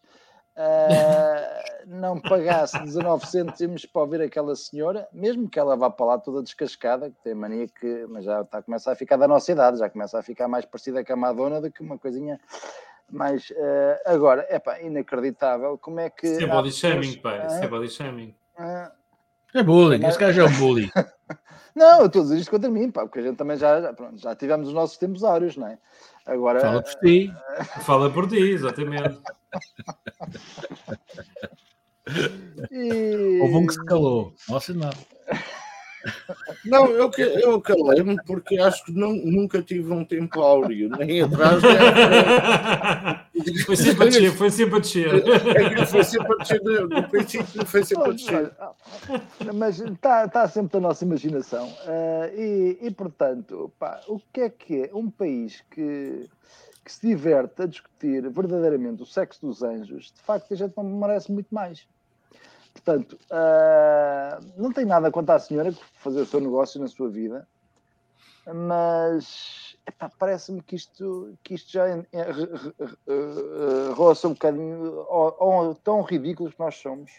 uh, 0.57 1.87
não 1.87 2.21
pagasse 2.21 2.79
19 2.83 3.27
cêntimos 3.27 3.87
para 3.87 4.03
ouvir 4.03 4.23
aquela 4.23 4.55
senhora, 4.57 5.07
mesmo 5.13 5.49
que 5.49 5.59
ela 5.59 5.77
vá 5.77 5.91
para 5.91 6.07
lá 6.07 6.19
toda 6.19 6.43
descascada, 6.43 7.11
que 7.11 7.17
tem 7.23 7.35
mania 7.35 7.67
que, 7.69 8.07
mas 8.09 8.25
já 8.25 8.41
está 8.43 8.59
a 8.59 8.63
começar 8.63 8.93
a 8.93 8.97
ficar 8.97 9.17
da 9.17 9.29
nossa 9.29 9.51
idade, 9.53 9.79
já 9.79 9.89
começa 9.91 10.19
a 10.19 10.23
ficar 10.23 10.49
mais 10.49 10.65
parecida 10.65 11.05
com 11.05 11.13
a 11.13 11.17
Madonna 11.17 11.61
do 11.61 11.71
que 11.71 11.83
uma 11.83 11.99
coisinha 11.99 12.41
mais. 13.11 13.51
uh, 13.51 14.01
agora, 14.07 14.47
é 14.49 14.59
pá, 14.59 14.81
inacreditável 14.81 15.77
como 15.79 16.01
é 16.01 16.09
que. 16.11 16.27
Isso 16.27 16.43
é 16.43 16.47
body 16.47 16.71
pessoas- 16.71 16.93
shaming, 16.93 17.19
pai. 17.21 17.47
Isso 17.47 17.57
é 17.57 17.69
body 17.69 17.89
shaming. 17.89 18.35
ah, 18.57 18.93
É 19.55 19.63
bullying, 19.63 20.05
esse 20.05 20.19
gajo 20.19 20.41
é 20.41 20.45
um 20.45 20.53
bullying. 20.59 20.91
Não, 21.75 22.01
eu 22.01 22.07
estou 22.07 22.23
a 22.23 22.25
dizer 22.25 22.39
isto 22.39 22.51
contra 22.51 22.71
mim, 22.71 22.91
pá, 22.91 23.03
porque 23.03 23.19
a 23.19 23.23
gente 23.23 23.37
também 23.37 23.57
já, 23.57 23.81
já, 23.81 23.93
pronto, 23.93 24.17
já 24.19 24.35
tivemos 24.37 24.69
os 24.69 24.75
nossos 24.75 24.97
tempos 24.97 25.25
áureos, 25.25 25.57
não 25.57 25.67
é? 25.67 25.79
Agora, 26.25 26.61
Fala 26.61 26.83
por 26.83 26.95
ti. 27.01 27.33
Fala 27.83 28.11
por 28.11 28.29
ti, 28.29 28.39
exatamente. 28.39 29.21
e... 32.71 33.41
Houve 33.43 33.55
um 33.57 33.67
que 33.67 33.73
se 33.73 33.85
calou. 33.85 34.33
Nossa, 34.49 34.73
não. 34.73 34.91
Não, 36.65 36.87
eu, 36.91 37.11
que- 37.11 37.23
eu 37.23 37.61
calei-me 37.61 38.17
porque 38.25 38.59
acho 38.59 38.85
que 38.85 38.93
não, 38.93 39.13
nunca 39.13 39.63
tive 39.63 39.93
um 39.93 40.05
tempo 40.05 40.41
áureo, 40.41 40.89
nem 40.91 41.23
atrás 41.23 41.61
nem. 41.63 41.75
Foi 43.65 43.77
sempre 43.77 44.05
a 44.05 44.07
descer, 44.07 44.33
foi 44.33 44.51
sempre 44.51 44.77
a 44.77 44.79
descer. 44.79 45.15
É 45.57 45.75
que 45.75 45.87
foi 45.87 46.05
sempre 46.05 46.33
a 46.33 46.37
descer, 46.37 46.61
do 46.61 47.09
princípio 47.09 47.67
foi 47.67 47.85
sempre 47.85 48.11
a 48.11 48.13
descer. 48.13 48.53
Mas 49.55 49.81
está 49.81 50.29
tá 50.29 50.49
sempre 50.49 50.73
da 50.73 50.81
nossa 50.81 51.05
imaginação. 51.05 51.71
Ah, 51.87 52.31
e, 52.35 52.79
e, 52.83 52.91
portanto, 52.91 53.71
pá, 53.79 54.01
o 54.09 54.21
que 54.33 54.41
é 54.43 54.51
que 54.51 54.83
é 54.85 54.91
um 54.95 55.11
país 55.11 55.63
que, 55.71 56.29
que 56.85 56.93
se 56.93 57.07
diverte 57.07 57.63
a 57.63 57.67
discutir 57.67 58.29
verdadeiramente 58.31 59.03
o 59.03 59.07
sexo 59.07 59.41
dos 59.47 59.63
anjos? 59.63 60.13
De 60.15 60.23
facto, 60.23 60.53
a 60.53 60.57
gente 60.57 60.75
não 60.77 60.85
merece 60.85 61.31
muito 61.33 61.55
mais. 61.55 61.87
Portanto, 62.73 63.17
uh, 63.31 64.44
não 64.75 64.83
tem 64.83 64.85
nada 64.85 65.11
contra 65.11 65.37
a 65.37 65.39
senhora 65.39 65.73
fazer 65.95 66.21
o 66.21 66.27
seu 66.27 66.41
negócio 66.41 66.81
na 66.81 66.89
sua 66.89 67.09
vida, 67.09 67.47
mas 68.45 69.77
parece-me 70.19 70.61
que 70.61 70.75
isto, 70.75 71.33
que 71.45 71.55
isto 71.55 71.71
já 71.71 71.89
é, 71.89 72.05
é, 72.13 72.21
é, 72.21 73.93
roça 73.95 74.27
um 74.27 74.33
bocadinho 74.33 75.01
ao, 75.09 75.75
tão 75.77 76.03
ridículos 76.03 76.55
que 76.55 76.61
nós 76.61 76.75
somos. 76.77 77.13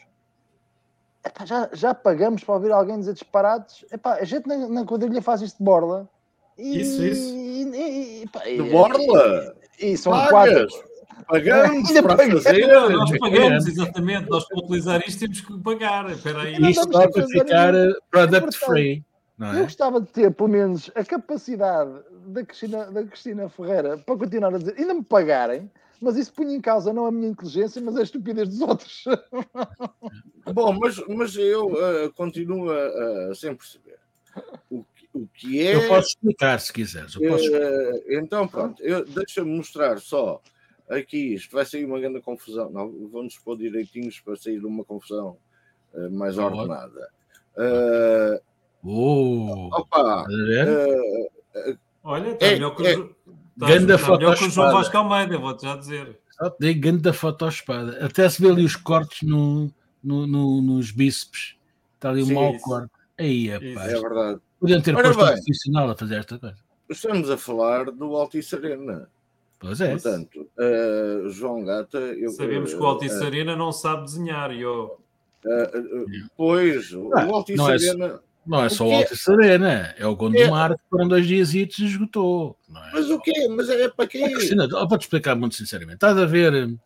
Epá, 1.26 1.46
já, 1.46 1.70
já 1.74 1.94
pagamos 1.96 2.44
para 2.44 2.56
ouvir 2.56 2.72
alguém 2.72 3.00
dizer 3.00 3.14
disparates. 3.14 3.86
Epá, 3.92 4.16
a 4.16 4.24
gente 4.26 4.48
na, 4.48 4.68
na 4.68 4.86
quadrilha 4.86 5.22
faz 5.22 5.42
isto 5.42 5.58
de 5.58 5.64
borla. 5.64 6.08
E, 6.58 6.82
isso, 6.82 7.04
isso. 7.04 7.34
E, 7.34 7.64
e, 7.64 8.24
epá, 8.24 8.44
de 8.44 8.62
borla? 8.70 9.56
E, 9.80 9.98
são 9.98 10.12
quatro. 10.28 10.68
Pagamos 11.28 11.92
para 11.92 12.16
pagamos. 12.16 12.44
fazer. 12.44 12.68
Não, 12.68 12.90
nós 12.90 13.18
pagamos, 13.18 13.68
exatamente. 13.68 14.30
Nós 14.30 14.48
para 14.48 14.58
utilizar 14.60 15.02
isto 15.08 15.20
temos 15.20 15.42
que 15.42 15.60
pagar. 15.60 16.12
Espera 16.12 16.42
aí. 16.42 16.56
Isto 16.70 16.88
dá 16.88 17.10
para 17.10 17.28
ficar 17.28 17.74
product 18.12 18.58
free. 18.58 19.04
É? 19.40 19.60
Eu 19.60 19.64
gostava 19.64 20.00
de 20.00 20.08
ter, 20.08 20.34
pelo 20.34 20.48
menos, 20.48 20.90
a 20.96 21.04
capacidade 21.04 21.92
da 22.28 22.46
Cristina, 22.46 22.86
da 22.86 23.04
Cristina 23.04 23.50
Ferreira 23.50 23.98
para 23.98 24.18
continuar 24.18 24.56
a 24.56 24.58
dizer, 24.58 24.76
ainda 24.78 24.94
me 24.94 25.04
pagarem, 25.04 25.70
mas 26.02 26.16
isso 26.16 26.32
punha 26.32 26.56
em 26.56 26.62
causa 26.62 26.94
não 26.94 27.06
a 27.06 27.12
minha 27.12 27.30
inteligência, 27.30 27.82
mas 27.82 27.98
a 27.98 28.04
estupidez 28.04 28.48
dos 28.48 28.62
outros. 28.62 29.04
Bom, 30.54 30.74
mas, 30.80 30.98
mas 31.10 31.36
eu 31.36 31.68
uh, 31.68 32.14
continuo 32.14 32.72
a, 32.72 33.32
a, 33.32 33.36
sem 33.36 33.54
perceber. 33.54 34.00
O 34.70 34.86
que, 34.96 35.10
o 35.14 35.28
que 35.34 35.62
é. 35.62 35.76
Eu 35.76 35.88
posso 35.90 36.10
explicar 36.10 36.60
se 36.62 36.72
quiseres. 36.72 37.16
Uh, 37.16 37.22
então, 38.10 38.48
pronto, 38.48 38.82
deixa-me 39.14 39.58
mostrar 39.58 40.00
só 40.00 40.42
aqui. 40.90 41.36
Isto 41.36 41.56
vai 41.56 41.66
sair 41.66 41.86
uma 41.86 42.00
grande 42.00 42.22
confusão. 42.22 42.70
Não, 42.70 42.92
vamos 43.10 43.38
pôr 43.38 43.58
direitinhos 43.58 44.20
para 44.20 44.36
sair 44.36 44.64
uma 44.64 44.84
confusão 44.84 45.38
uh, 45.94 46.12
mais 46.12 46.38
ordenada. 46.38 47.10
Uh, 47.58 48.40
oh, 48.84 49.70
opa! 49.74 50.26
Olha, 52.04 52.32
está 52.32 52.46
é, 52.46 52.52
melhor 52.52 52.76
que 52.76 52.86
é, 52.86 52.98
o, 52.98 53.08
tá, 53.60 53.68
ganda 53.68 53.98
tá 53.98 54.12
melhor 54.12 54.38
que 54.38 54.46
o 54.46 54.50
João 54.50 54.74
Vasco 54.74 54.96
Almeida, 54.98 55.38
vou-te 55.40 55.64
já 55.64 55.76
dizer. 55.76 56.20
Só 56.32 56.50
te 56.50 56.58
dei 56.60 56.74
ganda 56.74 57.12
espada. 57.48 58.06
Até 58.06 58.30
se 58.30 58.42
vê 58.42 58.50
ali 58.50 58.64
os 58.64 58.76
cortes 58.76 59.28
no, 59.28 59.72
no, 60.04 60.28
no 60.28 60.62
nos 60.62 60.92
bíceps. 60.92 61.56
Está 61.96 62.10
ali 62.10 62.22
um 62.24 62.34
mau 62.34 62.56
corte. 62.60 62.92
Aí, 63.18 63.50
é, 63.50 63.74
pá, 63.74 63.86
é 63.86 64.00
verdade. 64.00 64.42
Podiam 64.60 64.82
ter 64.82 64.96
Ora 64.96 65.08
posto 65.08 65.24
bem, 65.24 65.34
um 65.34 65.36
profissional 65.36 65.90
a 65.90 65.96
fazer 65.96 66.16
esta 66.16 66.38
coisa. 66.38 66.58
Estamos 66.90 67.30
a 67.30 67.38
falar 67.38 67.86
do 67.86 68.16
Altice 68.16 68.56
Arena. 68.56 69.10
Pois 69.60 69.82
é. 69.82 69.92
Portanto, 69.92 70.48
uh, 70.58 71.30
João 71.30 71.64
Gata. 71.64 71.98
Eu, 71.98 72.32
Sabemos 72.32 72.74
uh, 72.74 72.78
que 72.78 72.84
o 72.84 72.86
Altice 72.86 73.20
uh, 73.20 73.26
Arena 73.26 73.56
não 73.56 73.72
sabe 73.72 74.04
desenhar. 74.04 74.52
Eu... 74.52 75.00
pois, 76.36 76.94
ah, 76.94 77.26
o 77.26 77.36
Altice 77.36 77.62
é 77.62 77.92
Arena. 77.94 78.20
Não 78.46 78.64
é 78.64 78.70
só 78.70 78.88
o 78.88 78.94
Alta 78.94 79.16
Serena, 79.16 79.96
é 79.98 80.06
o 80.06 80.16
Gondomar 80.16 80.72
é. 80.72 80.76
que 80.76 80.82
foram 80.88 81.08
dois 81.08 81.26
dias 81.26 81.54
e 81.56 81.68
esgotou. 81.68 82.56
É? 82.70 82.92
Mas 82.94 83.10
o 83.10 83.20
quê? 83.20 83.48
Mas 83.50 83.70
é 83.70 83.90
para 83.90 84.08
quê? 84.08 84.22
Cristina, 84.22 84.68
vou-te 84.68 85.02
explicar 85.02 85.36
muito 85.36 85.56
sinceramente. 85.56 85.96
Estás 85.96 86.16
a 86.16 86.26
ver 86.26 86.78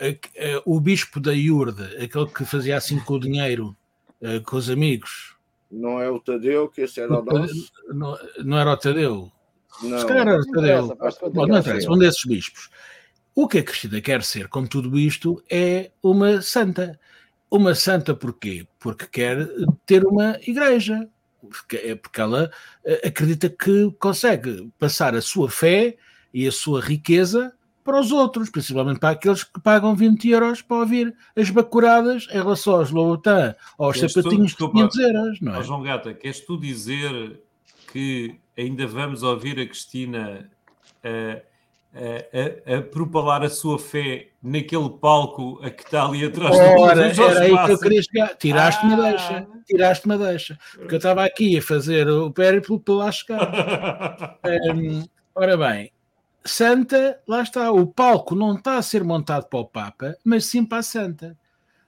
eh, 0.00 0.18
eh, 0.34 0.62
o 0.64 0.80
bispo 0.80 1.20
da 1.20 1.32
Iurde, 1.32 1.84
aquele 2.02 2.26
que 2.26 2.44
fazia 2.44 2.76
assim 2.76 2.98
com 2.98 3.14
o 3.14 3.20
dinheiro, 3.20 3.76
eh, 4.20 4.40
com 4.40 4.56
os 4.56 4.68
amigos. 4.68 5.36
Não 5.70 6.00
é 6.00 6.10
o 6.10 6.18
Tadeu, 6.18 6.68
que 6.68 6.80
esse 6.80 7.00
era 7.00 7.20
o 7.20 7.24
nosso? 7.24 7.70
Não, 7.88 8.18
não 8.44 8.58
era 8.58 8.72
o 8.72 8.76
Tadeu. 8.76 9.30
Não. 9.82 9.98
Se 9.98 10.06
calhar 10.06 10.28
era 10.28 10.40
o 10.40 10.46
Tadeu. 10.46 10.96
Bom, 11.32 11.46
não 11.46 11.58
interessa, 11.58 11.90
um 11.90 11.98
desses 11.98 12.24
bispos. 12.24 12.68
O 13.34 13.48
que 13.48 13.58
a 13.58 13.62
Cristina 13.62 14.00
quer 14.00 14.22
ser 14.22 14.48
com 14.48 14.66
tudo 14.66 14.98
isto 14.98 15.42
é 15.50 15.90
uma 16.02 16.42
santa. 16.42 16.98
Uma 17.50 17.74
santa 17.74 18.14
porquê? 18.14 18.66
Porque 18.78 19.06
quer 19.06 19.48
ter 19.86 20.04
uma 20.04 20.38
igreja. 20.46 21.08
Porque, 21.40 21.76
é 21.76 21.94
porque 21.94 22.20
ela 22.20 22.50
eh, 22.84 23.08
acredita 23.08 23.48
que 23.48 23.90
consegue 23.98 24.70
passar 24.78 25.14
a 25.14 25.22
sua 25.22 25.48
fé 25.48 25.96
e 26.34 26.46
a 26.46 26.52
sua 26.52 26.80
riqueza 26.80 27.52
para 27.82 27.98
os 27.98 28.12
outros, 28.12 28.50
principalmente 28.50 29.00
para 29.00 29.10
aqueles 29.10 29.42
que 29.42 29.58
pagam 29.60 29.96
20 29.96 30.28
euros 30.28 30.62
para 30.62 30.76
ouvir 30.76 31.14
as 31.34 31.50
bacuradas 31.50 32.28
em 32.30 32.34
relação 32.34 32.74
aos 32.74 32.90
Louboutin 32.90 33.54
ou 33.78 33.86
aos 33.86 33.96
queres 33.96 34.12
sapatinhos 34.12 34.54
tu, 34.54 34.66
de 34.66 34.72
500 34.72 34.98
euros. 34.98 35.40
Não 35.40 35.54
é? 35.56 35.62
João 35.62 35.82
Gata, 35.82 36.14
queres 36.14 36.40
tu 36.40 36.58
dizer 36.58 37.40
que 37.90 38.38
ainda 38.60 38.86
vamos 38.86 39.22
ouvir 39.22 39.58
a 39.58 39.66
Cristina 39.66 40.50
a, 41.02 41.42
a, 41.94 42.76
a, 42.76 42.82
propalar 42.82 43.42
a 43.42 43.50
sua 43.50 43.78
fé 43.78 44.28
naquele 44.42 44.90
palco 44.90 45.60
a 45.62 45.70
que 45.70 45.82
está 45.82 46.06
ali 46.06 46.24
atrás 46.24 46.56
Ora, 46.56 47.12
do 47.12 47.22
era 47.22 47.40
aí 47.40 47.66
que 47.66 47.72
eu 47.72 47.78
queria 47.78 48.02
chegar. 48.02 48.36
Tiraste-me 48.36 48.94
ah. 48.94 49.10
deixa, 49.10 49.46
tiraste-me 49.66 50.18
deixa. 50.18 50.58
Porque 50.74 50.94
eu 50.94 50.98
estava 50.98 51.24
aqui 51.24 51.58
a 51.58 51.62
fazer 51.62 52.08
o 52.08 52.30
périplo 52.30 52.78
para 52.78 52.94
lá 52.94 53.12
chegar. 53.12 54.38
um, 54.74 55.04
ora 55.34 55.56
bem, 55.56 55.92
Santa, 56.44 57.20
lá 57.26 57.42
está, 57.42 57.70
o 57.70 57.86
palco 57.86 58.34
não 58.34 58.54
está 58.54 58.76
a 58.76 58.82
ser 58.82 59.04
montado 59.04 59.46
para 59.46 59.58
o 59.58 59.66
Papa, 59.66 60.16
mas 60.24 60.46
sim 60.46 60.64
para 60.64 60.78
a 60.78 60.82
Santa. 60.82 61.36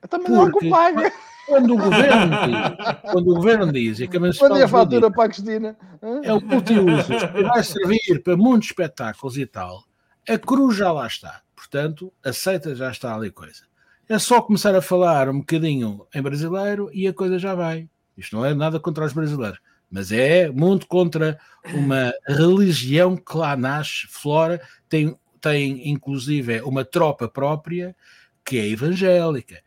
Também 0.08 0.32
não 0.32 0.50
que 0.50 0.68
paga. 0.68 1.12
Quando 1.46 1.74
o 1.74 1.76
governo 1.76 2.36
diz, 2.46 3.10
quando 3.10 3.30
o 3.30 3.34
governo 3.34 3.72
diz, 3.72 4.00
e 4.00 4.08
que 4.08 4.16
a 4.16 4.20
quando 4.20 4.56
é 4.58 4.62
a 4.62 4.68
fatura 4.68 5.10
para 5.10 5.24
a 5.24 5.28
Cristina, 5.28 5.76
é 6.22 6.32
o 6.32 6.40
multiusos 6.40 7.06
que 7.06 7.42
vai 7.42 7.64
servir 7.64 8.22
para 8.22 8.36
muitos 8.36 8.68
espetáculos 8.68 9.36
e 9.36 9.44
tal 9.44 9.84
a 10.28 10.38
cruz 10.38 10.76
já 10.76 10.92
lá 10.92 11.06
está. 11.06 11.42
Portanto, 11.54 12.12
aceita, 12.24 12.74
já 12.74 12.90
está 12.90 13.14
ali 13.14 13.30
coisa. 13.30 13.64
É 14.08 14.18
só 14.18 14.40
começar 14.40 14.74
a 14.74 14.82
falar 14.82 15.28
um 15.28 15.38
bocadinho 15.38 16.06
em 16.14 16.22
brasileiro 16.22 16.90
e 16.92 17.06
a 17.06 17.12
coisa 17.12 17.38
já 17.38 17.54
vai. 17.54 17.88
Isto 18.16 18.36
não 18.36 18.44
é 18.44 18.52
nada 18.54 18.78
contra 18.78 19.04
os 19.04 19.12
brasileiros, 19.12 19.58
mas 19.90 20.12
é 20.12 20.50
muito 20.50 20.86
contra 20.86 21.38
uma 21.72 22.12
religião 22.26 23.16
que 23.16 23.36
lá 23.36 23.56
nasce, 23.56 24.06
flora, 24.08 24.60
tem, 24.88 25.16
tem 25.40 25.88
inclusive 25.88 26.60
uma 26.62 26.84
tropa 26.84 27.28
própria 27.28 27.96
que 28.44 28.58
é 28.58 28.68
evangélica. 28.68 29.62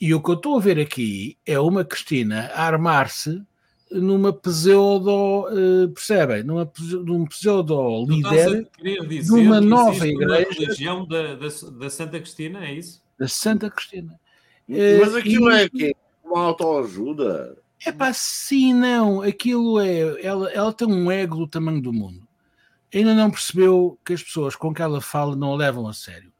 E 0.00 0.14
o 0.14 0.22
que 0.22 0.30
eu 0.30 0.34
estou 0.34 0.56
a 0.56 0.60
ver 0.60 0.78
aqui 0.78 1.36
é 1.44 1.58
uma 1.58 1.84
Cristina 1.84 2.50
a 2.54 2.66
armar-se 2.66 3.42
numa 3.90 4.32
pseudo, 4.32 5.46
uh, 5.48 5.88
percebem? 5.88 6.42
Numa, 6.42 6.70
num 7.04 7.26
pseudo 7.26 8.04
líder 8.06 8.68
de 8.80 9.32
uma 9.32 9.60
nova 9.60 10.06
igreja. 10.06 10.48
religião 10.50 11.06
da, 11.06 11.34
da, 11.34 11.48
da, 11.78 11.90
Santa 11.90 12.20
Cristina, 12.20 12.64
é 12.66 12.74
isso? 12.74 13.02
Da 13.18 13.26
Santa 13.26 13.70
Cristina. 13.70 14.18
Mas 14.68 15.14
eh, 15.14 15.18
aquilo 15.18 15.46
uh, 15.46 15.52
é 15.52 15.68
que 15.68 15.96
uma 16.22 16.42
autoajuda. 16.42 17.56
É 17.84 17.90
pá, 17.90 18.12
sim, 18.12 18.74
não. 18.74 19.22
Aquilo 19.22 19.80
é. 19.80 20.22
Ela, 20.22 20.50
ela 20.50 20.72
tem 20.72 20.86
um 20.86 21.10
ego 21.10 21.36
do 21.36 21.48
tamanho 21.48 21.80
do 21.80 21.92
mundo. 21.92 22.26
Ainda 22.94 23.14
não 23.14 23.30
percebeu 23.30 23.98
que 24.04 24.12
as 24.12 24.22
pessoas 24.22 24.56
com 24.56 24.72
que 24.72 24.82
ela 24.82 25.00
fala 25.00 25.34
não 25.34 25.52
a 25.52 25.56
levam 25.56 25.88
a 25.88 25.92
sério. 25.92 26.32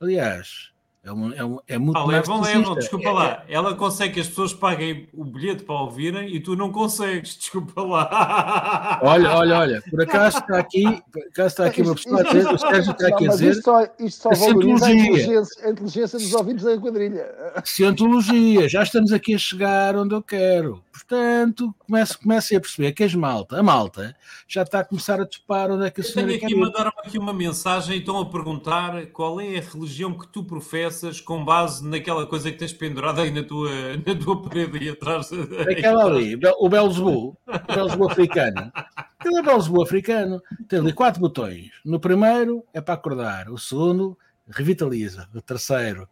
Aliás, 0.00 0.72
é, 1.08 1.12
um, 1.12 1.32
é, 1.32 1.44
um, 1.44 1.58
é 1.66 1.78
muito 1.78 1.96
ah, 1.96 2.04
levam, 2.04 2.42
levam, 2.42 2.74
desculpa 2.74 3.08
é, 3.08 3.12
lá. 3.12 3.44
É. 3.48 3.54
Ela 3.54 3.74
consegue 3.74 4.14
que 4.14 4.20
as 4.20 4.28
pessoas 4.28 4.52
paguem 4.52 5.08
o 5.14 5.24
bilhete 5.24 5.64
para 5.64 5.74
ouvirem 5.74 6.34
e 6.34 6.38
tu 6.38 6.54
não 6.54 6.70
consegues, 6.70 7.34
desculpa 7.40 7.80
lá. 7.80 9.00
Olha, 9.02 9.34
olha, 9.34 9.58
olha, 9.58 9.82
por 9.88 10.02
acaso 10.02 10.36
está 10.36 10.58
aqui, 10.58 10.82
por 11.10 11.22
acaso 11.22 11.48
está 11.48 11.66
aqui 11.66 11.80
uma 11.80 11.94
pessoa 11.94 12.20
a 12.20 12.24
dizer, 12.24 12.46
o 12.46 12.58
Sérgio 12.58 12.92
está 12.92 13.08
aqui 13.08 13.26
a 13.26 13.30
dizer. 13.30 13.50
Isto 13.50 13.62
só, 13.62 13.82
isto 13.98 14.22
só 14.22 14.30
valoriza 14.34 14.86
a 14.86 14.92
inteligência, 14.92 15.66
a 15.66 15.70
inteligência 15.70 16.18
dos 16.18 16.34
ouvintes 16.34 16.64
da 16.64 16.78
quadrilha. 16.78 17.26
Cientologia, 17.64 18.68
já 18.68 18.82
estamos 18.82 19.10
aqui 19.10 19.34
a 19.34 19.38
chegar 19.38 19.96
onde 19.96 20.14
eu 20.14 20.22
quero. 20.22 20.84
Portanto, 20.98 21.72
comece, 21.78 22.18
comece 22.18 22.56
a 22.56 22.60
perceber 22.60 22.92
que 22.92 23.04
as 23.04 23.14
malta, 23.14 23.60
a 23.60 23.62
malta, 23.62 24.16
já 24.48 24.62
está 24.62 24.80
a 24.80 24.84
começar 24.84 25.20
a 25.20 25.26
topar 25.26 25.70
onde 25.70 25.86
é 25.86 25.90
que 25.90 26.00
a 26.00 26.04
senhora 26.04 26.36
quer 26.36 26.46
aqui 26.46 26.54
mandaram 26.56 26.92
aqui 26.98 27.16
uma 27.16 27.32
mensagem 27.32 27.96
e 27.96 27.98
estão 28.00 28.18
a 28.18 28.26
perguntar 28.26 29.06
qual 29.12 29.40
é 29.40 29.58
a 29.58 29.60
religião 29.60 30.12
que 30.12 30.26
tu 30.26 30.42
professas 30.42 31.20
com 31.20 31.44
base 31.44 31.86
naquela 31.86 32.26
coisa 32.26 32.50
que 32.50 32.58
tens 32.58 32.72
pendurada 32.72 33.22
aí 33.22 33.30
na 33.30 33.44
tua, 33.44 33.70
na 34.04 34.14
tua 34.16 34.42
parede 34.42 34.76
aí 34.78 34.88
atrás. 34.88 35.30
Aquela 35.70 36.04
ali, 36.04 36.36
o 36.58 36.68
Belzebu, 36.68 37.38
o 37.46 37.74
Belzebu 37.74 38.10
africano. 38.10 38.72
Aquele 38.96 39.38
é 39.38 39.42
Belzebu 39.42 39.82
africano. 39.82 40.42
Tem 40.66 40.80
ali 40.80 40.92
quatro 40.92 41.20
botões. 41.20 41.70
No 41.84 42.00
primeiro 42.00 42.64
é 42.74 42.80
para 42.80 42.94
acordar, 42.94 43.48
o 43.48 43.56
segundo 43.56 44.18
revitaliza, 44.48 45.28
o 45.32 45.40
terceiro 45.40 46.08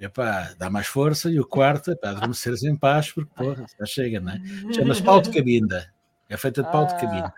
epá, 0.00 0.54
dá 0.58 0.70
mais 0.70 0.86
força, 0.86 1.30
e 1.30 1.40
o 1.40 1.46
quarto 1.46 1.90
é 1.90 1.94
para 1.94 2.10
adormeceres 2.10 2.62
em 2.62 2.76
paz, 2.76 3.12
porque 3.12 3.30
porra, 3.34 3.66
já 3.78 3.86
chega, 3.86 4.20
não 4.20 4.32
é? 4.32 4.40
Chama-se 4.72 5.02
pau 5.02 5.20
de 5.20 5.30
cabinda, 5.30 5.92
é 6.28 6.36
feita 6.36 6.62
de 6.62 6.70
pau 6.70 6.86
de 6.86 6.94
cabinda, 6.94 7.32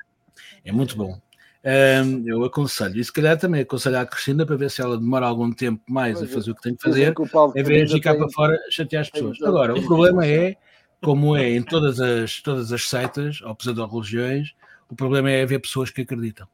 é 0.64 0.72
muito 0.72 0.96
bom. 0.96 1.20
Um, 1.62 2.26
eu 2.26 2.42
aconselho, 2.44 2.98
e 2.98 3.04
se 3.04 3.12
calhar 3.12 3.38
também 3.38 3.61
aconselho 3.61 3.98
à 3.98 4.06
Cristina 4.06 4.46
para 4.46 4.56
ver 4.56 4.70
se 4.70 4.80
ela 4.80 4.96
demora 4.98 5.26
algum 5.26 5.52
tempo 5.52 5.82
mais 5.88 6.22
a 6.22 6.26
fazer 6.26 6.50
o 6.52 6.54
que 6.54 6.62
tem 6.62 6.74
que 6.74 6.82
fazer, 6.82 7.14
em 7.54 7.62
vez 7.62 7.90
de 7.90 7.96
ficar 7.96 8.14
para 8.14 8.30
fora 8.30 8.58
chatear 8.70 9.02
as 9.02 9.11
pessoas. 9.11 9.40
Agora, 9.42 9.74
o 9.74 9.82
problema 9.84 10.26
é, 10.26 10.56
como 11.02 11.36
é 11.36 11.50
em 11.50 11.62
todas 11.62 12.00
as, 12.00 12.40
todas 12.40 12.72
as 12.72 12.88
seitas 12.88 13.42
ou 13.42 13.54
pseudo-religiões, 13.54 14.54
o 14.88 14.96
problema 14.96 15.30
é 15.30 15.42
haver 15.42 15.61
pessoas 15.61 15.90
que 15.90 16.00
acreditam 16.00 16.48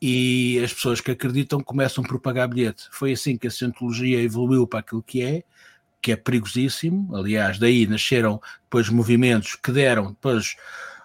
e 0.00 0.60
as 0.64 0.72
pessoas 0.72 1.00
que 1.00 1.10
acreditam 1.10 1.60
começam 1.60 2.02
por 2.02 2.18
pagar 2.20 2.48
bilhete. 2.48 2.84
Foi 2.90 3.12
assim 3.12 3.36
que 3.36 3.46
a 3.46 3.50
Cientologia 3.50 4.20
evoluiu 4.20 4.66
para 4.66 4.80
aquilo 4.80 5.02
que 5.02 5.22
é, 5.22 5.42
que 6.00 6.10
é 6.12 6.16
perigosíssimo. 6.16 7.14
Aliás, 7.14 7.58
daí 7.58 7.86
nasceram 7.86 8.40
depois 8.64 8.88
movimentos 8.88 9.54
que 9.54 9.70
deram 9.70 10.08
depois 10.08 10.56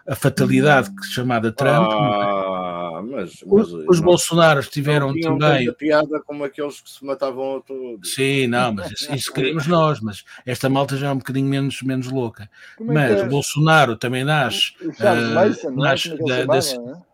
a 0.07 0.15
fatalidade 0.15 0.89
que 0.95 1.05
chamada 1.07 1.51
Trump. 1.51 1.91
Ah, 1.91 3.01
mas, 3.05 3.33
os, 3.45 3.45
mas 3.45 3.67
os 3.89 3.99
não- 3.99 4.05
Bolsonaros 4.05 4.69
tiveram 4.69 5.13
também. 5.19 5.71
piada 5.73 6.19
como 6.21 6.43
aqueles 6.45 6.79
que 6.81 6.89
se 6.89 7.05
matavam 7.05 7.57
a 7.57 7.61
todos. 7.61 8.13
Sim, 8.15 8.47
não, 8.47 8.73
mas 8.73 8.91
isso, 8.91 9.13
isso 9.13 9.33
queremos 9.33 9.67
nós, 9.67 9.99
mas 9.99 10.23
esta 10.45 10.69
malta 10.69 10.95
já 10.97 11.09
é 11.09 11.11
um 11.11 11.17
bocadinho 11.17 11.47
menos, 11.47 11.81
menos 11.83 12.07
louca. 12.09 12.49
É 12.79 12.83
Mas 12.83 13.19
é? 13.19 13.27
Bolsonaro 13.27 13.95
também 13.97 14.23
nasce. 14.23 14.73
O 14.81 14.93
Charles 14.93 15.29
eh, 15.29 15.33
Mason, 15.33 15.67
é? 15.67 15.71
nasce 15.75 16.09
é 16.11 16.17
da- 16.17 16.25
da- 16.25 16.41
é? 16.41 16.45
da- 16.45 17.07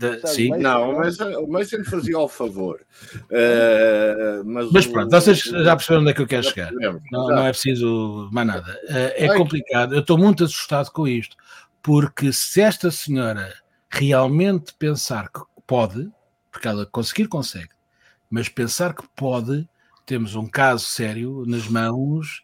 Charles 0.00 0.30
sim. 0.30 0.48
Não, 0.58 0.92
mas 0.96 1.18
o 1.20 1.46
Mason 1.46 1.84
fazia 1.84 2.16
ao 2.16 2.28
favor. 2.28 2.80
Eh, 3.30 4.42
mas 4.44 4.70
mas 4.72 4.86
o- 4.86 4.92
pronto, 4.92 5.10
vocês 5.10 5.38
já 5.38 5.74
perceberam 5.76 6.02
onde 6.02 6.10
é 6.10 6.14
que 6.14 6.22
eu 6.22 6.26
quero 6.26 6.42
chegar. 6.44 6.72
Não, 6.72 7.00
não 7.28 7.46
é 7.46 7.50
preciso 7.50 8.28
mais 8.32 8.46
nada. 8.46 8.80
Eh, 8.88 9.24
É 9.26 9.28
Ai. 9.30 9.36
complicado. 9.36 9.94
Eu 9.94 10.00
estou 10.00 10.16
muito 10.18 10.44
assustado 10.44 10.90
com 10.90 11.06
isto, 11.08 11.36
porque 11.82 12.32
se 12.32 12.60
esta 12.60 12.90
senhora 12.90 13.52
realmente 13.90 14.72
pensar 14.78 15.28
que 15.30 15.40
pode, 15.66 16.08
porque 16.50 16.68
ela 16.68 16.86
conseguir 16.86 17.26
consegue, 17.28 17.70
mas 18.30 18.48
pensar 18.48 18.94
que 18.94 19.04
pode, 19.16 19.68
temos 20.06 20.34
um 20.34 20.46
caso 20.46 20.84
sério 20.86 21.44
nas 21.46 21.66
mãos 21.68 22.42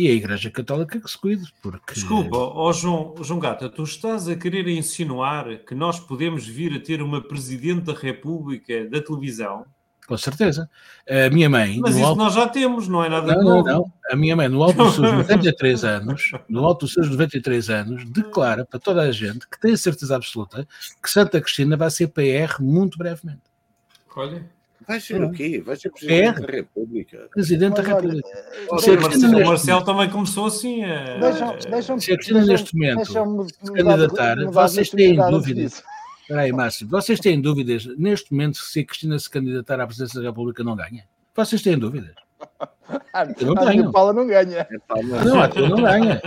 e 0.00 0.08
a 0.08 0.12
Igreja 0.12 0.50
Católica 0.50 1.00
que 1.00 1.10
se 1.10 1.18
cuide, 1.18 1.44
porque 1.62 1.94
Desculpa, 1.94 2.36
ó 2.36 2.72
João, 2.72 3.14
João 3.22 3.38
Gata, 3.40 3.68
tu 3.68 3.82
estás 3.82 4.28
a 4.28 4.36
querer 4.36 4.66
insinuar 4.68 5.58
que 5.64 5.74
nós 5.74 5.98
podemos 6.00 6.46
vir 6.46 6.74
a 6.76 6.80
ter 6.80 7.02
uma 7.02 7.20
Presidente 7.20 7.82
da 7.82 7.92
República 7.94 8.88
da 8.88 9.00
televisão? 9.02 9.64
com 10.06 10.16
certeza. 10.16 10.68
A 11.08 11.30
minha 11.32 11.48
mãe, 11.48 11.78
Mas 11.78 11.94
isso 11.94 12.04
alto 12.04 12.18
nós 12.18 12.34
já 12.34 12.48
temos, 12.48 12.88
não 12.88 13.04
é 13.04 13.08
nada 13.08 13.28
Não, 13.32 13.38
de 13.38 13.44
não, 13.44 13.56
novo. 13.58 13.68
não. 13.68 13.92
A 14.10 14.16
minha 14.16 14.34
mãe, 14.34 14.48
no 14.48 14.60
alto 14.60 14.76
dos 14.82 14.94
seus 14.96 15.06
93 15.12 15.84
anos, 15.84 16.32
no 16.48 16.64
alto 16.64 16.80
dos 16.84 16.94
seus 16.94 17.08
93 17.08 17.70
anos, 17.70 18.04
declara 18.10 18.64
para 18.64 18.80
toda 18.80 19.02
a 19.02 19.12
gente 19.12 19.46
que 19.48 19.60
tem 19.60 19.72
a 19.72 19.76
certeza 19.76 20.16
absoluta 20.16 20.66
que 21.00 21.08
Santa 21.08 21.40
Cristina 21.40 21.76
vai 21.76 21.90
ser 21.92 22.08
PR 22.08 22.60
muito 22.60 22.98
brevemente. 22.98 23.42
Olha, 24.16 24.44
Vai 24.86 25.00
ser 25.00 25.22
o 25.22 25.30
quê? 25.30 25.62
Vai 25.64 25.76
ser 25.76 25.90
Presidente 25.90 26.22
É? 26.22 26.32
da 26.46 26.52
República. 26.52 27.28
Presidente 27.32 27.74
da 27.74 27.82
Mas 27.82 27.92
olha, 27.92 27.96
República. 27.96 28.28
Ó, 28.70 28.78
Se 28.78 28.90
a 28.90 28.94
o 28.94 28.96
Cristina 28.96 29.28
Marcelo, 29.28 29.28
o 29.28 29.38
neste 29.38 29.48
Marcelo 29.50 29.84
também 29.84 30.10
começou 30.10 30.46
assim 30.46 30.84
a... 30.84 31.18
Deixam, 31.18 31.56
deixam, 31.70 32.00
Se 32.00 32.12
a 32.12 32.16
Cristina 32.16 32.44
neste 32.44 32.76
momento 32.76 33.04
se 33.04 33.72
candidatar, 33.72 34.36
vocês 34.50 34.90
têm 34.90 35.16
dúvidas? 35.16 35.82
Espera 36.22 36.42
aí, 36.42 36.52
Márcio. 36.52 36.86
Vocês 36.88 37.18
têm 37.20 37.40
dúvidas, 37.40 37.86
neste 37.98 38.32
momento, 38.32 38.58
se 38.58 38.80
a 38.80 38.84
Cristina 38.84 39.18
se 39.18 39.28
candidatar 39.28 39.80
à 39.80 39.86
presidência 39.86 40.20
da 40.20 40.28
República 40.28 40.62
não 40.62 40.76
ganha? 40.76 41.04
Vocês 41.34 41.60
têm 41.62 41.78
dúvidas? 41.78 42.14
Eu 43.38 43.54
não 43.54 43.62
a 43.62 43.66
tenho. 43.70 43.92
Paula 43.92 44.12
não 44.12 44.26
ganha. 44.26 44.66
Mas- 44.88 45.24
Não, 45.24 45.40
a 45.40 45.48
tua 45.48 45.68
não 45.68 45.82
ganha. 45.82 46.20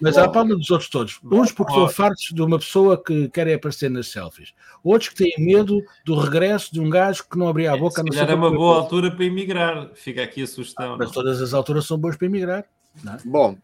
Mas 0.00 0.18
à 0.18 0.28
palma 0.28 0.54
dos 0.56 0.70
outros 0.70 0.90
todos. 0.90 1.20
Uns 1.24 1.52
porque 1.52 1.72
estão 1.72 1.84
Ó. 1.84 1.88
fartos 1.88 2.30
de 2.32 2.42
uma 2.42 2.58
pessoa 2.58 3.02
que 3.02 3.28
querem 3.28 3.54
aparecer 3.54 3.90
nas 3.90 4.08
selfies. 4.08 4.52
Outros 4.82 5.10
que 5.10 5.16
têm 5.16 5.34
medo 5.38 5.82
do 6.04 6.18
regresso 6.18 6.72
de 6.72 6.80
um 6.80 6.90
gajo 6.90 7.24
que 7.28 7.38
não 7.38 7.48
abria 7.48 7.72
a 7.72 7.76
boca 7.76 8.02
Se 8.02 8.08
calhar 8.10 8.30
é 8.30 8.34
uma 8.34 8.50
boa 8.50 8.76
altura 8.78 9.10
para 9.10 9.24
emigrar. 9.24 9.90
Fica 9.94 10.22
aqui 10.22 10.42
a 10.42 10.46
sugestão. 10.46 10.96
Mas 10.98 11.10
todas 11.10 11.40
as 11.40 11.54
alturas 11.54 11.86
são 11.86 11.98
boas 11.98 12.16
para 12.16 12.26
emigrar. 12.26 12.64
não 13.04 13.14
é? 13.14 13.18
Bom, 13.24 13.56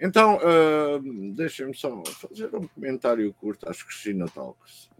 então 0.00 0.38
ah, 0.42 1.00
deixem-me 1.34 1.74
só 1.74 2.02
fazer 2.04 2.54
um 2.54 2.66
comentário 2.68 3.32
curto 3.34 3.68
às 3.68 3.82
Cristina 3.82 4.26
Talks. 4.28 4.90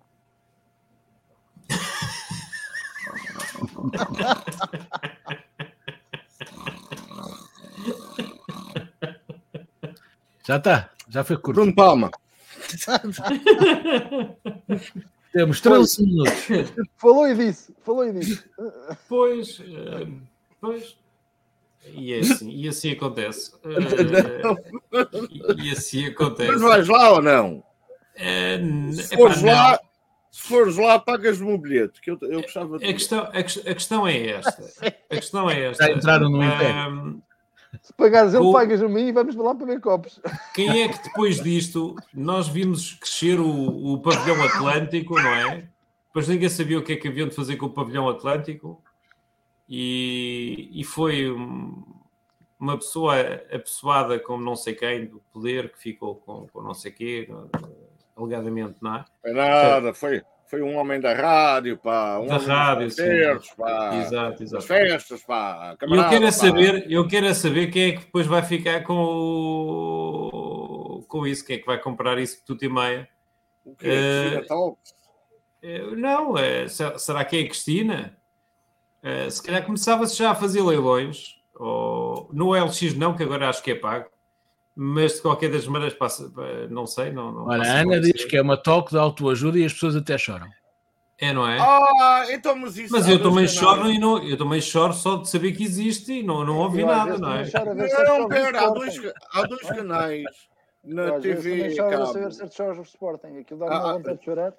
Já 10.47 10.57
está, 10.57 10.91
já 11.09 11.25
foi 11.25 11.37
curto. 11.37 11.61
Bruno 11.61 11.75
Palma, 11.75 12.11
Temos 15.33 15.61
13 15.61 16.07
minutos. 16.07 16.47
Falou 16.97 17.29
e 17.29 17.35
disse, 17.35 17.75
falou 17.83 18.07
e 18.07 18.13
disse. 18.13 18.45
Pois, 19.09 19.61
eh, 19.61 20.07
pois. 20.61 20.97
E 21.93 22.13
é 22.15 22.21
assim, 22.21 22.51
e 22.51 22.69
assim 22.69 22.93
acontece. 22.93 23.53
Eh, 23.65 24.43
e, 25.59 25.73
assim 25.73 26.07
acontece. 26.07 26.53
mas 26.53 26.61
vais 26.63 26.87
lá 26.89 27.11
ou 27.13 27.21
não? 27.21 27.65
Eh, 28.15 28.61
Se 28.93 29.15
epá, 29.15 29.17
fores 29.17 29.43
não. 29.43 29.53
lá, 29.53 29.81
se 30.31 30.43
fores 30.43 30.77
lá, 30.77 30.99
pagas-me 31.01 31.51
um 31.51 31.59
bilhete, 31.59 32.01
que 32.01 32.13
eu, 32.13 32.19
eu 32.23 32.43
gostava 32.43 32.79
de. 32.79 32.87
A 32.87 32.93
questão, 32.93 33.25
a, 33.25 33.39
a 33.39 33.43
questão 33.43 34.07
é 34.07 34.27
esta. 34.29 34.95
A 35.11 35.17
questão 35.17 35.51
é 35.51 35.65
esta. 35.65 35.85
Já 35.85 35.91
entraram 35.93 36.31
no 36.31 36.41
Ahm, 36.41 37.21
Se 37.83 37.93
pagares 37.95 38.35
ele, 38.35 38.45
O- 38.45 38.53
pagas 38.53 38.83
a 38.83 38.89
mim 38.89 39.09
e 39.09 39.13
vamos 39.13 39.35
lá 39.37 39.55
para 39.55 39.67
ver 39.67 39.81
copos. 39.81 40.21
quem 40.55 40.83
é 40.83 40.89
que 40.89 41.03
depois 41.05 41.43
disto 41.43 41.95
nós 42.13 42.49
vimos 42.49 42.95
crescer 42.95 43.39
o, 43.41 43.93
o 43.95 43.99
pavilhão 44.01 44.43
Atlântico, 44.43 45.15
não 45.15 45.35
é? 45.35 45.69
Depois 46.09 46.29
ninguém 46.29 46.49
sabia 46.49 46.79
o 46.79 46.83
que 46.83 46.93
é 46.93 46.97
que 46.97 47.09
haviam 47.09 47.29
de 47.29 47.35
fazer 47.35 47.57
com 47.57 47.67
o 47.67 47.71
pavilhão 47.71 48.09
Atlântico 48.09 48.81
e, 49.69 50.71
e 50.73 50.85
foi 50.85 51.31
um- 51.31 51.83
uma 52.59 52.77
pessoa 52.79 53.15
apessoada 53.53 54.19
como 54.19 54.43
não 54.43 54.57
sei 54.57 54.75
quem 54.75 55.07
do 55.07 55.21
poder 55.33 55.71
que 55.73 55.79
ficou 55.79 56.15
com, 56.17 56.47
com 56.53 56.63
não 56.63 56.73
sei 56.73 56.93
quê, 56.93 57.29
alegadamente, 58.17 58.77
não 58.81 58.97
é? 58.97 59.05
Foi 59.21 59.33
nada, 59.33 59.93
foi, 59.93 60.23
foi 60.55 60.63
um 60.63 60.77
homem 60.77 61.01
da 61.01 61.13
rádio, 61.13 61.77
pá. 61.77 62.19
Um 62.21 62.27
Da 62.29 62.37
rádio, 62.37 62.85
concertos, 62.85 63.51
pá. 63.57 63.97
Exato, 63.97 64.43
exato. 64.45 64.65
festas, 64.65 65.23
pá. 65.25 65.71
E 65.71 65.73
eu 65.73 65.77
camarada, 65.79 66.09
quero 66.11 66.25
é 66.27 66.31
saber, 66.31 66.87
eu 66.91 67.09
quero 67.09 67.27
é 67.27 67.35
saber 67.35 67.67
quem 67.73 67.83
é 67.91 67.93
que 67.93 68.05
depois 68.05 68.25
vai 68.27 68.43
ficar 68.43 68.85
com, 68.85 68.95
o- 70.33 71.05
com 71.09 71.27
isso, 71.27 71.45
quem 71.45 71.57
é 71.57 71.59
que 71.59 71.67
vai 71.67 71.79
comprar 71.79 72.19
isso 72.19 72.37
de 72.39 72.45
tudo 72.45 72.65
e 72.65 72.69
meia. 72.69 73.09
O 73.65 73.75
Cristina 73.75 74.45
Talks? 74.47 74.95
Eh, 75.63 75.83
Não, 75.97 76.35
se- 76.69 76.99
será 76.99 77.25
que 77.25 77.37
é 77.37 77.41
a 77.41 77.47
Cristina? 77.47 78.17
Eh, 79.03 79.29
Se 79.31 79.43
calhar 79.43 79.65
começava-se 79.65 80.17
já 80.17 80.31
a 80.31 80.35
fazer 80.37 80.63
leilões, 80.63 81.41
ou, 81.57 82.29
no 82.33 82.55
LX 82.55 82.95
não, 82.95 83.15
que 83.17 83.23
agora 83.25 83.49
acho 83.49 83.63
que 83.63 83.73
é 83.73 83.75
pago, 83.75 84.07
mas 84.77 85.15
de 85.15 85.23
qualquer 85.23 85.51
das 85.51 85.67
maneiras, 85.67 85.97
passa, 85.97 86.33
eh, 86.37 86.67
não 86.69 86.87
sei. 86.87 87.13
Não, 87.13 87.31
não 87.31 87.47
Olha, 87.47 87.59
passa 87.59 87.73
a 87.73 87.81
Ana 87.81 88.01
diz 88.01 88.25
que 88.25 88.37
é 88.37 88.43
uma 88.43 88.57
talk 88.57 88.91
de 88.91 88.99
autoajuda 88.99 89.59
e 89.59 89.65
as 89.65 89.73
pessoas 89.73 89.97
até 89.97 90.19
choram. 90.19 90.49
É, 91.19 91.33
não 91.33 91.49
é? 91.49 91.59
Ah, 91.61 92.27
então, 92.31 92.57
mas 92.57 92.77
isso. 92.77 92.93
Mas 92.93 93.09
eu 93.09 93.23
também 93.23 93.47
choro 93.47 93.89
e 93.91 93.99
não, 93.99 94.23
eu 94.23 94.37
também 94.37 94.61
choro 94.61 94.93
só 94.93 95.17
de 95.17 95.31
saber 95.31 95.53
que 95.53 95.63
existe 95.63 96.13
e 96.13 96.23
não, 96.23 96.45
não 96.45 96.59
ouvi 96.59 96.81
Eu, 96.81 96.89
nada, 96.89 97.05
vezes, 97.05 97.21
não 97.21 97.33
é? 97.35 97.45
choro 97.45 97.75
Não, 97.75 98.29
pera, 98.29 98.61
há 98.61 98.71
dois, 98.71 99.01
há 99.33 99.43
dois 99.47 99.63
canais 99.69 100.25
na 100.83 101.15
às 101.15 101.23
vezes, 101.23 101.43
TV 101.43 101.57
também 101.57 101.77
choro 101.77 102.07
saber 102.07 102.33
certos 102.33 102.57
jogos 102.57 102.77
do 102.77 102.83
Sporting. 102.83 103.39
Aquilo 103.39 103.61
dá-me 103.61 103.73
Ah, 103.73 103.79
uma 103.79 103.91
ah, 103.91 103.93
vontade 103.95 104.19
de 104.19 104.25
chorar. 104.25 104.55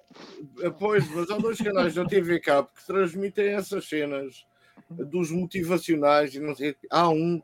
Eh, 0.62 0.70
Pois, 0.70 1.14
mas 1.14 1.30
há 1.30 1.36
dois 1.36 1.58
canais 1.58 1.94
da 1.94 2.04
TV 2.06 2.40
Cabo 2.40 2.68
que 2.74 2.86
transmitem 2.86 3.48
essas 3.48 3.86
cenas 3.86 4.46
dos 4.90 5.30
motivacionais 5.30 6.34
e 6.34 6.40
não 6.40 6.54
sei. 6.54 6.74
Há 6.90 7.08
um 7.10 7.42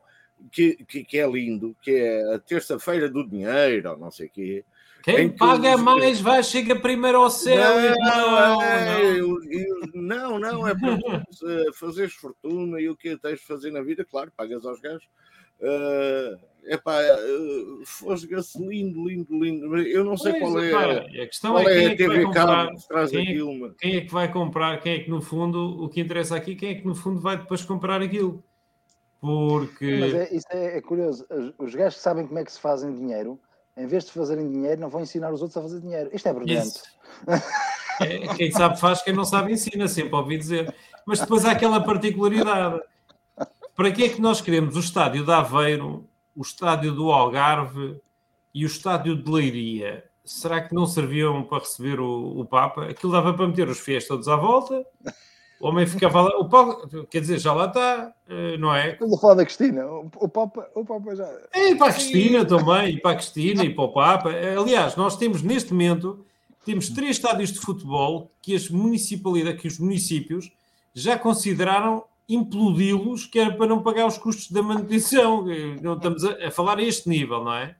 que, 0.51 0.75
que, 0.85 1.03
que 1.03 1.17
é 1.19 1.27
lindo, 1.29 1.75
que 1.81 1.91
é 1.91 2.35
a 2.35 2.39
terça-feira 2.39 3.09
do 3.09 3.27
dinheiro, 3.27 3.91
ou 3.91 3.97
não 3.97 4.11
sei 4.11 4.27
o 4.27 4.29
quê. 4.29 4.65
Quem 5.03 5.25
em 5.25 5.29
que 5.29 5.37
paga 5.37 5.75
os- 5.75 5.81
mais 5.81 6.21
vai, 6.21 6.41
chega 6.41 6.75
primeiro 6.79 7.17
ao 7.17 7.29
céu. 7.29 7.57
Não, 7.99 8.31
não, 8.31 8.61
é, 8.61 9.17
não. 9.21 9.39
não, 9.93 10.39
não, 10.39 10.67
é 10.67 10.73
para 10.73 10.97
tu, 10.97 11.11
eh, 11.49 11.71
fazeres 11.73 12.13
fortuna 12.13 12.79
e 12.79 12.87
o 12.87 12.95
que 12.95 13.17
tens 13.17 13.39
de 13.39 13.45
fazer 13.45 13.71
na 13.71 13.81
vida, 13.81 14.05
claro, 14.05 14.31
pagas 14.35 14.65
aos 14.65 14.79
gajos. 14.79 15.07
é 16.65 16.77
pá, 16.77 16.93
fosga-se 17.85 18.57
lindo, 18.65 19.07
lindo, 19.07 19.43
lindo. 19.43 19.77
Eu 19.77 20.03
não 20.03 20.17
sei 20.17 20.33
Pois, 20.33 20.43
qual 20.43 20.59
é, 20.59 20.65
repara, 20.67 20.99
a 21.23 21.27
questão 21.27 21.51
qual 21.53 21.69
é 21.69 21.73
quem 21.73 21.73
é 21.73 21.83
é 21.83 21.87
a 21.91 21.95
que 21.97 22.07
vai 22.07 22.17
TV 22.19 22.33
Cabo 22.33 22.75
que 22.77 22.87
traz 22.87 23.11
quem 23.11 23.19
é- 23.19 23.23
aquilo. 23.23 23.59
mas- 23.59 23.73
quem 23.77 23.95
é 23.97 24.01
que 24.01 24.11
vai 24.13 24.31
comprar, 24.31 24.79
quem 24.81 24.93
é 24.93 24.99
que 24.99 25.09
no 25.09 25.21
fundo, 25.21 25.83
o 25.83 25.89
que 25.89 26.01
interessa 26.01 26.35
aqui, 26.35 26.55
quem 26.55 26.69
é 26.69 26.75
que 26.75 26.85
no 26.85 26.95
fundo 26.95 27.19
vai 27.19 27.37
depois 27.37 27.63
comprar 27.63 28.01
aquilo. 28.01 28.43
Porque 29.23 29.99
Mas 30.01 30.13
é, 30.13 30.35
isso 30.35 30.47
é, 30.49 30.77
é 30.77 30.81
curioso. 30.81 31.25
Os, 31.29 31.53
os 31.57 31.75
gajos 31.75 31.95
que 31.95 32.01
sabem 32.03 32.27
como 32.27 32.39
é 32.39 32.43
que 32.43 32.51
se 32.51 32.59
fazem 32.59 32.93
dinheiro, 32.93 33.39
em 33.77 33.87
vez 33.87 34.03
de 34.03 34.11
fazerem 34.11 34.51
dinheiro, 34.51 34.81
não 34.81 34.89
vão 34.89 35.01
ensinar 35.01 35.31
os 35.31 35.41
outros 35.41 35.55
a 35.55 35.61
fazer 35.61 35.79
dinheiro. 35.79 36.09
Isto 36.11 36.27
é 36.27 36.33
brilhante. 36.33 36.81
É, 38.01 38.27
quem 38.35 38.51
sabe 38.51 38.77
faz, 38.79 39.01
quem 39.01 39.13
não 39.13 39.23
sabe 39.23 39.53
ensina, 39.53 39.87
sempre 39.87 40.13
ouvi 40.15 40.37
dizer. 40.37 40.75
Mas 41.05 41.21
depois 41.21 41.45
há 41.45 41.51
aquela 41.51 41.79
particularidade. 41.81 42.81
Para 43.73 43.91
que 43.91 44.03
é 44.03 44.09
que 44.09 44.19
nós 44.19 44.41
queremos 44.41 44.75
o 44.75 44.79
estádio 44.79 45.23
de 45.23 45.31
Aveiro, 45.31 46.05
o 46.35 46.41
estádio 46.41 46.91
do 46.91 47.09
Algarve 47.09 48.01
e 48.53 48.65
o 48.65 48.67
estádio 48.67 49.15
de 49.15 49.31
Leiria? 49.31 50.03
Será 50.25 50.59
que 50.59 50.75
não 50.75 50.85
serviam 50.85 51.43
para 51.43 51.59
receber 51.59 51.99
o, 51.99 52.39
o 52.41 52.45
Papa? 52.45 52.87
Aquilo 52.87 53.13
dava 53.13 53.33
para 53.33 53.47
meter 53.47 53.69
os 53.69 53.79
fiéis 53.79 54.05
todos 54.05 54.27
à 54.27 54.35
volta. 54.35 54.85
O 55.63 55.69
homem 55.69 55.87
ficava 55.87 56.21
lá. 56.21 56.37
O 56.39 56.49
Papa, 56.49 56.89
quer 57.09 57.21
dizer, 57.21 57.39
já 57.39 57.53
lá 57.53 57.67
está, 57.67 58.13
eh, 58.27 58.57
não 58.57 58.75
é? 58.75 58.91
Estamos 58.91 59.17
a 59.17 59.17
falar 59.17 59.35
da 59.35 59.45
Cristina. 59.45 59.85
O, 59.85 60.11
o 60.17 60.27
Papa, 60.27 60.67
o 60.75 60.83
Papa 60.83 61.15
já. 61.15 61.25
É, 61.53 61.69
E 61.69 61.75
para 61.75 61.87
a 61.87 61.93
Cristina 61.93 62.43
também, 62.43 62.95
e 62.95 62.99
para 62.99 63.11
a 63.11 63.15
Cristina 63.15 63.63
e 63.63 63.73
para 63.73 63.83
o 63.85 63.93
Papa. 63.93 64.29
Aliás, 64.29 64.97
nós 64.97 65.15
temos 65.15 65.41
neste 65.41 65.71
momento 65.71 66.25
temos 66.65 66.89
três 66.89 67.11
estádios 67.17 67.51
de 67.51 67.59
futebol 67.59 68.29
que 68.41 68.53
as 68.53 68.69
municipalidades, 68.69 69.61
que 69.61 69.67
os 69.67 69.79
municípios 69.79 70.51
já 70.93 71.17
consideraram 71.17 72.03
implodi-los, 72.27 73.25
que 73.25 73.39
era 73.39 73.53
para 73.53 73.67
não 73.67 73.81
pagar 73.81 74.05
os 74.05 74.17
custos 74.17 74.51
da 74.51 74.61
manutenção. 74.61 75.45
Não 75.81 75.93
estamos 75.93 76.25
a, 76.25 76.47
a 76.47 76.51
falar 76.51 76.77
a 76.77 76.83
este 76.83 77.07
nível, 77.07 77.41
não 77.41 77.53
é? 77.53 77.75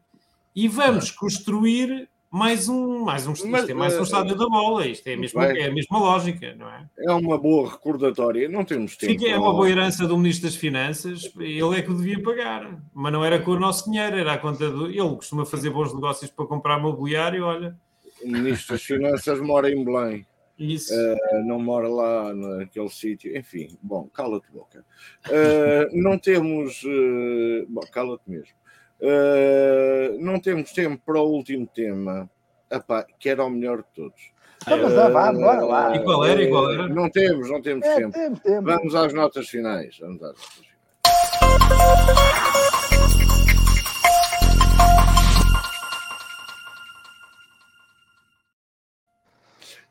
E 0.56 0.70
vamos 0.70 1.12
construir 1.12 2.10
mais 2.34 2.68
um, 2.68 3.04
mais 3.04 3.28
um, 3.28 3.34
Mas, 3.46 3.62
isto 3.62 3.72
é 3.72 3.74
mais 3.76 3.94
um 3.94 4.00
eh, 4.00 4.02
estádio 4.02 4.36
da 4.36 4.48
bola. 4.48 4.88
Isto 4.88 5.08
é 5.08 5.14
a 5.14 5.18
mesma, 5.18 5.46
é 5.46 5.68
a 5.68 5.72
mesma 5.72 6.00
lógica, 6.00 6.56
não 6.56 6.68
é? 6.68 6.90
É 6.98 7.12
uma 7.12 7.38
boa 7.38 7.70
recordatória. 7.70 8.50
Não 8.50 8.66
temos 8.66 8.98
tempo. 8.98 9.14
Fica, 9.14 9.30
é 9.30 9.38
uma 9.38 9.54
boa 9.54 9.70
herança 9.70 10.08
do 10.08 10.18
Ministro 10.18 10.50
das 10.50 10.56
Finanças, 10.56 11.32
ele 11.40 11.78
é 11.78 11.84
que 11.84 11.92
o 11.92 11.94
devia 11.96 12.20
pagar, 12.24 12.76
mas 12.92 13.14
não 13.14 13.24
era 13.24 13.38
com 13.38 13.52
o 13.52 13.60
nosso 13.60 13.86
dinheiro, 13.86 14.18
era 14.18 14.34
a 14.34 14.38
conta 14.40 14.68
do. 14.68 14.88
Ele 14.88 15.16
costuma 15.16 15.46
fazer 15.46 15.70
bons 15.70 15.94
negócios 15.94 16.32
para 16.32 16.48
comprar 16.48 16.80
mobiliário, 16.80 17.46
olha. 17.46 17.78
O 18.24 18.28
Ministro 18.28 18.74
das 18.74 18.82
Finanças 18.82 19.40
mora 19.40 19.70
em 19.70 19.86
Belém. 19.86 20.26
Isso. 20.58 20.92
Uh, 20.92 21.46
não 21.46 21.60
mora 21.60 21.88
lá 21.88 22.34
naquele 22.34 22.90
sítio. 22.90 23.38
Enfim, 23.38 23.78
bom, 23.80 24.10
cala-te 24.12 24.52
boca. 24.52 24.84
Uh, 25.28 26.02
não 26.02 26.18
temos. 26.18 26.82
Bom, 27.70 27.82
cala-te 27.92 28.28
mesmo. 28.28 28.63
Não 30.20 30.40
temos 30.40 30.72
tempo 30.72 31.02
para 31.06 31.20
o 31.20 31.30
último 31.30 31.68
tema, 31.68 32.30
Epá, 32.72 33.06
que 33.20 33.30
era 33.30 33.44
o 33.44 33.50
melhor 33.50 33.78
de 33.78 33.88
todos. 33.96 34.32
Vamos 34.66 34.94
lá, 34.94 35.10
vá, 35.10 35.34
bora 35.34 35.66
lá. 35.66 35.96
E 35.96 36.04
qual 36.04 36.26
era? 36.26 36.42
E 36.42 36.50
qual 36.50 36.72
era? 36.72 36.88
Não 36.88 37.10
temos, 37.10 37.50
não 37.50 37.62
temos 37.62 37.86
É, 37.86 37.96
tempo. 37.98 38.14
tempo, 38.14 38.40
tempo. 38.40 38.64
Vamos 38.64 38.96
às 38.96 39.14
notas 39.14 39.50
finais. 39.50 39.98
Vamos 40.00 40.24
às 40.24 40.30
notas 40.30 40.46
finais. 40.56 41.84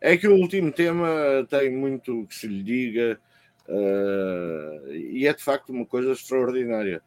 É 0.00 0.16
que 0.16 0.26
o 0.26 0.34
último 0.34 0.72
tema 0.72 1.08
tem 1.48 1.70
muito 1.70 2.26
que 2.26 2.34
se 2.34 2.46
lhe 2.48 2.62
diga 2.62 3.20
eh, 3.68 4.80
e 4.90 5.26
é 5.26 5.32
de 5.32 5.42
facto 5.42 5.70
uma 5.70 5.86
coisa 5.86 6.12
extraordinária. 6.12 7.00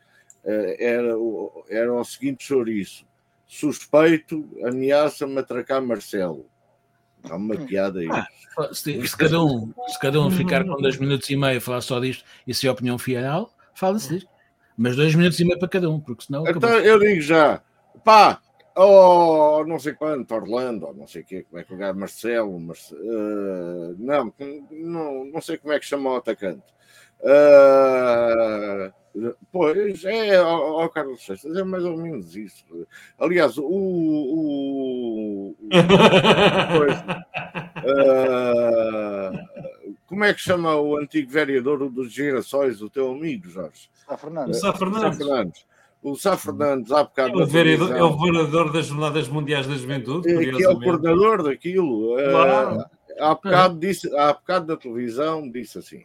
Eh, 0.46 0.76
era, 0.80 1.18
o, 1.18 1.66
era 1.70 1.94
o 1.94 2.04
seguinte 2.04 2.46
chouriço: 2.46 3.06
suspeito 3.46 4.48
ameaça-me 4.64 5.40
atracar 5.40 5.82
Marcelo. 5.82 6.46
Há 7.24 7.36
uma 7.36 7.56
piada 7.58 8.00
aí. 8.00 8.08
Ah, 8.12 8.28
Se, 8.72 9.06
se 9.08 9.18
cada 9.18 9.44
um, 9.44 9.74
se 9.88 10.00
cada 10.00 10.22
um 10.22 10.30
ficar 10.30 10.64
com 10.64 10.78
dois 10.78 10.98
minutos 10.98 11.30
e 11.30 11.36
meio 11.36 11.58
a 11.58 11.62
falar 11.62 11.82
só 11.82 12.00
disto 12.00 12.24
e 12.46 12.54
se 12.54 12.68
é 12.68 12.70
a 12.70 12.74
opinião 12.74 12.98
final, 12.98 13.52
fala-se 13.74 14.14
disto. 14.14 14.30
Mas 14.78 14.96
dois 14.96 15.16
minutos 15.16 15.40
e 15.40 15.46
meio 15.46 15.58
para 15.58 15.68
cada 15.68 15.90
um, 15.90 16.00
porque 16.00 16.26
senão. 16.26 16.42
Então 16.48 16.70
acabou. 16.70 16.80
eu 16.80 17.00
digo 17.00 17.22
já, 17.22 17.62
pá, 18.04 18.40
oh, 18.76 19.64
não 19.66 19.80
sei 19.80 19.94
quanto, 19.94 20.34
Orlando, 20.36 20.86
ou 20.88 20.94
não 20.94 21.08
sei 21.08 21.22
o 21.22 21.26
quê, 21.26 21.46
como 21.50 21.60
é 21.60 21.64
que 21.64 21.74
o 21.74 21.78
gajo, 21.78 21.98
Marcelo, 22.00 22.60
Marce- 22.60 22.96
eh, 22.96 23.96
não, 23.98 24.34
não, 24.70 25.26
não 25.26 25.42
sei 25.42 25.58
como 25.58 25.74
é 25.74 25.80
que 25.80 25.86
chama 25.86 26.12
o 26.12 26.16
atacante. 26.18 26.64
Eh, 27.22 28.92
pois 29.52 30.04
é, 30.06 30.42
ó 30.42 30.84
ó, 30.84 30.90
Carlos 30.90 31.26
Seixas, 31.26 31.56
é 31.56 31.64
mais 31.64 31.84
ou 31.86 31.98
menos 31.98 32.36
isso. 32.36 32.66
Aliás, 33.20 33.58
o. 33.58 33.64
o, 33.66 35.50
o- 35.52 35.56
coisa, 36.78 37.26
eh, 37.84 39.32
como 40.08 40.24
é 40.24 40.34
que 40.34 40.42
chama 40.42 40.76
o 40.76 40.98
antigo 40.98 41.30
vereador 41.32 41.90
dos 41.90 42.12
girassóis, 42.12 42.82
o 42.82 42.90
teu 42.90 43.12
amigo, 43.12 43.48
Jorge? 43.50 43.90
Ah, 44.08 44.16
O 44.16 44.18
Fernando. 44.18 44.54
Sá 44.54 44.60
Sá 44.72 44.74
Fernandes. 44.74 45.18
Fernandes. 45.18 45.66
O 46.04 46.16
Sá 46.16 46.38
Fernandes, 46.38 46.92
há 46.92 47.00
É 47.00 47.04
bocado. 47.04 47.34
o, 47.36 47.40
na 47.40 47.46
vereador, 47.46 47.92
é 47.98 48.04
o 48.04 48.18
vereador 48.18 48.72
das 48.72 48.86
Jornadas 48.86 49.28
Mundiais 49.28 49.66
da 49.66 49.76
Juventude, 49.76 50.30
é 50.30 50.52
que 50.52 50.64
é 50.64 50.70
o 50.70 50.80
coordenador 50.80 51.42
daquilo. 51.44 52.20
eh, 52.20 52.30
Claro. 52.32 52.86
há, 53.20 53.34
bocado 53.36 53.80
disse, 53.80 54.16
há 54.16 54.34
bocado 54.34 54.68
na 54.68 54.78
televisão 54.78 55.50
disse 55.50 55.80
assim: 55.80 56.04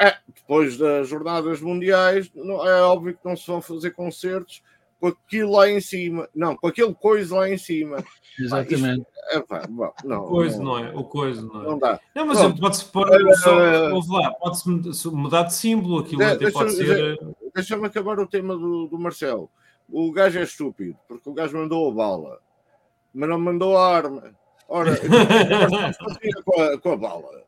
"É, 0.00 0.16
depois 0.34 0.76
das 0.78 1.08
jornadas 1.08 1.60
mundiais, 1.60 2.30
não- 2.34 2.66
é 2.66 2.80
óbvio 2.82 3.14
que 3.14 3.24
não 3.28 3.36
se 3.36 3.46
vão 3.46 3.60
fazer 3.60 3.90
concertos 3.92 4.62
com 4.98 5.08
aquilo 5.08 5.52
lá 5.52 5.68
em 5.68 5.80
cima. 5.80 6.28
Não, 6.34 6.56
com 6.56 6.66
aquele 6.66 6.94
coisa 6.94 7.34
lá 7.36 7.48
em 7.50 7.58
cima. 7.58 7.96
Exatamente. 8.38 9.06
É, 9.32 9.40
pá, 9.40 9.62
bom, 9.68 9.92
não, 10.04 10.24
O 10.24 10.28
coisa, 10.28 10.62
não 10.62 10.78
é? 10.78 10.90
O 10.94 11.04
coisa, 11.04 11.42
não 11.42 11.60
é? 11.62 11.64
Não 11.66 11.78
dá. 11.78 12.00
Não, 12.14 12.26
mas 12.26 12.38
Pronto. 12.38 12.60
pode-se 12.60 12.84
pôr, 12.86 13.08
Eh, 13.12 13.34
só, 13.36 13.92
ouve 13.94 14.12
lá, 14.12 14.30
pode-se 14.32 14.68
mud- 14.68 15.12
mudar 15.12 15.42
de 15.44 15.54
símbolo, 15.54 15.98
aquilo 16.00 16.18
De- 16.18 16.24
até 16.24 16.38
deixa- 16.38 16.52
pode 16.58 16.72
ser. 16.72 17.18
Deixa-me 17.54 17.86
acabar 17.86 18.18
o 18.18 18.26
tema 18.26 18.56
do, 18.56 18.86
do 18.86 18.98
Marcelo. 18.98 19.50
O 19.88 20.10
gajo 20.12 20.38
é 20.38 20.42
estúpido, 20.42 20.96
porque 21.08 21.28
o 21.28 21.32
gajo 21.34 21.56
mandou 21.58 21.90
a 21.90 21.94
bala, 21.94 22.38
mas 23.12 23.28
não 23.28 23.38
mandou 23.40 23.76
a 23.76 23.94
arma. 23.96 24.22
Ora, 24.68 24.92
o 24.92 26.18
que 26.20 26.28
é 26.28 26.42
com 26.44 26.62
a, 26.62 26.78
com 26.78 26.92
a 26.92 26.96
bala? 26.96 27.42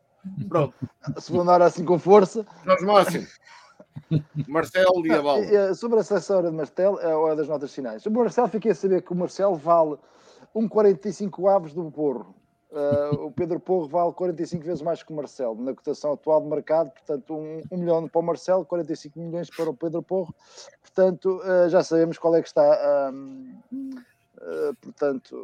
Pronto, 0.49 0.75
Se 1.19 1.33
vou 1.33 1.43
andar 1.43 1.63
assim 1.63 1.85
com 1.85 1.99
força. 1.99 2.47
nós 2.65 2.83
máximo. 2.83 3.27
Marcelo 4.49 5.07
e 5.07 5.13
a 5.13 5.23
bala. 5.23 5.45
Eh, 5.45 5.75
Sobre 5.75 6.01
a 6.01 6.37
hora 6.37 6.51
de 6.51 6.57
Marcelo, 6.57 6.99
é 7.01 7.37
das 7.37 7.49
notas 7.49 7.75
finais. 7.75 8.05
O 8.07 8.11
Marcelo, 8.11 8.49
fiquei 8.49 8.73
a 8.73 8.75
saber 8.75 9.03
que 9.03 9.13
o 9.13 9.17
Marcelo 9.17 9.57
vale 9.57 9.97
1,45 10.55 11.55
aves 11.55 11.75
do 11.75 11.91
Porro. 11.91 12.35
Eh, 12.73 13.11
o 13.21 13.31
Pedro 13.31 13.61
Porro 13.61 13.87
vale 13.89 14.13
45 14.13 14.65
vezes 14.65 14.83
mais 14.83 15.03
que 15.03 15.13
o 15.13 15.17
Marcelo, 15.17 15.63
na 15.63 15.75
cotação 15.75 16.13
atual 16.13 16.41
de 16.41 16.49
mercado, 16.49 16.91
portanto, 16.91 17.35
1 17.35 17.63
um, 17.71 17.77
milhão 17.79 18.09
para 18.09 18.21
o 18.21 18.25
Marcelo, 18.25 18.65
45 18.65 19.19
milhões 19.19 19.51
para 19.51 19.69
o 19.69 19.75
Pedro 19.75 20.03
Porro. 20.03 20.35
Portanto, 20.81 21.41
eh, 21.45 21.69
já 21.69 21.83
sabemos 21.83 22.19
qual 22.19 22.35
é 22.35 22.43
que 22.43 22.49
está. 22.49 23.09
ahm, 23.09 23.55
eh, 24.43 24.73
portanto, 24.81 25.37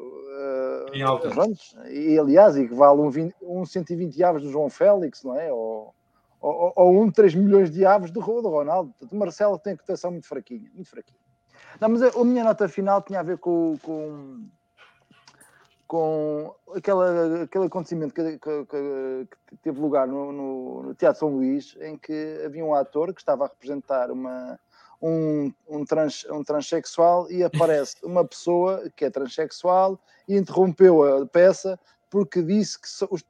eh, 0.93 0.99
Em 0.99 1.03
alta. 1.03 1.31
pronto, 1.31 1.59
e 1.89 2.19
aliás, 2.19 2.57
e 2.57 2.67
que 2.69 2.75
vale 2.75 3.01
um, 3.01 3.11
20, 3.11 3.35
um 3.43 3.65
120 3.65 4.23
aves 4.25 4.43
do 4.43 4.51
João 4.51 4.69
Félix, 4.69 5.23
não 5.23 5.39
é? 5.39 5.53
Ou, 5.53 5.95
ou, 6.41 6.73
ou 6.77 7.03
um 7.03 7.11
3 7.11 7.35
milhões 7.35 7.71
de 7.71 7.85
aves 7.85 8.11
do, 8.11 8.21
do 8.21 8.49
Ronaldo. 8.49 8.91
Portanto, 8.91 9.13
o 9.13 9.17
Marcelo 9.17 9.59
tem 9.59 9.73
a 9.75 9.77
cotação 9.77 10.11
muito 10.11 10.27
fraquinha, 10.27 10.71
muito 10.75 10.91
fraquinha. 10.91 11.19
Não, 11.81 11.89
mas 11.89 12.03
a, 12.03 12.09
a 12.09 12.25
minha 12.25 12.45
nota 12.45 12.69
final 12.69 13.01
tinha 13.03 13.21
a 13.21 13.23
ver 13.23 13.39
com, 13.39 13.77
com, 13.83 14.47
com 15.87 16.55
aquela, 16.75 17.43
aquele 17.45 17.67
acontecimento 17.67 18.13
que, 18.15 18.39
que- 18.39 18.65
que- 18.67 19.29
que 19.47 19.57
teve 19.63 19.81
lugar 19.81 20.07
no, 20.07 20.33
no- 20.33 20.83
no 20.83 20.95
Teatro 20.95 21.21
São 21.21 21.29
Luís, 21.31 21.77
em 21.81 21.97
que 21.97 22.43
havia 22.45 22.65
um 22.65 22.75
ator 22.75 23.13
que 23.15 23.21
estava 23.21 23.45
a 23.45 23.49
representar 23.49 24.11
uma, 24.11 24.59
um, 25.01 25.53
um, 25.69 25.85
trans, 25.85 26.25
um 26.31 26.43
transexual 26.43 27.31
e 27.31 27.43
aparece 27.43 27.97
uma 28.05 28.25
pessoa 28.25 28.91
que 28.97 29.05
é 29.05 29.11
transexual 29.11 30.01
e 30.29 30.37
interrompeu 30.37 31.03
a 31.23 31.27
peça 31.27 31.79
porque 32.11 32.43
disse 32.43 32.79
que 32.81 32.89
os- 33.11 33.25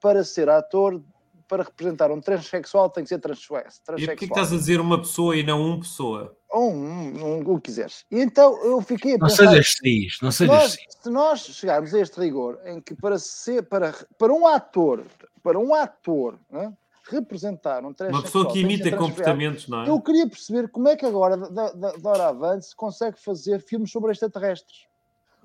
para 0.00 0.24
ser 0.24 0.48
ator, 0.48 1.02
para 1.46 1.62
representar 1.62 2.10
um 2.10 2.20
transexual, 2.20 2.90
tem 2.90 3.02
que 3.04 3.08
ser 3.08 3.18
transexual. 3.18 3.62
E 3.96 4.06
porquê 4.06 4.16
que 4.16 4.24
estás 4.26 4.52
a 4.52 4.56
dizer 4.56 4.80
uma 4.80 4.98
pessoa 4.98 5.34
e 5.36 5.42
não 5.42 5.62
uma 5.62 5.78
pessoa? 5.80 6.36
Ou 6.50 6.70
um, 6.72 7.24
um, 7.24 7.40
o 7.52 7.56
que 7.56 7.70
quiseres. 7.70 8.04
E 8.10 8.20
então 8.20 8.62
eu 8.64 8.80
fiquei 8.82 9.14
a 9.14 9.18
Não 9.18 9.28
pensar. 9.28 9.48
sejas 9.50 9.74
cis, 9.82 10.18
não 10.22 10.30
se 10.30 10.38
sejas 10.38 10.54
nós, 10.56 10.72
cis. 10.72 10.80
se 11.02 11.10
nós 11.10 11.40
chegarmos 11.40 11.94
a 11.94 12.00
este 12.00 12.18
rigor 12.20 12.58
em 12.64 12.80
que 12.80 12.94
para 12.94 13.18
ser 13.18 13.62
para, 13.68 13.94
para 14.18 14.32
um 14.32 14.46
ator 14.46 15.04
para 15.42 15.58
um 15.58 15.74
ator 15.74 16.38
né, 16.50 16.72
representar 17.10 17.84
um 17.84 17.94
Uma 18.10 18.22
pessoa 18.22 18.50
que 18.52 18.60
imita 18.60 18.94
comportamentos, 18.96 19.66
não 19.68 19.82
é? 19.84 19.88
eu 19.88 20.00
queria 20.00 20.28
perceber 20.28 20.68
como 20.68 20.88
é 20.88 20.96
que 20.96 21.06
agora 21.06 21.36
da, 21.36 21.70
da, 21.72 21.92
da 21.92 22.10
hora 22.10 22.28
avante 22.28 22.66
se 22.66 22.76
consegue 22.76 23.18
fazer 23.20 23.60
filmes 23.62 23.90
sobre 23.90 24.12
extraterrestres 24.12 24.86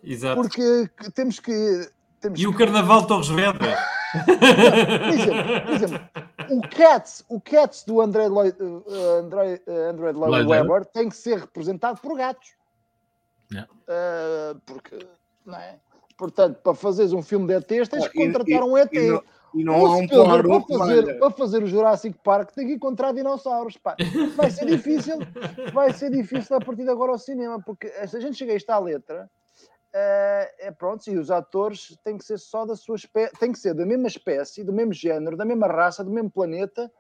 Exato. 0.04 0.36
porque 0.42 0.88
que- 0.98 1.12
temos 1.12 1.40
que 1.40 1.90
temos 2.20 2.40
E 2.40 2.48
o 2.48 2.52
que- 2.52 2.58
Carnaval 2.58 3.02
de 3.02 3.08
Torres 3.08 3.28
Vedras? 3.30 3.80
por 4.26 5.14
exemplo, 5.14 5.62
por 5.66 5.74
exemplo, 5.74 6.10
o 6.52 6.62
Cats, 6.70 7.26
o 7.30 7.42
Cats 7.42 7.84
do 7.84 8.00
André 8.02 8.28
Lloyd, 8.28 8.56
uh, 8.62 8.84
André, 9.24 9.62
uh, 9.68 9.90
André 9.90 10.12
Lloyd 10.12 10.48
Webber 10.48 10.86
tem 10.86 11.10
que 11.10 11.16
ser 11.16 11.40
representado 11.40 12.00
por 12.02 12.16
gatos. 12.18 12.50
Uh, 13.54 14.60
porque, 14.66 14.98
não 15.46 15.58
é? 15.58 15.78
Portanto, 16.18 16.60
para 16.64 16.74
fazeres 16.76 17.12
um 17.12 17.22
filme 17.22 17.48
de 17.48 17.54
ETs, 17.56 17.90
tens 17.90 18.08
que 18.08 18.22
e- 18.22 18.26
contratar 18.26 18.62
e- 18.62 18.64
um 18.64 18.78
ET. 18.78 18.94
e 18.94 19.10
não- 19.10 19.24
E 19.54 19.64
não 19.64 19.86
há 19.86 19.98
um 19.98 20.08
para, 20.08 20.62
fazer, 20.78 21.20
para 21.20 21.32
fazer 21.32 21.64
o 21.64 21.68
Jurassic 21.68 22.18
Park 22.24 22.52
tem 22.52 22.68
que 22.68 22.74
encontrar 22.74 23.12
dinossauros. 23.14 23.78
Pá. 23.78 23.96
Vai 24.36 24.50
ser 24.50 24.66
difícil, 24.66 25.20
vai 25.72 25.94
ser 25.94 26.10
difícil 26.10 26.56
a 26.56 26.60
partir 26.60 26.84
de 26.84 26.90
agora 26.90 27.12
ao 27.12 27.20
cinema, 27.20 27.62
porque 27.64 27.88
se 28.08 28.18
a 28.18 28.20
gente 28.20 28.36
chega 28.36 28.54
a 28.54 28.56
esta 28.56 28.80
letra, 28.80 29.30
eh, 29.94 30.56
é 30.68 30.72
pronto, 30.72 31.08
e 31.08 31.18
os 31.18 31.30
atores 31.30 31.96
têm 32.04 32.18
que 32.18 32.26
ser 32.26 32.40
só 32.40 32.66
da 32.66 32.76
sua 32.76 32.96
espécie, 32.96 33.34
têm 33.40 33.52
que 33.52 33.60
ser 33.60 33.76
da 33.76 33.86
mesma 33.86 34.08
espécie, 34.08 34.64
do 34.64 34.74
mesmo 34.74 34.92
género, 34.94 35.38
da 35.38 35.46
mesma 35.46 35.68
raça, 35.68 36.04
do 36.04 36.10
mesmo 36.10 36.32
planeta 36.32 36.92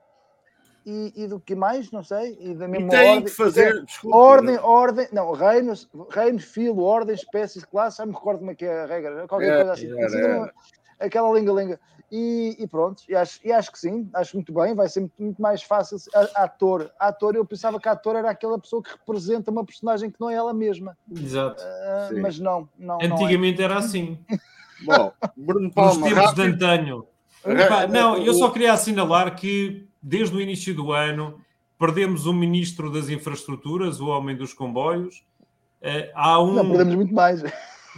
e, 0.85 1.11
e 1.15 1.27
do 1.27 1.39
que 1.39 1.55
mais, 1.55 1.89
não 1.91 2.03
sei, 2.03 2.37
e 2.39 2.53
da 2.53 2.65
E 2.65 2.67
mesma 2.67 2.89
tem 2.89 3.07
ordem. 3.09 3.23
que 3.23 3.31
fazer. 3.31 3.83
Desculpa, 3.83 4.15
Ordem, 4.15 4.57
ordem, 4.59 5.07
não, 5.11 5.31
reino, 5.31 5.73
reino, 6.11 6.39
filo, 6.39 6.83
ordem, 6.83 7.15
espécies, 7.15 7.63
classe, 7.65 7.97
já 7.97 8.05
me 8.05 8.13
recordo 8.13 8.39
como 8.39 8.51
é 8.51 8.55
que 8.55 8.65
é 8.65 8.81
a 8.81 8.85
regra, 8.85 9.27
qualquer 9.27 9.53
É, 9.53 9.55
coisa 9.57 9.73
assim. 9.73 9.87
era, 9.97 10.43
assim. 10.43 10.51
Aquela 11.05 11.31
lenga-lenga. 11.31 11.79
E, 12.11 12.55
e 12.59 12.67
pronto, 12.67 13.01
e 13.09 13.15
acho, 13.15 13.39
e 13.43 13.51
acho 13.51 13.71
que 13.71 13.79
sim, 13.79 14.07
acho 14.13 14.35
muito 14.35 14.53
bem, 14.53 14.75
vai 14.75 14.87
ser 14.87 14.99
muito, 14.99 15.13
muito 15.19 15.41
mais 15.41 15.63
fácil. 15.63 15.97
A- 16.13 16.43
Ator, 16.43 16.91
ator, 16.99 17.35
eu 17.35 17.43
pensava 17.43 17.79
que 17.79 17.89
ator 17.89 18.15
era 18.15 18.29
aquela 18.29 18.59
pessoa 18.59 18.83
que 18.83 18.91
representa 18.91 19.49
uma 19.49 19.65
personagem 19.65 20.11
que 20.11 20.21
não 20.21 20.29
é 20.29 20.35
ela 20.35 20.53
mesma, 20.53 20.95
Exato. 21.11 21.59
Sim. 22.09 22.21
mas 22.21 22.39
não, 22.39 22.69
não, 22.77 22.99
não 22.99 23.01
é. 23.01 23.05
Antigamente 23.07 23.61
era 23.63 23.79
assim. 23.79 24.19
Bom, 24.85 25.11
Bruno 25.35 25.65
Nos 25.65 25.73
Palma, 25.73 26.07
tempos 26.07 26.33
de 26.33 26.41
antanho. 26.43 27.07
Epá, 27.45 27.87
não, 27.87 28.17
eu 28.17 28.33
só 28.35 28.51
queria 28.51 28.73
assinalar 28.73 29.35
que 29.35 29.87
desde 30.01 30.35
o 30.35 30.41
início 30.41 30.75
do 30.75 30.91
ano, 30.91 31.41
perdemos 31.79 32.25
o 32.25 32.33
ministro 32.33 32.91
das 32.91 33.09
infraestruturas, 33.09 33.99
o 33.99 34.07
homem 34.07 34.35
dos 34.35 34.53
comboios. 34.53 35.25
Uh, 35.81 36.11
há 36.13 36.41
um... 36.41 36.53
Não, 36.53 36.67
perdemos 36.69 36.95
muito 36.95 37.13
mais. 37.13 37.41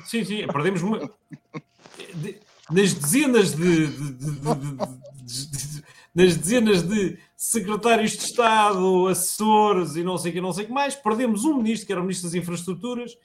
Sim, 0.06 0.24
sim, 0.24 0.48
perdemos 0.48 0.82
muito. 0.82 1.12
Nas 2.72 2.94
dezenas 2.94 3.56
de, 3.56 3.88
de, 3.88 4.32
de, 4.32 5.84
nas 6.16 6.38
dezenas 6.38 6.82
de 6.82 7.20
secretários 7.36 8.12
de 8.14 8.24
Estado, 8.24 9.08
assessores 9.08 9.96
e 9.96 10.04
não 10.04 10.18
sei 10.18 10.32
o 10.32 10.34
que, 10.34 10.42
não 10.42 10.54
sei 10.54 10.64
o 10.64 10.68
que 10.68 10.74
mais, 10.74 10.96
perdemos 10.96 11.44
um 11.44 11.58
ministro, 11.58 11.86
que 11.86 11.92
era 11.92 12.02
o 12.02 12.04
ministro 12.04 12.30
das 12.30 12.36
Infraestruturas, 12.36 13.16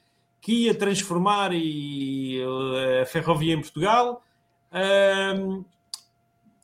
que 0.41 0.64
ia 0.64 0.74
transformar 0.74 1.53
e, 1.53 2.43
a 3.01 3.07
ferrovia 3.07 3.55
em 3.55 3.61
Portugal. 3.61 4.22
Uh, 4.72 5.64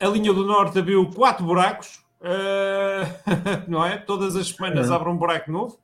a 0.00 0.06
linha 0.08 0.32
do 0.32 0.44
Norte 0.44 0.78
abriu 0.78 1.08
quatro 1.10 1.44
buracos, 1.44 2.04
uh, 2.20 3.68
não 3.70 3.84
é? 3.84 3.96
Todas 3.96 4.36
as 4.36 4.48
semanas 4.48 4.90
abre 4.90 5.08
um 5.08 5.16
buraco 5.16 5.50
novo. 5.50 5.78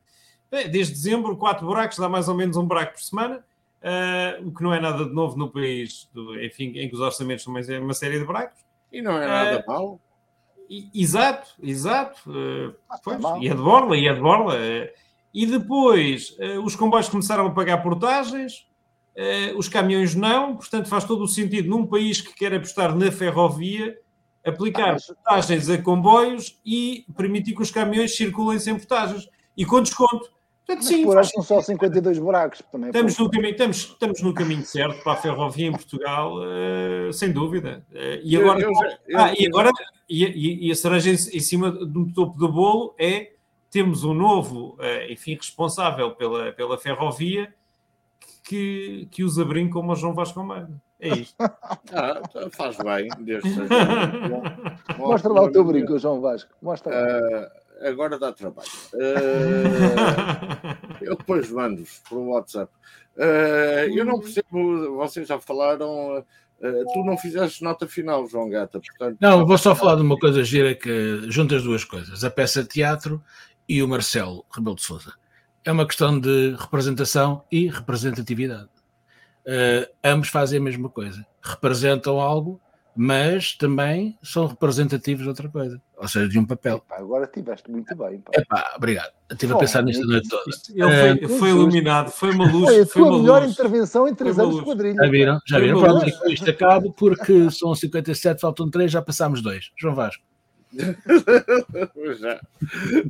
Desde 0.51 0.93
dezembro, 0.93 1.37
quatro 1.37 1.67
buracos, 1.67 1.97
dá 1.97 2.09
mais 2.09 2.29
ou 2.29 2.35
menos 2.35 2.57
um 2.59 2.67
buraco 2.67 2.93
por 2.93 3.01
semana, 3.01 3.43
uh, 3.83 4.47
o 4.47 4.53
que 4.53 4.63
não 4.63 4.73
é 4.73 4.81
nada 4.81 5.05
de 5.05 5.13
novo 5.13 5.37
no 5.37 5.51
país, 5.51 6.09
do, 6.13 6.41
enfim, 6.43 6.73
em 6.77 6.89
que 6.89 6.95
os 6.95 7.01
orçamentos 7.01 7.45
são 7.45 7.53
uma 7.53 7.95
série 7.95 8.19
de 8.19 8.25
buracos. 8.25 8.65
E 8.91 9.03
não 9.03 9.21
é 9.21 9.27
nada 9.27 9.65
uh, 9.67 9.71
mal. 9.71 10.01
Exato, 10.95 11.51
exato. 11.63 12.31
Uh, 12.31 12.75
pois, 13.05 13.21
e 13.41 13.49
é 13.49 13.55
de 13.55 13.63
borla, 13.63 13.97
e 13.97 14.07
é 14.07 14.15
de 14.15 14.21
borla. 14.21 14.55
E 15.35 15.47
depois 15.47 16.37
os 16.63 16.77
comboios 16.77 17.09
começaram 17.09 17.47
a 17.47 17.51
pagar 17.51 17.83
portagens, 17.83 18.67
os 19.57 19.67
caminhões 19.67 20.15
não, 20.15 20.57
portanto 20.57 20.91
faz 20.91 21.05
todo 21.05 21.25
o 21.25 21.29
sentido 21.29 21.71
num 21.71 21.87
país 21.87 22.21
que 22.21 22.35
quer 22.35 22.53
apostar 22.53 22.95
na 22.95 23.11
ferrovia 23.11 23.97
aplicar 24.45 24.97
portagens 25.01 25.69
a 25.71 25.81
comboios 25.81 26.61
e 26.65 27.07
permitir 27.17 27.55
que 27.55 27.63
os 27.63 27.71
caminhões 27.71 28.17
circulem 28.17 28.59
sem 28.59 28.77
portagens 28.77 29.29
e 29.57 29.65
com 29.65 29.81
desconto. 29.81 30.31
Portanto, 30.67 30.85
sim, 30.85 31.05
por 31.05 31.25
são 31.25 31.43
só 31.43 31.61
52 31.61 32.19
buracos. 32.19 32.63
Também 32.71 32.91
estamos, 32.91 33.19
no 33.19 33.31
caminho, 33.31 33.51
estamos, 33.51 33.77
estamos 33.77 34.23
no 34.23 34.33
caminho 34.33 34.65
certo 34.65 35.03
para 35.03 35.13
a 35.13 35.17
ferrovia 35.17 35.67
em 35.67 35.73
Portugal, 35.73 36.37
uh, 36.37 37.13
sem 37.13 37.33
dúvida. 37.33 37.85
Uh, 37.91 38.21
e 38.23 38.37
agora, 38.37 38.61
eu, 38.61 38.71
eu, 38.71 38.91
eu, 39.09 39.19
ah, 39.19 39.35
e, 39.37 39.47
agora 39.47 39.71
e, 40.09 40.69
e, 40.69 40.73
a 40.73 40.75
cereja 40.75 41.11
em, 41.11 41.15
em, 41.15 41.41
cima 41.41 41.71
do 41.71 42.13
topo 42.13 42.39
do 42.39 42.49
bolo 42.49 42.95
é 42.99 43.33
temos 43.71 44.05
um 44.05 44.15
novo, 44.15 44.77
uh, 44.79 45.11
enfim, 45.11 45.35
responsável 45.35 46.13
pela, 46.13 46.53
pela 46.53 46.79
ferrovia 46.79 47.53
que, 48.45 49.09
que 49.11 49.25
usa 49.25 49.45
brinco 49.45 49.73
como 49.73 49.93
o 49.93 49.97
João 49.97 50.15
Vasco 50.15 50.39
Almeida. 50.39 50.71
É 51.01 51.09
isto. 51.09 51.37
Ah, 51.95 52.23
faz 52.53 52.77
bem. 52.79 53.09
Mostra 54.97 55.31
lá 55.31 55.43
o 55.43 55.53
teu 55.53 55.65
brinco, 55.65 55.99
João 55.99 56.21
Vasco. 56.21 56.51
Mostra 56.63 56.91
lá. 56.95 57.51
Uh, 57.83 57.89
agora 57.89 58.19
dá 58.19 58.33
trabalho. 58.33 58.69
Uh, 58.95 59.03
eu 61.03 61.17
depois 61.17 61.51
mando-vos 61.51 62.01
por 62.09 62.19
WhatsApp. 62.19 62.73
Uh, 63.17 63.97
eu 63.97 64.05
não 64.05 64.21
percebo, 64.21 64.97
vocês 64.97 65.29
já 65.29 65.39
falaram. 65.39 66.25
tu 66.61 67.05
não 67.05 67.19
fizeste 67.19 67.63
nota 67.63 67.87
final, 67.87 68.27
João 68.27 68.49
Gata. 68.49 68.81
Portanto, 68.81 69.19
não, 69.21 69.47
vou 69.47 69.59
só 69.59 69.75
falar 69.75 69.97
de 69.97 70.03
uma 70.03 70.19
coisa 70.19 70.45
gira 70.45 70.75
que 70.75 71.23
junta 71.31 71.57
as 71.57 71.63
duas 71.63 71.85
coisas: 71.85 72.25
a 72.25 72.31
peça 72.31 72.63
de 72.63 72.69
teatro 72.69 73.23
e 73.69 73.83
o 73.83 73.89
Marcelo 73.89 74.45
Rebelo 74.55 74.77
de 74.77 74.83
Souza. 74.83 75.13
É 75.65 75.71
uma 75.71 75.87
questão 75.87 76.19
de 76.19 76.57
representação 76.59 77.45
e 77.51 77.69
representatividade 77.69 78.69
uh, 79.47 79.93
ambos 80.03 80.29
fazem 80.29 80.59
a 80.59 80.63
mesma 80.63 80.89
coisa. 80.89 81.25
Representam 81.43 82.21
algo, 82.21 82.61
mas 82.95 83.55
também 83.57 84.19
são 84.23 84.47
representativos 84.47 85.23
de 85.23 85.29
outra 85.29 85.49
coisa, 85.49 85.81
ou 86.03 86.09
seja, 86.09 86.29
de 86.29 86.37
um 86.37 86.45
papel. 86.45 86.79
Epá, 86.85 86.97
agora 86.99 87.25
estiveste 87.27 87.71
muito 87.71 87.95
bem. 87.95 88.19
Pá. 88.19 88.33
Epá, 88.35 88.75
obrigado. 88.77 89.13
Estive 89.31 89.53
a 89.53 89.57
pensar 89.57 89.85
nisto 89.85 90.03
a 90.03 90.07
noite 90.07 90.29
toda. 90.29 90.45
Ele 90.75 91.17
foi, 91.17 91.25
uh, 91.25 91.39
foi 91.39 91.49
iluminado, 91.51 92.11
foi 92.11 92.31
uma 92.33 92.51
luz. 92.51 92.65
Foi 92.65 92.81
a 92.81 92.87
foi 92.87 93.03
tua 93.03 93.19
melhor 93.21 93.43
luz. 93.43 93.53
intervenção 93.53 94.09
em 94.09 94.15
três 94.15 94.37
anos 94.37 94.57
de 94.57 94.65
quadrilha. 94.65 94.97
Já 94.97 95.09
viram? 95.09 95.39
Já 95.47 95.59
viram? 95.61 95.81
Pronto, 95.81 96.19
com 96.19 96.29
isto 96.29 96.51
acabo, 96.51 96.93
porque 96.93 97.49
são 97.55 97.73
57, 97.73 98.41
faltam 98.41 98.69
3, 98.69 98.91
já 98.91 99.01
passámos 99.01 99.41
dois. 99.41 99.71
João 99.77 99.95
Vasco. 99.95 100.25
já. 102.19 102.41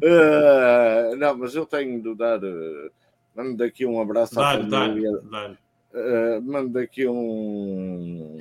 Uh, 0.02 1.16
não, 1.16 1.38
mas 1.38 1.54
eu 1.54 1.64
tenho 1.64 2.02
de 2.02 2.14
dar. 2.14 2.44
Uh, 2.44 2.90
mando 3.34 3.64
aqui 3.64 3.86
um 3.86 3.98
abraço 4.02 4.38
à 4.38 4.52
família. 4.52 5.12
Dá, 5.30 5.48
dá. 5.48 5.54
Uh, 5.94 6.42
mando 6.42 6.78
aqui 6.78 7.08
um, 7.08 8.38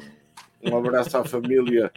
um 0.62 0.78
abraço 0.78 1.18
à 1.18 1.24
família 1.24 1.90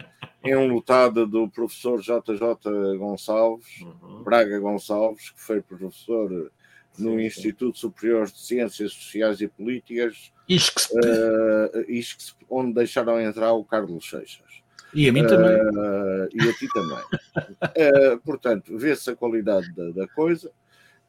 enlutada 0.45 1.25
do 1.25 1.49
professor 1.49 1.99
JJ 1.99 2.97
Gonçalves, 2.97 3.81
uhum. 3.81 4.23
Braga 4.23 4.59
Gonçalves, 4.59 5.31
que 5.31 5.41
foi 5.41 5.61
professor 5.61 6.51
no 6.97 7.11
sim, 7.11 7.25
Instituto 7.25 7.77
Superior 7.77 8.27
de 8.27 8.39
Ciências 8.39 8.93
Sociais 8.93 9.41
e 9.41 9.47
Políticas, 9.47 10.31
uh, 10.49 12.25
onde 12.49 12.73
deixaram 12.73 13.19
entrar 13.19 13.53
o 13.53 13.63
Carlos 13.63 14.09
Seixas. 14.09 14.63
E 14.93 15.09
a 15.09 15.13
mim 15.13 15.27
também. 15.27 15.51
Uh, 15.51 16.29
e 16.33 16.49
a 16.49 16.53
ti 16.53 16.67
também. 16.73 18.13
uh, 18.13 18.19
portanto, 18.23 18.77
vê-se 18.77 19.09
a 19.09 19.15
qualidade 19.15 19.73
da, 19.73 19.89
da 19.91 20.07
coisa. 20.07 20.51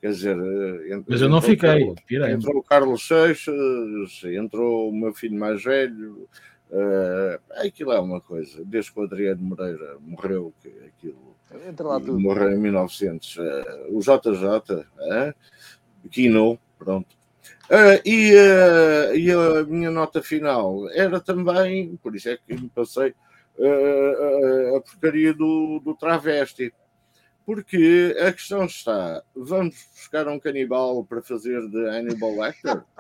Quer 0.01 0.11
dizer, 0.11 0.37
entrou, 0.87 1.05
mas 1.09 1.23
eu 1.23 1.29
não 1.29 1.41
fiquei. 1.41 1.83
Entrou, 1.83 2.29
entrou 2.29 2.57
o 2.59 2.63
Carlos 2.63 3.07
Seixas, 3.07 3.55
entrou 4.25 4.91
o 4.91 4.93
meu 4.93 5.15
filho 5.15 5.39
mais 5.39 5.63
velho. 5.63 6.29
Uh, 6.71 7.39
aquilo 7.65 7.93
é 7.93 8.01
uma 8.01 8.21
coisa. 8.21 8.65
Desde 8.65 8.93
que 8.93 9.01
o 9.01 9.05
Adriano 9.05 9.43
Moreira 9.43 9.97
morreu, 10.01 10.53
que 10.61 10.69
aquilo 10.69 11.37
Entra 11.69 11.87
lá 11.87 12.01
tudo. 12.01 12.19
morreu 12.19 12.53
em 12.53 12.59
1900. 12.59 13.37
Uh, 13.37 13.43
o 13.91 14.01
JJ, 14.01 14.75
uh, 14.75 15.35
Kino, 16.11 16.59
pronto. 16.79 17.17
Uh, 17.71 17.99
e, 18.05 18.33
uh, 18.33 19.17
e 19.17 19.31
a 19.33 19.65
minha 19.65 19.91
nota 19.91 20.23
final 20.23 20.89
era 20.91 21.21
também, 21.21 21.97
por 21.97 22.15
isso 22.15 22.29
é 22.29 22.37
que 22.37 22.55
me 22.55 22.69
passei, 22.69 23.15
uh, 23.59 24.77
a 24.77 24.81
porcaria 24.81 25.35
do, 25.35 25.81
do 25.85 25.95
travesti. 25.95 26.73
Porque 27.45 28.17
a 28.21 28.33
questão 28.33 28.65
está: 28.65 29.23
vamos 29.35 29.77
buscar 29.95 30.27
um 30.27 30.39
canibal 30.39 31.05
para 31.05 31.23
fazer 31.23 31.61
de 31.69 31.89
Hannibal 31.89 32.41
Lecter? 32.41 32.79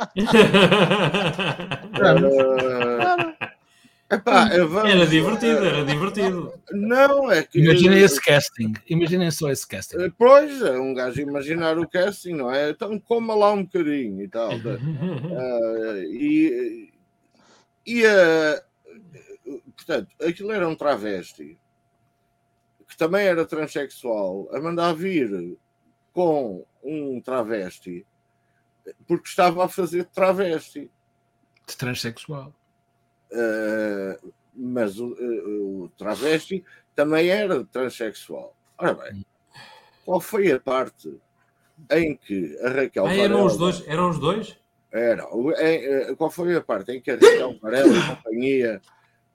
uh, 2.19 3.56
epá, 4.11 4.49
vamos, 4.67 4.91
era 4.91 5.07
divertido, 5.07 5.65
era 5.65 5.85
divertido. 5.85 6.53
Não, 6.71 7.31
é 7.31 7.43
que. 7.43 7.59
Imaginem 7.59 8.03
esse 8.03 8.21
casting, 8.21 8.73
imaginem 8.89 9.31
só 9.31 9.51
esse 9.51 9.67
casting. 9.67 10.01
Eh, 10.01 10.13
pois, 10.17 10.63
é 10.63 10.79
um 10.79 10.95
gajo 10.95 11.21
imaginar 11.21 11.79
o 11.79 11.89
casting, 11.89 12.35
não 12.35 12.53
é? 12.53 12.71
Então 12.71 12.99
coma 12.99 13.35
lá 13.35 13.53
um 13.53 13.65
bocadinho 13.65 14.23
e 14.23 14.29
tal. 14.29 14.51
uh, 14.51 16.03
e 16.11 16.93
e 17.87 18.05
uh, 18.05 18.63
portanto, 19.77 20.09
aquilo 20.21 20.53
era 20.53 20.69
um 20.69 20.75
travesti 20.75 21.59
que 22.89 22.97
também 22.97 23.27
era 23.27 23.45
transexual, 23.45 24.49
a 24.53 24.61
mandar 24.61 24.93
vir 24.93 25.57
com 26.13 26.65
um 26.83 27.21
travesti 27.21 28.07
porque 29.07 29.29
estava 29.29 29.65
a 29.65 29.69
fazer 29.69 30.05
travesti. 30.07 30.91
De 31.67 31.77
transexual. 31.77 32.55
Uh, 33.37 34.33
mas 34.55 34.99
o, 34.99 35.09
uh, 35.09 35.85
o, 35.85 35.89
travesti 35.99 36.65
também 36.95 37.29
era 37.29 37.63
transexual. 37.65 38.57
Ora 38.79 38.95
bem, 38.95 39.27
qual 40.05 40.21
foi 40.21 40.51
a 40.51 40.59
parte 40.59 41.21
em 41.91 42.17
que 42.17 42.59
a 42.63 42.71
Raquel. 42.71 43.07
Ah, 43.07 43.15
eram 43.15 43.45
os 43.45 43.57
dois? 43.59 43.87
Eram 43.87 44.11
os 44.11 44.19
dois? 44.19 44.57
Era. 44.91 45.27
Em, 45.61 46.15
qual 46.15 46.31
foi 46.31 46.57
a 46.57 46.63
parte 46.63 46.93
em 46.93 47.01
que 47.01 47.11
a 47.11 47.15
Raquel 47.15 47.59
Varela 47.61 47.95
e 47.95 48.17
companhia, 48.17 48.81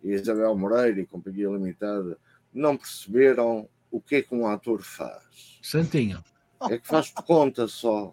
e 0.03 0.13
Isabel 0.13 0.57
Moreira 0.57 0.99
e 0.99 1.05
companhia 1.05 1.49
limitada 1.49 2.17
não 2.51 2.75
perceberam 2.75 3.69
o 3.91 4.01
que 4.01 4.15
é 4.15 4.21
que 4.21 4.33
um 4.33 4.47
ator 4.47 4.81
faz. 4.81 5.59
Santinho. 5.61 6.23
É 6.69 6.77
que 6.77 6.87
faz 6.87 7.07
de 7.07 7.13
conta 7.23 7.67
só. 7.67 8.11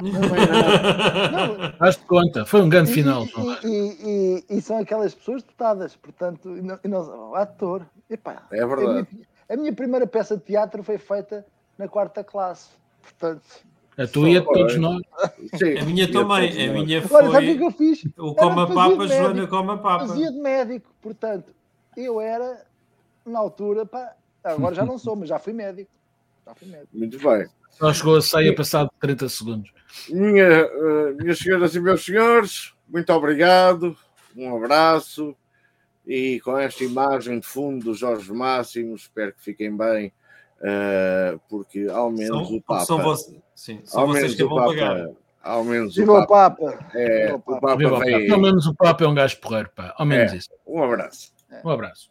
Não 0.00 0.10
é 0.10 1.26
nada. 1.26 1.72
Faz 1.78 1.96
de 1.96 2.04
conta, 2.04 2.44
foi 2.44 2.60
um 2.60 2.68
grande 2.68 2.92
final. 2.92 3.24
E, 3.64 3.68
e, 3.68 4.44
e, 4.50 4.58
e, 4.58 4.62
são 4.62 4.78
aquelas 4.78 5.14
pessoas 5.14 5.42
dotadas, 5.42 5.96
portanto, 5.96 6.56
e 6.56 6.88
não, 6.88 7.34
ator. 7.34 7.86
Epá, 8.08 8.42
é 8.50 8.66
verdade. 8.66 8.84
A 8.88 8.92
minha, 8.92 9.26
a 9.48 9.56
minha, 9.56 9.72
primeira 9.72 10.06
peça 10.06 10.36
de 10.36 10.42
teatro 10.44 10.82
foi 10.82 10.98
feita 10.98 11.46
na 11.78 11.88
quarta 11.88 12.22
classe, 12.22 12.68
portanto. 13.02 13.42
A 13.96 14.06
tua 14.06 14.28
e 14.28 14.36
a 14.36 14.42
todos 14.42 14.76
nós. 14.76 15.00
Sim, 15.54 15.78
a 15.78 15.84
minha 15.86 16.12
também. 16.12 16.68
A, 16.68 16.72
minha 16.72 17.02
foi. 17.02 17.18
Agora, 17.18 17.32
sabe 17.32 17.52
o 17.52 17.58
que 17.58 17.64
eu 17.64 17.70
fiz? 17.70 18.04
O 18.18 18.34
Coma 18.34 18.66
Papa, 18.66 19.06
Joana 19.08 19.46
Coma 19.46 19.78
Papa. 19.78 20.08
Fazia 20.08 20.30
de 20.30 20.38
médico, 20.38 20.90
portanto, 21.00 21.54
eu 21.96 22.20
era 22.20 22.66
na 23.24 23.38
altura, 23.38 23.86
pá, 23.86 24.14
agora 24.44 24.74
já 24.74 24.84
não 24.84 24.98
sou, 24.98 25.16
mas 25.16 25.30
já 25.30 25.38
fui 25.38 25.54
médico. 25.54 25.90
Médico. 26.62 26.88
Muito 26.92 27.18
bem. 27.18 27.46
Só 27.70 27.92
chegou 27.92 28.16
a 28.16 28.22
sair 28.22 28.54
passado 28.54 28.90
30 29.00 29.28
segundos. 29.28 29.70
Minha, 30.08 30.66
uh, 30.66 31.16
minhas 31.16 31.38
senhoras 31.38 31.74
e 31.74 31.80
meus 31.80 32.04
senhores, 32.04 32.74
muito 32.88 33.12
obrigado, 33.12 33.96
um 34.36 34.56
abraço 34.56 35.34
e 36.06 36.40
com 36.40 36.56
esta 36.58 36.84
imagem 36.84 37.40
de 37.40 37.46
fundo 37.46 37.86
do 37.86 37.94
Jorge 37.94 38.32
Máximo, 38.32 38.94
espero 38.94 39.32
que 39.32 39.42
fiquem 39.42 39.74
bem 39.76 40.12
Uh, 40.56 41.38
porque 41.50 41.86
ao 41.92 42.10
menos 42.10 42.48
são, 42.48 42.56
o 42.56 42.62
Papa. 42.62 42.84
São, 42.86 43.02
vocês, 43.02 43.42
sim, 43.54 43.80
são 43.84 44.00
ao 44.00 44.06
vocês 44.06 44.34
que 44.34 44.42
vão 44.42 44.56
Papa, 44.56 44.68
pagar. 44.68 45.08
Ao 45.42 45.62
menos 45.62 45.94
Viva 45.94 46.12
o 46.12 46.26
Papa. 46.26 46.62
O 46.62 46.72
Papa. 46.72 46.98
É, 46.98 47.34
o 47.34 47.38
Papa, 47.38 47.74
o 47.74 47.78
Papa. 47.78 48.04
Ao 48.32 48.40
menos 48.40 48.66
o 48.66 48.74
Papa 48.74 49.04
é 49.04 49.06
um 49.06 49.14
gajo 49.14 49.38
porreiro, 49.38 49.70
pá. 49.74 49.94
Ao 49.96 50.06
menos 50.06 50.32
é, 50.32 50.36
isso. 50.36 50.48
Um 50.66 50.82
abraço. 50.82 51.32
É. 51.50 51.60
Um 51.62 51.70
abraço. 51.70 52.10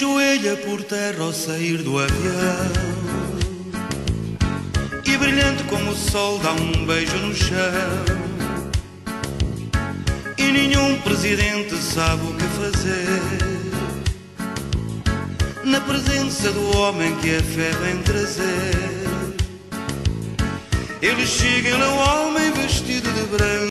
Ajoelha 0.00 0.56
por 0.56 0.82
terra 0.82 1.24
ao 1.24 1.30
sair 1.30 1.82
do 1.82 1.98
avião 1.98 2.72
e 5.04 5.16
brilhante 5.18 5.62
como 5.64 5.90
o 5.90 5.94
sol 5.94 6.38
dá 6.38 6.52
um 6.52 6.86
beijo 6.86 7.18
no 7.18 7.34
chão. 7.34 7.54
E 10.38 10.42
nenhum 10.44 10.98
presidente 11.02 11.76
sabe 11.76 12.22
o 12.22 12.34
que 12.34 12.44
fazer 12.44 13.20
na 15.64 15.82
presença 15.82 16.50
do 16.50 16.78
homem 16.78 17.14
que 17.16 17.36
a 17.36 17.42
fé 17.42 17.70
vem 17.82 17.98
trazer. 18.02 19.04
Ele 21.02 21.26
chega 21.26 21.76
ao 21.76 22.26
homem 22.26 22.50
vestido 22.52 23.12
de 23.12 23.36
branco 23.36 23.69